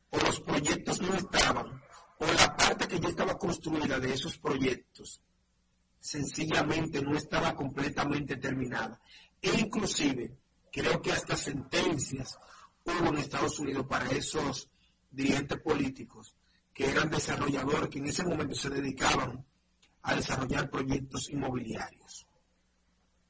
o 0.10 0.18
los 0.20 0.40
proyectos 0.42 1.02
no 1.02 1.14
estaban, 1.16 1.82
o 2.20 2.26
la 2.26 2.56
parte 2.56 2.88
que 2.88 3.00
ya 3.00 3.10
estaba 3.10 3.38
construida 3.38 4.00
de 4.00 4.14
esos 4.14 4.38
proyectos 4.38 5.22
sencillamente 6.00 7.02
no 7.02 7.18
estaba 7.18 7.56
completamente 7.56 8.38
terminada. 8.38 9.00
E 9.42 9.50
inclusive, 9.60 10.38
creo 10.72 11.02
que 11.02 11.12
hasta 11.12 11.36
sentencias 11.36 12.38
hubo 12.86 13.10
en 13.10 13.18
Estados 13.18 13.60
Unidos 13.60 13.86
para 13.88 14.10
esos 14.12 14.70
dirigentes 15.10 15.60
políticos 15.62 16.36
que 16.74 16.90
eran 16.90 17.10
desarrolladores 17.10 17.90
que 17.90 18.00
en 18.00 18.08
ese 18.08 18.24
momento 18.24 18.56
se 18.56 18.70
dedicaban 18.70 19.44
a 20.04 20.16
desarrollar 20.16 20.70
proyectos 20.70 21.30
inmobiliarios. 21.30 22.28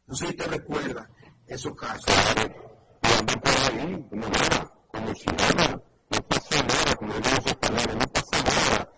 No 0.06 0.16
sé 0.16 0.28
si 0.28 0.34
te 0.34 0.48
recuerda 0.48 1.10
esos 1.48 1.74
casos. 1.76 2.06
Ahí, 2.08 4.06
como 4.10 4.28
nada, 4.28 4.74
como 4.88 5.16
si 5.16 5.26
nada, 5.28 5.82
no 6.10 6.22
pasó 6.28 6.56
nada, 6.64 6.96
como 6.96 7.14
decimos 7.14 7.38
los 7.38 7.46
españoles, 7.48 7.96
no 7.96 8.08
pasó 8.08 8.44
nada. 8.44 8.92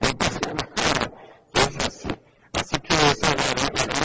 no 0.00 0.18
pasó 0.18 0.54
nada. 0.54 1.12
Es 1.54 1.86
así. 1.86 2.08
Así 2.52 2.76
que 2.78 2.94
esa, 2.94 3.34
la, 3.34 3.86
la 3.86 3.95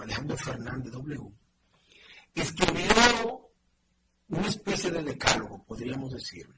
Alejandro 0.00 0.36
Fernández 0.36 0.92
W, 0.92 1.32
escribió 2.34 3.50
una 4.28 4.48
especie 4.48 4.90
de 4.90 5.02
decálogo, 5.02 5.64
podríamos 5.64 6.12
decir, 6.12 6.48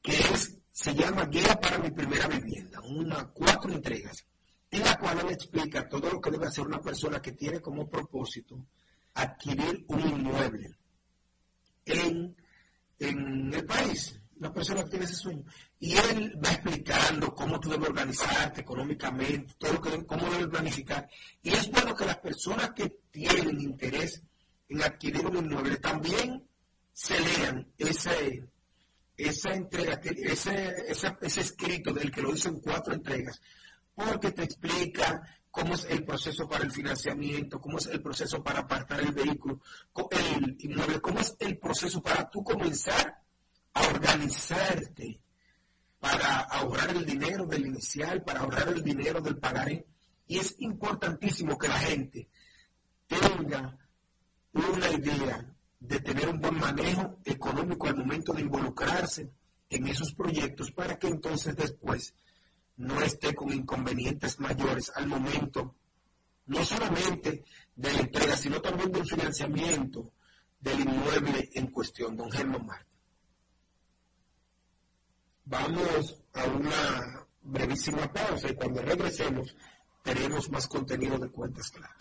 que 0.00 0.12
es, 0.12 0.56
se 0.70 0.94
llama 0.94 1.26
Guía 1.26 1.58
para 1.60 1.78
mi 1.78 1.90
primera 1.90 2.28
vivienda, 2.28 2.80
una 2.80 3.28
cuatro 3.28 3.72
entregas, 3.72 4.24
en 4.70 4.84
la 4.84 4.96
cual 4.98 5.20
él 5.20 5.32
explica 5.32 5.88
todo 5.88 6.10
lo 6.10 6.20
que 6.20 6.30
debe 6.30 6.46
hacer 6.46 6.66
una 6.66 6.80
persona 6.80 7.20
que 7.20 7.32
tiene 7.32 7.60
como 7.60 7.88
propósito 7.88 8.66
adquirir 9.14 9.84
un 9.88 10.00
inmueble 10.00 10.76
en, 11.86 12.36
en 12.98 13.54
el 13.54 13.64
país, 13.64 14.20
una 14.38 14.52
persona 14.52 14.84
tiene 14.84 15.04
ese 15.04 15.16
sueño. 15.16 15.44
Y 15.78 15.96
él 15.96 16.38
va 16.44 16.52
explicando 16.52 17.34
cómo 17.34 17.58
tú 17.58 17.70
debes 17.70 17.88
organizarte 17.88 18.60
económicamente, 18.60 19.54
todo 19.58 19.74
lo 19.74 19.80
que, 19.80 20.06
cómo 20.06 20.30
debes 20.30 20.48
planificar. 20.48 21.08
Y 21.42 21.50
es 21.50 21.70
bueno 21.70 21.94
que 21.94 22.06
las 22.06 22.18
personas 22.18 22.70
que 22.70 23.00
tienen 23.10 23.60
interés 23.60 24.22
en 24.68 24.82
adquirir 24.82 25.26
un 25.26 25.36
inmueble 25.38 25.76
también 25.76 26.46
se 26.92 27.18
lean 27.20 27.66
ese, 27.76 28.48
esa 29.16 29.54
entrega, 29.54 30.00
ese, 30.02 30.74
ese, 30.88 31.16
ese 31.20 31.40
escrito 31.40 31.92
del 31.92 32.10
que 32.10 32.22
lo 32.22 32.34
hizo 32.34 32.48
en 32.48 32.60
cuatro 32.60 32.94
entregas, 32.94 33.40
porque 33.94 34.32
te 34.32 34.44
explica 34.44 35.22
cómo 35.50 35.74
es 35.74 35.86
el 35.86 36.04
proceso 36.04 36.48
para 36.48 36.64
el 36.64 36.70
financiamiento, 36.70 37.60
cómo 37.60 37.78
es 37.78 37.86
el 37.86 38.02
proceso 38.02 38.42
para 38.42 38.60
apartar 38.60 39.00
el 39.00 39.12
vehículo, 39.12 39.60
el 40.10 40.56
inmueble, 40.58 41.00
cómo 41.00 41.20
es 41.20 41.36
el 41.40 41.58
proceso 41.58 42.02
para 42.02 42.28
tú 42.28 42.42
comenzar 42.44 43.27
organizarte, 43.94 45.20
para 45.98 46.40
ahorrar 46.40 46.90
el 46.90 47.04
dinero 47.04 47.46
del 47.46 47.66
inicial, 47.66 48.22
para 48.22 48.40
ahorrar 48.40 48.68
el 48.68 48.82
dinero 48.82 49.20
del 49.20 49.38
pagaré. 49.38 49.86
Y 50.26 50.38
es 50.38 50.56
importantísimo 50.58 51.58
que 51.58 51.68
la 51.68 51.78
gente 51.78 52.28
tenga 53.06 53.78
una 54.52 54.90
idea 54.90 55.54
de 55.80 56.00
tener 56.00 56.28
un 56.28 56.40
buen 56.40 56.58
manejo 56.58 57.18
económico 57.24 57.86
al 57.86 57.96
momento 57.96 58.32
de 58.32 58.42
involucrarse 58.42 59.32
en 59.70 59.86
esos 59.86 60.12
proyectos 60.12 60.70
para 60.72 60.98
que 60.98 61.08
entonces 61.08 61.56
después 61.56 62.14
no 62.76 63.00
esté 63.00 63.34
con 63.34 63.52
inconvenientes 63.52 64.38
mayores 64.40 64.92
al 64.94 65.06
momento, 65.06 65.76
no 66.46 66.64
solamente 66.64 67.44
de 67.74 67.92
la 67.92 68.00
entrega, 68.00 68.36
sino 68.36 68.60
también 68.60 68.92
del 68.92 69.06
financiamiento, 69.06 70.12
del 70.60 70.80
inmueble 70.80 71.50
en 71.54 71.68
cuestión, 71.68 72.16
don 72.16 72.30
Germán. 72.30 72.87
Vamos 75.50 76.14
a 76.34 76.44
una 76.44 77.26
brevísima 77.40 78.12
pausa 78.12 78.50
y 78.50 78.54
cuando 78.54 78.82
regresemos 78.82 79.56
tenemos 80.02 80.50
más 80.50 80.68
contenido 80.68 81.18
de 81.18 81.30
cuentas 81.30 81.70
claras. 81.70 81.96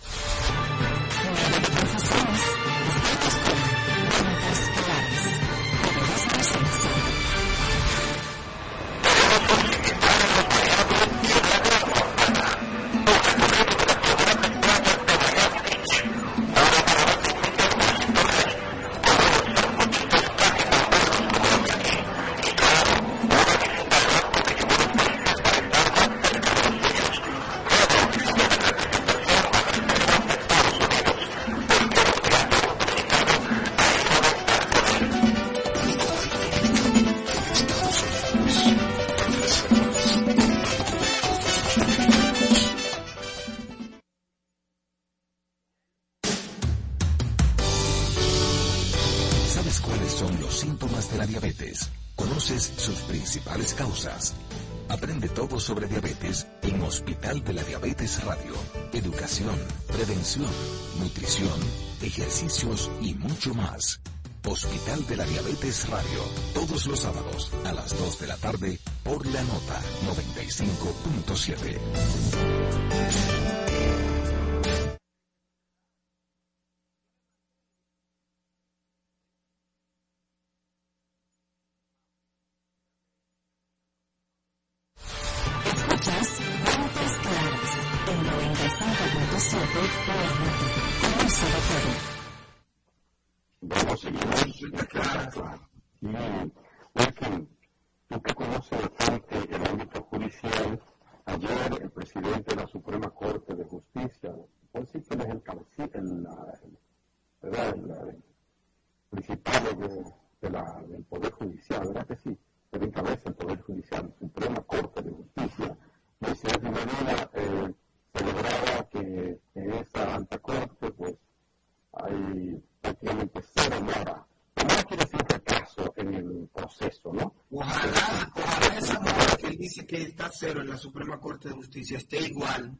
Suprema 130.77 131.19
Corte 131.19 131.49
de 131.49 131.55
Justicia 131.55 131.97
esté 131.97 132.19
igual 132.21 132.79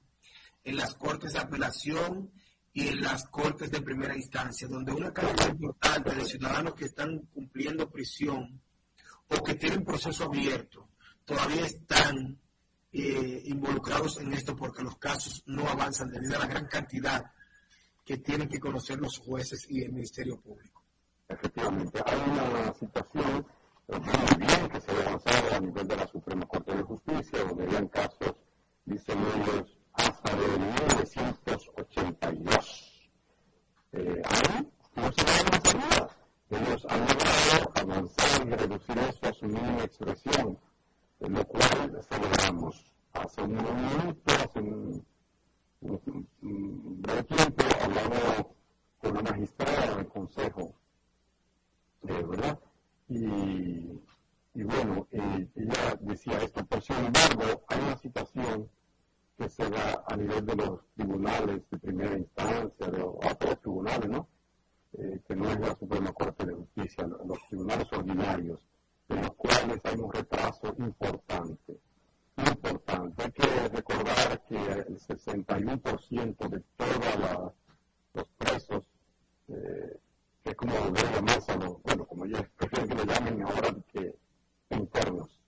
en 0.63 0.75
las 0.77 0.95
Cortes 0.95 1.33
de 1.33 1.39
Apelación 1.39 2.31
y 2.73 2.87
en 2.87 3.01
las 3.01 3.25
Cortes 3.27 3.71
de 3.71 3.81
Primera 3.81 4.15
Instancia, 4.15 4.67
donde 4.67 4.91
una 4.91 5.11
cantidad 5.11 5.49
importante 5.49 6.15
de 6.15 6.25
ciudadanos 6.25 6.75
que 6.75 6.85
están 6.85 7.19
cumpliendo 7.33 7.89
prisión 7.89 8.61
o 9.29 9.43
que 9.43 9.55
tienen 9.55 9.83
proceso 9.83 10.25
abierto 10.25 10.89
todavía 11.25 11.65
están 11.65 12.39
eh, 12.93 13.41
involucrados 13.45 14.17
en 14.19 14.31
esto 14.33 14.55
porque 14.55 14.83
los 14.83 14.97
casos 14.97 15.43
no 15.45 15.67
avanzan 15.67 16.09
debido 16.09 16.37
a 16.37 16.39
la 16.39 16.47
gran 16.47 16.67
cantidad 16.67 17.25
que 18.05 18.17
tienen 18.17 18.47
que 18.47 18.59
conocer 18.59 18.97
los 18.99 19.17
jueces 19.17 19.65
y 19.69 19.83
el 19.83 19.91
Ministerio 19.91 20.39
Público. 20.39 20.83
Efectivamente, 21.27 22.01
hay 22.05 22.17
una 22.29 22.73
situación 22.73 23.45
bien 23.87 24.69
que 24.69 24.81
se 24.81 24.91
ha 24.91 24.99
avanzado 25.07 25.55
a 25.55 25.59
nivel 25.59 25.87
de 25.87 25.95
la 25.95 26.05
Suprema 26.07 26.45
Corte 26.45 26.75
de 26.75 26.83
Justicia, 26.83 27.45
donde 27.45 27.63
habían 27.63 27.87
casos, 27.87 28.35
dicen 28.85 29.17
ellos, 29.35 29.79
hasta 29.93 30.35
de 30.35 30.59
1982. 30.59 33.09
Eh, 33.93 34.21
ahí 34.25 34.69
no 34.95 35.11
se 35.13 35.23
va 35.23 35.31
a 35.31 35.73
nada. 35.73 36.09
Ellos 36.49 36.85
han 36.89 36.99
logrado 36.99 37.71
avanzar 37.75 38.47
y 38.47 38.51
reducir 38.51 38.97
eso 38.97 39.19
a 39.21 39.33
su 39.33 39.45
mínima 39.45 39.83
expresión, 39.83 40.59
lo 41.19 41.45
cual 41.45 42.01
celebramos. 42.09 42.83
Hace 43.13 43.41
un 43.41 43.55
momento, 43.55 44.33
hace 44.33 44.59
un, 44.59 45.05
breve 47.01 47.23
tiempo, 47.23 47.63
hablamos 47.81 48.45
con 48.99 49.17
una 49.17 49.31
magistrada 49.31 49.95
del 49.95 50.07
Consejo, 50.07 50.75
eh, 52.07 52.23
¿verdad? 52.23 52.59
Y, 53.09 54.63
bueno, 54.63 55.07
eh, 55.11 55.47
ella 55.55 55.97
decía 56.01 56.39
esto, 56.39 56.65
pero 56.67 56.81
sin 56.81 56.95
embargo 56.97 57.63
hay 57.69 57.79
una 57.79 57.97
situación 57.97 58.69
que 59.37 59.49
se 59.49 59.69
da 59.69 60.03
a 60.07 60.17
nivel 60.17 60.45
de 60.45 60.55
los 60.55 60.79
tribunales 60.95 61.61
de 61.69 61.77
primera 61.77 62.17
instancia, 62.17 62.87
de 62.87 63.01
otros 63.01 63.61
tribunales, 63.61 64.09
¿no? 64.09 64.27
Eh, 64.93 65.21
que 65.27 65.35
no 65.35 65.49
es 65.49 65.59
la 65.59 65.75
Suprema 65.75 66.11
Corte 66.11 66.45
de 66.45 66.53
Justicia, 66.53 67.07
los 67.07 67.37
tribunales 67.47 67.87
ordinarios, 67.93 68.59
en 69.09 69.21
los 69.21 69.33
cuales 69.35 69.79
hay 69.83 69.99
un 69.99 70.11
retraso 70.11 70.75
importante. 70.79 71.79
Importante. 72.37 73.23
Hay 73.23 73.31
que 73.31 73.69
recordar 73.69 74.43
que 74.47 74.55
el 74.55 74.99
61% 74.99 76.49
de 76.49 76.63
todos 76.75 77.53
los 78.13 78.27
presos 78.37 78.83
eh, 79.49 79.99
es 80.47 80.55
como 80.55 80.73
volver 80.73 81.05
a 81.05 81.21
más 81.21 81.49
a 81.49 81.55
los, 81.57 81.81
bueno, 81.83 82.05
como 82.05 82.25
ellos 82.25 82.41
prefieren 82.55 82.89
que 82.89 82.95
lo 82.95 83.03
llamen 83.03 83.43
ahora 83.43 83.75
que 83.91 84.15
internos, 84.69 85.39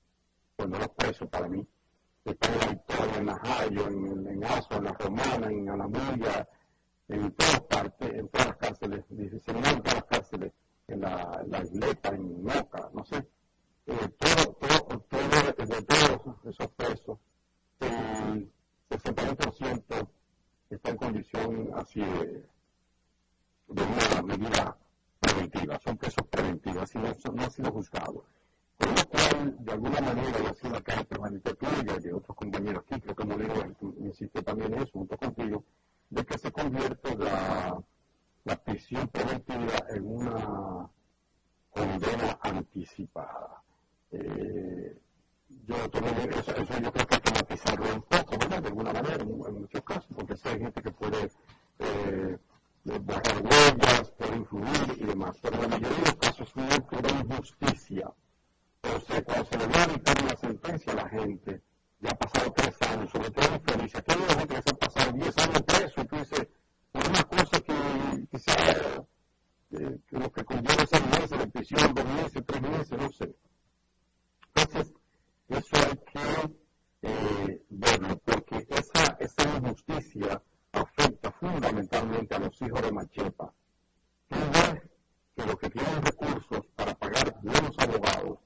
pues 0.56 0.70
no 0.70 0.78
los 0.78 0.90
presos 0.90 1.30
para 1.30 1.48
mí, 1.48 1.66
están 2.26 2.54
en 2.54 2.60
la 2.60 2.68
Victoria, 2.68 3.18
en 3.18 3.26
Najayo, 3.26 3.88
en, 3.88 4.28
en 4.28 4.44
Aso, 4.44 4.76
en 4.76 4.84
la 4.84 4.94
Romana, 4.94 5.48
en 5.52 5.70
Anamuya, 5.70 6.48
en 7.08 7.32
todas 7.32 7.62
partes, 7.62 8.14
en 8.14 8.28
todas 8.28 8.48
las 8.48 8.58
cárceles, 8.58 9.06
se 9.08 9.52
en 9.52 9.62
todas 9.62 9.94
las 9.94 10.04
cárceles, 10.04 10.52
en 10.88 11.02
la, 11.02 11.62
isleta, 11.64 12.10
en 12.10 12.44
Moca, 12.44 12.90
no 12.94 13.06
sé, 13.06 13.18
eh, 13.86 14.10
todo, 14.18 14.54
todo, 14.54 15.00
todo, 15.08 15.66
de 15.66 15.82
todos 15.84 16.46
esos 16.46 16.68
presos, 16.72 17.18
el 17.80 18.52
61% 18.90 20.08
está 20.70 20.90
en 20.90 20.98
condición 20.98 21.72
así 21.76 22.02
de, 22.02 22.46
de 23.68 23.84
una 23.84 24.22
medida 24.24 24.78
preventivas, 25.20 25.82
son 25.84 25.98
presos 25.98 26.28
preventivas 26.28 26.96
y 26.96 26.98
no, 26.98 27.14
no 27.34 27.44
han 27.44 27.52
sido 27.52 27.72
juzgados. 27.72 28.24
Con 28.78 28.96
lo 28.96 29.06
cual, 29.08 29.56
de 29.60 29.72
alguna 29.72 30.02
manera, 30.02 30.40
y 30.42 30.46
así 30.46 30.70
la 30.70 30.82
caja 30.82 31.04
permanente 31.04 31.54
tuya 31.56 31.98
y 31.98 32.02
de 32.02 32.14
otros 32.14 32.38
compañeros 32.38 32.84
aquí, 32.86 33.02
creo 33.02 33.16
que 33.16 33.26
Molino 33.26 33.54
insistió 34.00 34.42
también 34.44 34.74
en 34.74 34.84
eso, 34.84 34.92
junto 34.94 35.18
contigo, 35.18 35.64
de 36.10 36.26
que 36.26 36.38
se 36.38 36.52
convierte 36.52 37.16
la, 37.18 37.78
la 38.46 38.56
prisión 38.56 39.08
preventiva 39.10 39.86
en 39.90 40.08
una 40.08 40.90
condena 41.72 42.40
anticipada. 42.42 43.62
Eh, 44.12 44.98
yo, 45.68 45.76
eso, 45.76 46.56
eso, 46.56 46.80
yo 46.82 46.92
creo 46.92 47.08
que 47.08 47.16
hay 47.16 47.22
que 47.22 47.32
matizarlo 47.32 47.96
un 47.96 48.02
poco, 48.02 48.38
¿verdad? 48.40 48.62
De 48.62 48.68
alguna 48.70 48.94
manera, 48.94 49.16
en, 49.16 49.62
muchos 49.62 49.84
casos, 49.84 50.08
porque 50.16 50.36
hay 50.44 50.60
gente 50.60 50.82
que 50.82 50.92
puede 50.92 51.32
eh, 51.80 52.38
los 52.84 53.06
bajar 53.06 53.42
huellas, 53.44 54.12
por 54.12 54.36
influir 54.36 54.98
y 54.98 55.04
demás. 55.06 55.38
Pero 55.42 55.62
la 55.62 55.68
mayoría 55.68 55.98
de 55.98 56.06
los 56.06 56.16
casos 56.16 56.56
no 56.56 56.68
ocurren 56.76 57.30
justicia. 57.30 58.14
Entonces, 58.82 59.24
cuando 59.26 59.46
se 59.46 59.58
le 59.58 59.68
va 59.68 59.84
a 59.84 59.88
dictar 59.88 60.24
una 60.24 60.36
sentencia 60.36 60.92
a 60.94 60.96
la 60.96 61.10
gente, 61.10 61.62
ya 62.00 62.10
ha 62.12 62.18
pasado 62.18 62.54
tres 62.54 62.76
años, 62.90 63.10
sobre 63.12 63.32
todo 63.32 63.56
en 63.56 63.62
Felicia, 63.62 64.02
que 64.02 64.12
hay 64.12 64.18
una 64.18 64.34
gente 64.34 64.56
que 64.56 64.62
se 64.62 64.70
ha 64.70 64.78
pasado 64.78 65.12
diez 65.14 65.38
años 65.38 65.62
preso 65.64 66.02
y 66.02 66.06
tú 66.06 66.16
dices, 66.16 66.48
por 66.92 67.08
una 67.08 67.24
cosa 67.24 67.60
que 67.62 68.28
quizá 68.32 68.54
eh, 69.72 70.00
lo 70.12 70.32
que 70.32 70.44
conlleva 70.46 70.86
seis 70.90 71.06
meses 71.06 71.38
de 71.40 71.48
prisión, 71.48 71.94
dos 71.94 72.06
meses, 72.06 72.44
tres 72.46 72.62
meses, 72.62 72.98
no 72.98 73.12
sé. 73.12 73.36
Entonces, 74.56 74.94
eso 75.50 75.76
hay 75.76 75.98
que 76.14 77.08
eh, 77.08 77.64
verlo, 77.70 78.18
porque 78.24 78.66
esa, 78.70 79.18
esa 79.20 79.58
injusticia 79.58 80.42
afecta 80.82 81.32
fundamentalmente 81.32 82.36
a 82.36 82.40
los 82.40 82.62
hijos 82.62 82.82
de 82.82 82.92
Machepa. 82.92 83.54
Cada 84.30 84.82
que 85.36 85.46
los 85.46 85.56
que 85.58 85.70
tienen 85.70 86.02
recursos 86.02 86.66
para 86.76 86.94
pagar 86.96 87.36
buenos 87.42 87.76
abogados, 87.80 88.40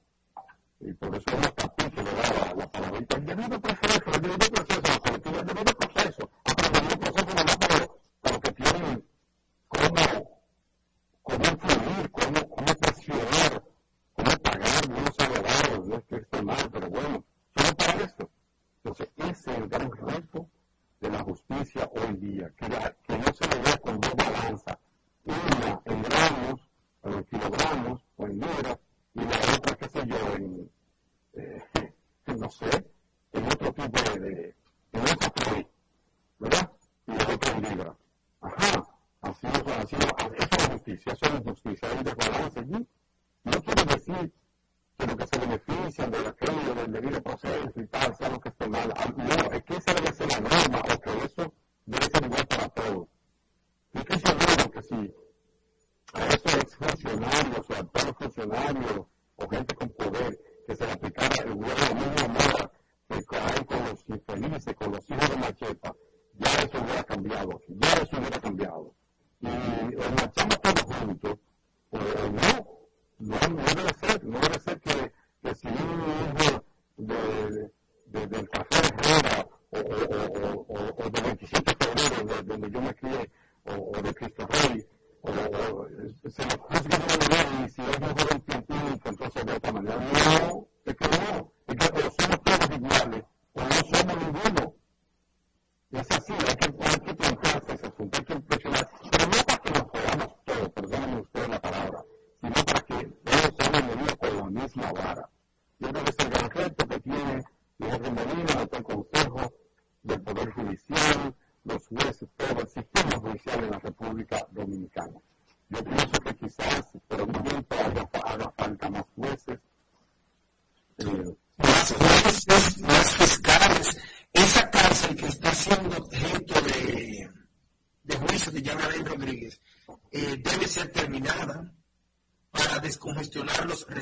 y 0.80 0.92
por 0.92 1.14
eso 1.14 1.24
es 1.30 1.40
la 1.40 1.50
que 1.90 2.02
le 2.02 2.12
da 2.12 2.46
la, 2.46 2.54
la 2.54 2.70
palabrita, 2.70 3.18
debido 3.18 3.60
proceso, 3.60 4.10
debido 4.20 4.38
proceso, 4.38 4.82
la 4.82 4.98
colectiva, 5.00 5.42
debido 5.42 5.73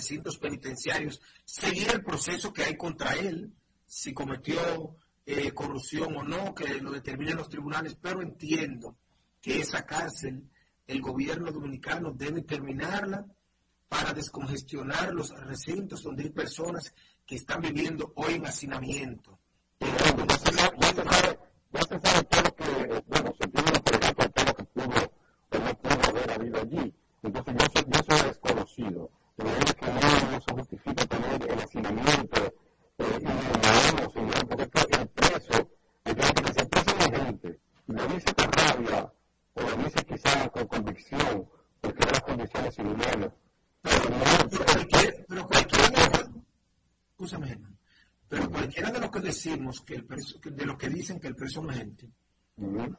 recintos 0.02 0.36
penitenciarios, 0.36 1.20
seguir 1.44 1.88
el 1.92 2.02
proceso 2.02 2.52
que 2.52 2.64
hay 2.64 2.76
contra 2.76 3.12
él, 3.12 3.52
si 3.86 4.12
cometió 4.12 4.96
eh, 5.24 5.52
corrupción 5.52 6.16
o 6.16 6.24
no, 6.24 6.52
que 6.56 6.80
lo 6.80 6.90
determinen 6.90 7.36
los 7.36 7.48
tribunales, 7.48 7.96
pero 8.02 8.20
entiendo 8.20 8.96
que 9.40 9.60
esa 9.60 9.86
cárcel 9.86 10.42
el 10.88 11.00
gobierno 11.00 11.52
dominicano 11.52 12.10
debe 12.10 12.42
terminarla 12.42 13.24
para 13.88 14.12
descongestionar 14.12 15.14
los 15.14 15.30
recintos 15.30 16.02
donde 16.02 16.24
hay 16.24 16.30
personas 16.30 16.92
que 17.24 17.36
están 17.36 17.60
viviendo 17.60 18.12
hoy 18.16 18.34
en 18.34 18.46
hacinamiento. 18.46 19.38
Entonces 19.78 20.26
yo 27.86 27.98
soy, 28.08 28.18
yo 28.18 28.26
desconocido. 28.26 29.21
Creemos 29.42 29.74
que 29.74 29.86
no, 29.86 30.30
no 30.30 30.40
se 30.40 30.52
justifica 30.54 31.06
tener 31.06 31.50
el 31.50 31.58
hacinamiento 31.58 32.54
eh, 32.98 33.18
y 33.18 33.24
debemos, 33.24 34.12
señor, 34.12 34.48
porque 34.48 34.64
el 35.00 35.08
preso, 35.08 35.70
el 36.04 36.14
que 36.14 36.52
se 36.52 36.66
preso 36.66 36.96
la 36.98 37.24
gente, 37.24 37.60
lo 37.86 38.06
dice 38.06 38.34
con 38.34 38.52
rabia, 38.52 39.12
o 39.54 39.60
lo 39.60 39.76
dice 39.78 40.04
quizás 40.04 40.50
con 40.50 40.66
convicción, 40.68 41.48
porque 41.80 42.06
las 42.06 42.20
condiciones 42.20 42.78
inhumanas. 42.78 43.32
Pero, 43.82 44.10
no, 44.10 44.64
cualquier, 44.64 45.26
pero 45.28 45.46
cualquiera, 45.48 46.30
escúchame, 47.10 47.48
Germán, 47.48 47.78
pero 48.28 48.48
cualquiera 48.48 48.90
de 48.92 49.00
los 49.00 49.10
que 49.10 49.20
decimos 49.20 49.80
que 49.80 49.94
el 49.96 50.04
preso, 50.04 50.38
de 50.44 50.66
los 50.66 50.76
que 50.76 50.88
dicen 50.88 51.18
que 51.18 51.26
el 51.26 51.34
preso 51.34 51.58
es 51.58 51.64
una 51.64 51.74
gente, 51.74 52.08
uh 52.58 52.64
-huh. 52.64 52.96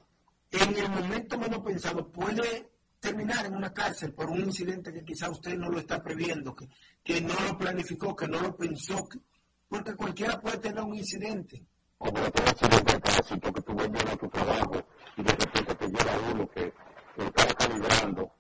en 0.52 0.78
el 0.78 0.90
momento 0.90 1.38
menos 1.40 1.60
pensado 1.60 2.12
puede 2.12 2.73
terminar 3.04 3.46
en 3.46 3.56
una 3.56 3.74
cárcel 3.74 4.14
por 4.14 4.30
un 4.30 4.40
incidente 4.40 4.94
que 4.94 5.04
quizá 5.04 5.30
usted 5.30 5.58
no 5.58 5.70
lo 5.70 5.78
está 5.78 6.02
previendo, 6.02 6.56
que, 6.56 6.70
que 7.04 7.20
no 7.20 7.34
lo 7.46 7.58
planificó, 7.58 8.16
que 8.16 8.30
no 8.30 8.40
lo 8.40 8.56
pensó, 8.56 9.08
que, 9.10 9.20
porque 9.68 9.94
cualquiera 9.94 10.40
puede 10.40 10.58
tener 10.60 10.82
un 10.82 10.96
incidente. 10.96 11.66
O 11.98 12.06
puede 12.06 12.32
tener 12.32 12.84
de 12.86 13.00
tránsito 13.00 13.54
que 13.54 13.62
tú 13.62 13.74
y 15.18 15.24
de 15.24 15.36
calibrando 17.58 18.33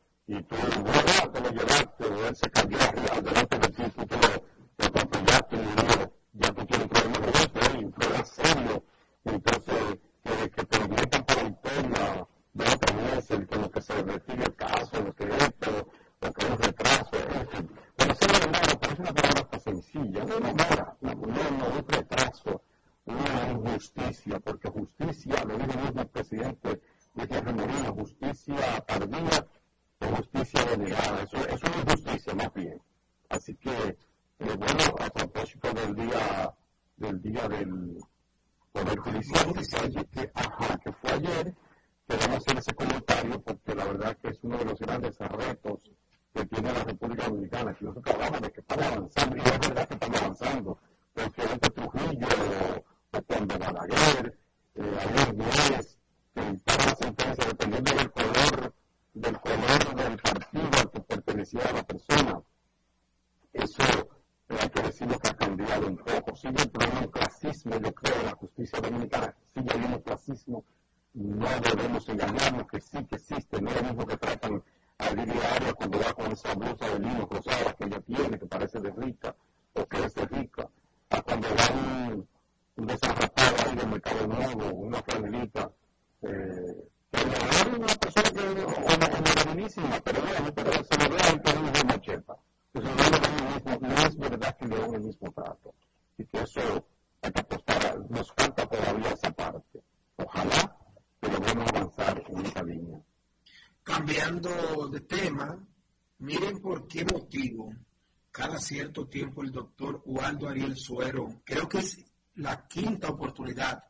cierto 108.94 109.10
tiempo 109.10 109.42
el 109.42 109.52
doctor 109.52 110.04
Waldo 110.06 110.48
Ariel 110.48 110.78
Suero, 110.78 111.42
creo 111.44 111.68
que 111.68 111.80
es 111.80 111.98
la 112.36 112.68
quinta 112.68 113.10
oportunidad 113.10 113.84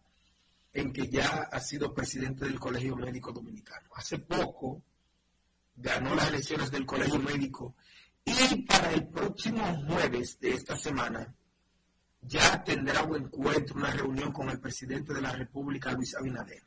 en 0.72 0.94
que 0.94 1.10
ya 1.10 1.50
ha 1.52 1.60
sido 1.60 1.94
presidente 1.94 2.46
del 2.46 2.58
Colegio 2.58 2.96
Médico 2.96 3.34
Dominicano. 3.34 3.90
Hace 3.96 4.20
poco 4.20 4.82
ganó 5.76 6.16
las 6.16 6.30
elecciones 6.30 6.72
del 6.72 6.86
Colegio 6.86 7.20
Médico 7.20 7.76
y 8.24 8.62
para 8.62 8.94
el 8.94 9.10
próximo 9.10 9.62
jueves 9.88 10.40
de 10.40 10.52
esta 10.52 10.78
semana 10.78 11.36
ya 12.22 12.64
tendrá 12.64 13.04
un 13.04 13.24
encuentro, 13.24 13.76
una 13.76 13.92
reunión 13.92 14.32
con 14.32 14.50
el 14.50 14.62
presidente 14.62 15.14
de 15.14 15.22
la 15.22 15.34
República, 15.34 15.92
Luis 15.92 16.16
Abinader. 16.16 16.64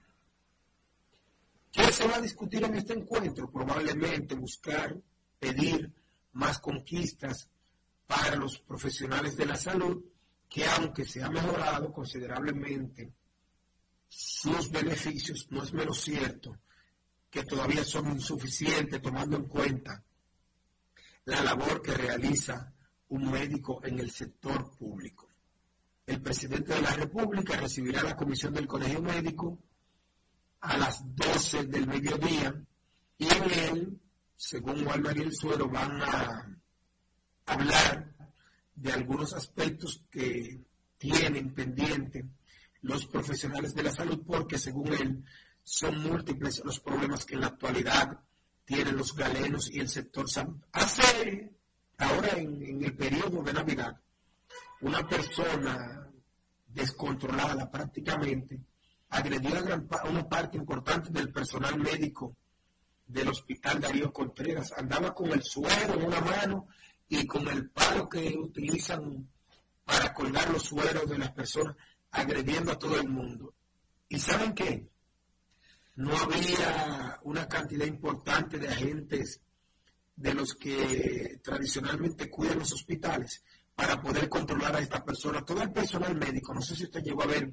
¿Qué 1.73 1.91
se 1.91 2.07
va 2.07 2.17
a 2.17 2.21
discutir 2.21 2.63
en 2.65 2.75
este 2.75 2.93
encuentro? 2.93 3.51
Probablemente 3.51 4.35
buscar, 4.35 4.95
pedir 5.39 5.91
más 6.33 6.59
conquistas 6.59 7.49
para 8.07 8.37
los 8.37 8.59
profesionales 8.59 9.37
de 9.37 9.47
la 9.47 9.57
salud, 9.57 10.05
que 10.49 10.65
aunque 10.67 11.05
se 11.05 11.23
ha 11.23 11.29
mejorado 11.29 11.93
considerablemente 11.93 13.13
sus 14.09 14.71
beneficios, 14.71 15.49
no 15.51 15.63
es 15.63 15.73
menos 15.73 16.01
cierto 16.01 16.59
que 17.31 17.45
todavía 17.45 17.85
son 17.85 18.13
insuficientes 18.13 19.03
tomando 19.03 19.37
en 19.37 19.45
cuenta 19.45 20.03
la 21.25 21.43
labor 21.43 21.83
que 21.83 21.93
realiza 21.93 22.73
un 23.09 23.31
médico 23.31 23.81
en 23.85 23.99
el 23.99 24.11
sector 24.11 24.71
público. 24.77 25.29
El 26.07 26.23
presidente 26.23 26.73
de 26.75 26.83
la 26.83 26.93
República 26.93 27.57
recibirá 27.57 28.03
la 28.03 28.17
comisión 28.17 28.55
del 28.55 28.67
Colegio 28.67 29.03
Médico 29.03 29.59
a 30.61 30.77
las 30.77 31.03
12 31.15 31.65
del 31.65 31.87
mediodía 31.87 32.55
y 33.19 33.25
en 33.27 33.51
él, 33.51 34.01
según 34.37 34.85
Juan 34.85 35.05
el 35.07 35.35
Suero, 35.35 35.69
van 35.69 36.01
a 36.03 36.57
hablar 37.47 38.13
de 38.75 38.93
algunos 38.93 39.33
aspectos 39.33 40.05
que 40.11 40.61
tienen 40.99 41.55
pendiente 41.55 42.27
los 42.83 43.07
profesionales 43.07 43.75
de 43.75 43.83
la 43.83 43.93
salud 43.93 44.23
porque 44.27 44.59
según 44.59 44.93
él 44.93 45.25
son 45.63 46.03
múltiples 46.03 46.63
los 46.65 46.81
problemas 46.81 47.25
que 47.25 47.35
en 47.35 47.41
la 47.41 47.49
actualidad 47.49 48.21
tienen 48.65 48.97
los 48.97 49.15
galenos 49.15 49.71
y 49.71 49.81
el 49.81 49.89
sector 49.89 50.29
salud. 50.31 50.61
Hace 50.73 51.53
ahora 51.99 52.37
en, 52.37 52.85
el 52.85 52.95
periodo 52.95 53.43
de 53.43 53.53
Navidad 53.53 54.01
una 54.81 55.07
persona 55.09 56.09
descontrolada 56.69 57.71
prácticamente 57.71 58.61
agredió 59.09 59.57
a, 59.57 60.09
una 60.09 60.29
parte 60.29 60.59
importante 60.59 61.11
del 61.11 61.33
personal 61.33 61.79
médico 61.79 62.37
del 63.07 63.29
hospital 63.29 63.81
Darío 63.81 64.13
Contreras. 64.13 64.73
Andaba 64.77 65.15
con 65.15 65.31
el 65.31 65.43
suero 65.43 65.95
en 65.95 66.05
una 66.05 66.21
mano 66.21 66.69
y 67.09 67.27
con 67.27 67.47
el 67.49 67.71
palo 67.71 68.09
que 68.09 68.37
utilizan 68.37 69.29
para 69.85 70.13
colgar 70.13 70.51
los 70.51 70.65
sueros 70.65 71.09
de 71.09 71.19
las 71.19 71.33
personas, 71.33 71.77
agrediendo 72.11 72.73
a 72.73 72.79
todo 72.79 72.99
el 72.99 73.09
mundo. 73.09 73.55
¿Y 74.09 74.19
saben 74.19 74.55
qué? 74.55 74.89
No 75.95 76.17
había 76.17 77.21
una 77.23 77.49
cantidad 77.49 77.87
importante 77.87 78.59
de 78.59 78.69
agentes 78.69 79.41
de 80.17 80.35
los 80.35 80.55
que 80.55 81.41
tradicionalmente 81.43 82.29
cuidan 82.29 82.59
los 82.59 82.73
hospitales 82.73 83.43
para 83.75 84.01
poder 84.01 84.29
controlar 84.29 84.75
a 84.75 84.81
esta 84.81 85.05
persona. 85.05 85.45
Todo 85.45 85.63
el 85.63 85.71
personal 85.71 86.17
médico, 86.17 86.55
no 86.55 86.63
sé 86.63 86.75
si 86.75 86.85
usted 86.85 87.03
llegó 87.03 87.23
a 87.23 87.27
ver 87.27 87.53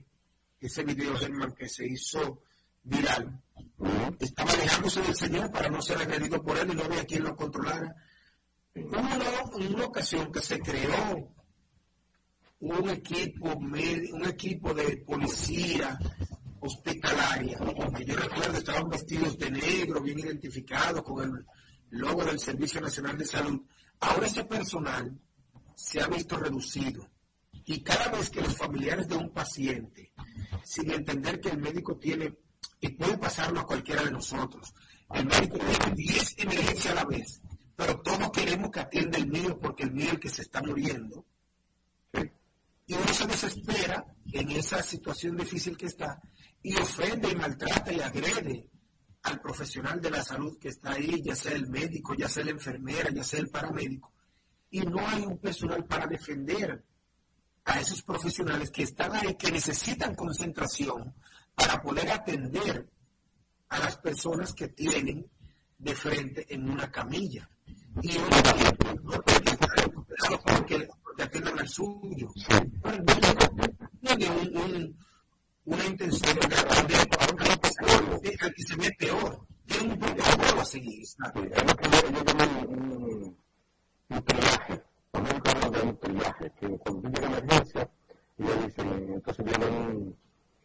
ese 0.60 0.84
video, 0.84 1.16
Germán, 1.18 1.54
que 1.54 1.68
se 1.68 1.86
hizo 1.86 2.42
viral, 2.84 3.42
estaba 4.20 4.52
alejándose 4.52 5.02
del 5.02 5.16
Señor 5.16 5.52
para 5.52 5.70
no 5.70 5.82
ser 5.82 5.98
agredido 5.98 6.42
por 6.42 6.58
él 6.58 6.72
y 6.72 6.76
no 6.76 6.84
había 6.84 7.06
quien 7.06 7.24
lo 7.24 7.36
controlara. 7.36 7.96
Hubo 8.76 9.58
una 9.58 9.86
ocasión 9.86 10.32
que 10.32 10.42
se 10.42 10.60
creó 10.60 11.32
un 12.60 12.90
equipo, 12.90 13.54
un 13.56 14.26
equipo 14.26 14.74
de 14.74 14.98
policía 14.98 16.00
hospitalaria, 16.60 17.60
que 17.96 18.06
yo 18.06 18.16
recuerdo 18.16 18.58
estaban 18.58 18.90
vestidos 18.90 19.38
de 19.38 19.52
negro, 19.52 20.02
bien 20.02 20.20
identificados 20.20 21.04
con 21.04 21.24
el 21.24 21.46
logo 21.90 22.26
del 22.26 22.40
Servicio 22.40 22.82
Nacional 22.82 23.16
de 23.16 23.26
Salud. 23.26 23.62
Ahora 24.00 24.26
ese 24.26 24.44
personal 24.46 25.20
se 25.76 26.02
ha 26.02 26.08
visto 26.08 26.38
reducido 26.38 27.08
y 27.66 27.84
cada 27.84 28.10
vez 28.10 28.32
que 28.32 28.42
los 28.42 28.58
familiares 28.58 29.08
de 29.08 29.18
un 29.18 29.32
paciente, 29.32 30.14
sin 30.64 30.90
entender 30.90 31.40
que 31.40 31.50
el 31.50 31.60
médico 31.60 31.98
tiene, 31.98 32.40
y 32.80 32.90
puede 32.90 33.18
pasarlo 33.20 33.60
a 33.60 33.68
cualquiera 33.68 34.04
de 34.04 34.12
nosotros, 34.12 34.74
el 35.14 35.26
médico 35.28 35.60
tiene 35.60 35.96
10 35.96 36.36
emergencias 36.40 36.94
a 36.94 36.96
la 36.96 37.06
vez, 37.06 37.42
pero 37.76 38.00
todos 38.02 38.32
queremos 38.32 38.70
que 38.72 38.80
atienda 38.80 39.18
el 39.18 39.28
mío 39.28 39.60
porque 39.60 39.84
el 39.84 39.92
mío 39.92 40.06
es 40.06 40.14
el 40.14 40.20
que 40.20 40.30
se 40.30 40.42
está 40.44 40.62
muriendo. 40.62 41.26
Y 42.86 42.94
uno 42.96 43.14
se 43.14 43.26
desespera 43.26 44.06
en 44.32 44.52
esa 44.52 44.84
situación 44.84 45.38
difícil 45.38 45.78
que 45.78 45.86
está 45.86 46.22
y 46.62 46.76
ofende 46.76 47.30
y 47.30 47.36
maltrata 47.36 47.94
y 47.94 48.02
agrede 48.02 48.70
al 49.24 49.40
profesional 49.40 50.02
de 50.02 50.12
la 50.12 50.24
salud 50.24 50.58
que 50.60 50.70
está 50.70 50.92
ahí, 50.92 51.22
ya 51.22 51.36
sea 51.36 51.54
el 51.54 51.70
médico, 51.70 52.14
ya 52.14 52.28
sea 52.28 52.44
la 52.44 52.52
enfermera, 52.52 53.10
ya 53.10 53.24
sea 53.24 53.40
el 53.40 53.50
paramédico. 53.50 54.12
Y 54.70 54.82
no 54.82 55.08
hay 55.08 55.22
un 55.22 55.38
personal 55.38 55.86
para 55.86 56.08
defender 56.08 56.84
a 57.66 57.80
esos 57.80 58.02
profesionales 58.02 58.70
que 58.70 58.84
están 58.84 59.16
ahí, 59.16 59.36
que 59.36 59.52
necesitan 59.52 60.16
concentración 60.16 61.14
para 61.56 61.82
poder 61.82 62.12
atender 62.12 62.90
a 63.70 63.80
las 63.80 63.98
personas 63.98 64.54
que 64.54 64.68
tienen 64.68 65.26
de 65.78 65.96
frente 65.96 66.54
en 66.54 66.70
una 66.70 66.92
camilla. 66.92 67.50
Y 68.02 68.18
uno 68.18 68.28
porque, 70.46 70.88
porque 71.04 71.24
atiendan 71.24 71.60
al 71.60 71.70
suyo. 71.70 72.28
Tiene 74.02 74.30
un, 74.30 74.58
un, 74.58 74.98
una 75.66 75.86
intención 75.86 76.40
de 76.40 76.56
atender 76.56 77.08
a 78.42 78.50
que 78.50 78.64
se 78.64 78.76
ve 78.76 78.92
peor. 78.98 79.46
Tiene 79.66 79.94
un 79.94 80.00
protocolo 80.00 80.62
a 80.62 80.66
seguir. 80.66 81.04
Un 84.10 84.24
triaje 84.26 84.84
cuando 85.14 85.36
un 85.36 85.42
carro 85.42 85.70
de 85.70 85.82
un 85.82 85.98
triaje, 86.00 86.52
que 86.60 86.68
cuando 86.80 87.10
llega 87.10 87.38
emergencia, 87.38 87.90
y 88.38 88.44
le 88.44 88.56
dicen, 88.66 89.14
entonces 89.14 89.46
viene 89.46 89.66
un 89.66 90.18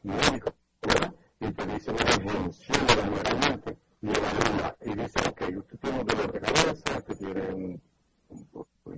médico, 0.03 0.55
¿verdad? 0.83 1.15
Y 1.41 1.53
te 1.53 1.67
dice 1.67 1.91
una 1.91 2.15
emergencia 2.15 2.75
realmente, 2.87 3.77
y 4.01 4.09
evalúa, 4.09 4.77
y 4.81 4.95
dice, 4.95 5.19
ok, 5.29 5.43
usted 5.59 5.79
tiene 5.81 6.01
un 6.01 6.07
dolor 6.07 6.33
de 6.33 6.41
cabeza, 6.41 6.99
usted 6.99 7.17
tiene 7.19 7.55
un, 7.55 7.83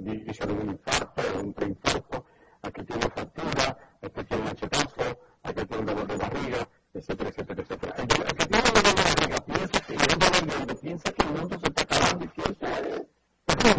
inicio 0.07 0.47
de 0.47 0.53
un 0.53 0.71
infarto, 0.71 1.23
un 1.41 1.53
preinfarto, 1.55 2.25
aquí 2.63 2.85
tiene 2.85 3.03
factura, 3.09 3.79
aquí 4.03 4.25
tiene 4.25 4.43
un 4.43 4.49
machetazo, 4.49 5.19
aquí 5.43 5.65
tiene 5.65 5.81
un 5.81 5.87
dolor 5.87 6.07
de 6.07 6.17
barriga, 6.17 6.69
etcétera, 6.93 7.31
etcétera, 7.31 7.63
etcétera. 7.63 7.95
El, 7.97 8.09
que 8.09 8.47
tiene 8.47 8.63
un 8.69 8.75
dolor 8.75 8.95
de 8.95 9.03
barriga 9.03 9.45
piensa 9.47 9.81
que, 9.81 9.95
el 9.95 10.77
piensa 10.77 11.13
que 11.13 11.27
el 11.27 11.33
mundo 11.33 11.59
se 11.59 11.67
está 11.67 11.83
acabando 11.83 12.25
y 12.25 12.29
piensa, 12.29 12.79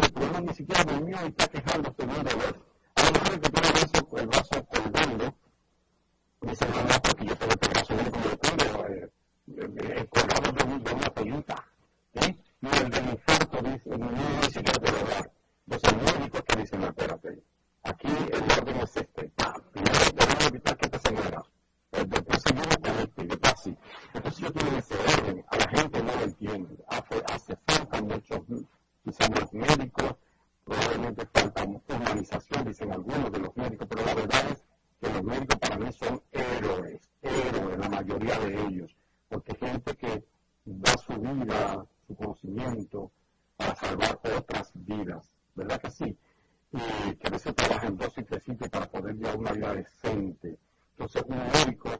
el 0.02 0.12
problema 0.12 0.40
ni 0.40 0.54
siquiera 0.54 0.84
durmió 0.84 1.16
y 1.22 1.28
está 1.28 1.46
quejándose 1.48 2.06
de 2.06 2.18
un 2.18 2.24
dolor. 2.24 2.66
A 2.96 3.02
lo 3.04 3.12
mejor 3.12 3.32
el 3.32 3.40
que 3.40 3.50
tiene 3.50 3.68
el 3.68 4.18
el 4.18 4.26
brazo 4.26 4.66
colgando, 4.66 5.34
dice, 6.42 6.66
no, 6.66 7.02
porque 7.02 7.26
yo 7.26 7.36
tengo 7.36 7.52
este 7.52 7.68
brazo 7.68 7.94
como 8.10 8.26
eh, 8.26 8.41
eh, 9.64 10.06
colgado 10.10 10.52
de, 10.52 10.78
de 10.78 10.94
una 10.94 11.10
pelita. 11.10 11.64
¿eh? 12.14 12.36
Y 12.60 12.66
el 12.66 12.90
del 12.90 13.08
infarto 13.10 13.62
dice, 13.62 13.98
no, 13.98 14.10
ni 14.10 14.52
siquiera 14.52 14.78
lo 14.78 15.08
da. 15.08 15.30
Entonces 15.66 15.92
el 15.92 16.18
médico 16.18 16.44
que 16.44 16.56
dice, 16.60 16.78
no, 16.78 16.86
espérate, 16.86 17.42
aquí 17.84 18.08
el 18.08 18.42
orden 18.58 18.76
es 18.80 18.96
este, 18.96 19.32
primero 19.72 19.98
debemos 20.14 20.46
evitar 20.46 20.76
que 20.76 20.88
te 20.88 20.98
se 20.98 21.12
muera. 21.12 21.42
Después 21.92 22.42
seguimos 22.42 22.76
con 22.76 22.98
este, 22.98 23.24
después 23.24 23.52
así. 23.52 23.76
Entonces 24.14 24.40
yo 24.40 24.52
tengo 24.52 24.76
ese 24.78 24.94
orden, 24.94 25.44
a 25.48 25.56
la 25.56 25.68
gente 25.68 26.02
no 26.02 26.12
lo 26.16 26.22
entiende, 26.22 26.84
hace, 26.88 27.22
hace 27.32 27.56
falta 27.66 28.02
mucho 28.02 28.44
quizás 29.04 29.30
los 29.40 29.52
médicos, 29.52 30.14
probablemente 30.64 31.26
falta 31.34 31.64
humanización, 31.64 32.64
dicen 32.64 32.92
algunos 32.92 33.32
de 33.32 33.38
los 33.38 33.56
médicos, 33.56 33.88
pero 33.90 34.04
la 34.06 34.14
verdad 34.14 34.50
es 34.50 34.64
que 35.00 35.12
los 35.12 35.22
médicos 35.24 35.58
para 35.58 35.76
mí 35.78 35.92
son 35.92 36.22
héroes, 36.30 37.10
héroes, 37.22 37.78
la 37.78 37.88
mayoría 37.88 38.38
de 38.38 38.66
ellos, 38.66 38.96
porque 39.32 39.54
gente 39.54 39.96
que 39.96 40.24
da 40.66 40.92
su 40.98 41.14
vida, 41.14 41.86
su 42.06 42.14
conocimiento, 42.14 43.10
vidas, 44.74 45.26
¿verdad 45.54 45.80
que 45.80 45.90
sí? 45.90 46.18
Y 46.70 47.14
que 47.16 47.28
a 47.28 47.30
veces 47.30 47.54
trabajan 47.54 47.96
dos 47.96 48.12
y 48.18 48.24
tres 48.24 48.42
sitios 48.44 48.68
para 48.68 48.86
poder 48.90 49.14
llevar 49.16 49.38
una 49.38 49.52
vida 49.52 49.74
decente. 49.74 50.58
Entonces, 50.90 51.24
un 51.26 51.38
médico 51.38 51.90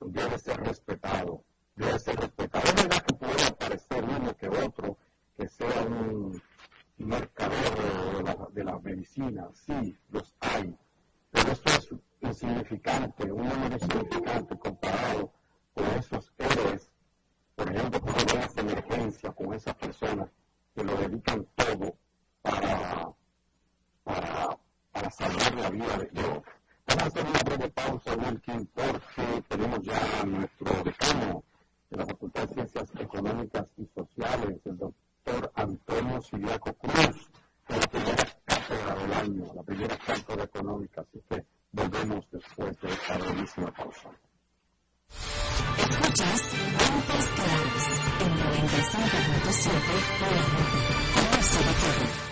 debe 0.00 0.38
ser 0.38 0.56
respetado, 0.60 1.44
debe 1.76 1.98
ser 1.98 2.16
respetado. 2.16 2.64
Es 2.64 2.74
verdad 2.76 3.02
que 3.02 3.14
puede 3.14 3.44
aparecer 3.44 4.04
uno 4.04 4.36
que 4.36 4.48
otro 4.48 4.96
que 5.36 5.48
sea 5.48 5.82
un 5.82 6.40
mercader 6.96 8.16
de 8.16 8.22
la, 8.22 8.48
de 8.52 8.64
la 8.64 8.78
medicina, 8.78 9.48
sí, 9.52 9.98
los 10.10 10.34
hay, 10.40 10.74
pero 11.30 11.52
eso 11.52 11.68
es 11.68 11.94
insignificante, 12.20 13.30
un 13.30 13.48
número 13.48 13.74
insignificante 13.74 14.58
comparado 14.58 15.32
con 15.74 15.86
esos 15.98 16.32
héroes, 16.38 16.90
por 17.54 17.70
ejemplo, 17.70 18.00
con 18.00 18.14
las 18.34 18.56
emergencias, 18.56 19.34
con 19.34 19.54
esas 19.54 19.74
personas 19.76 20.28
que 20.74 20.84
lo 20.84 20.96
dedican 20.96 21.46
todo 21.54 21.96
para, 22.42 23.12
para, 24.04 25.10
salvar 25.10 25.54
la 25.54 25.70
vida 25.70 25.98
de 25.98 26.10
Dios. 26.12 26.42
Vamos 26.86 27.02
a 27.02 27.06
hacer 27.06 27.26
una 27.26 27.38
breve 27.40 27.70
pausa, 27.70 28.14
Wilkin, 28.16 28.66
porque 28.66 29.44
tenemos 29.48 29.80
ya 29.82 30.20
a 30.20 30.24
nuestro 30.24 30.82
decano 30.82 31.44
de 31.90 31.96
la 31.96 32.06
Facultad 32.06 32.48
de 32.48 32.54
Ciencias 32.54 32.90
Económicas 32.98 33.66
y 33.76 33.86
Sociales, 33.94 34.60
el 34.64 34.78
doctor 34.78 35.52
Antonio 35.54 36.22
Siliaco 36.22 36.72
Cruz, 36.74 37.30
es 37.68 37.76
la 37.76 37.86
primera 37.86 38.26
cátedra 38.44 38.94
del 38.94 39.12
año, 39.12 39.52
la 39.54 39.62
primera 39.62 39.96
cátedra 39.98 40.44
económica. 40.44 41.00
Así 41.02 41.22
que 41.28 41.44
volvemos 41.72 42.26
después 42.30 42.80
de 42.80 42.88
esta 42.88 43.18
brevísima 43.18 43.72
pausa. 43.72 44.10
Escuchas 45.78 46.40
Antes 46.88 47.24
Claros 47.36 47.84
en 48.20 48.30
95.7 48.38 49.70
PM. 50.20 50.52
Conoce 51.14 51.58
de 51.58 51.72
todo. 51.80 52.04
En 52.26 52.31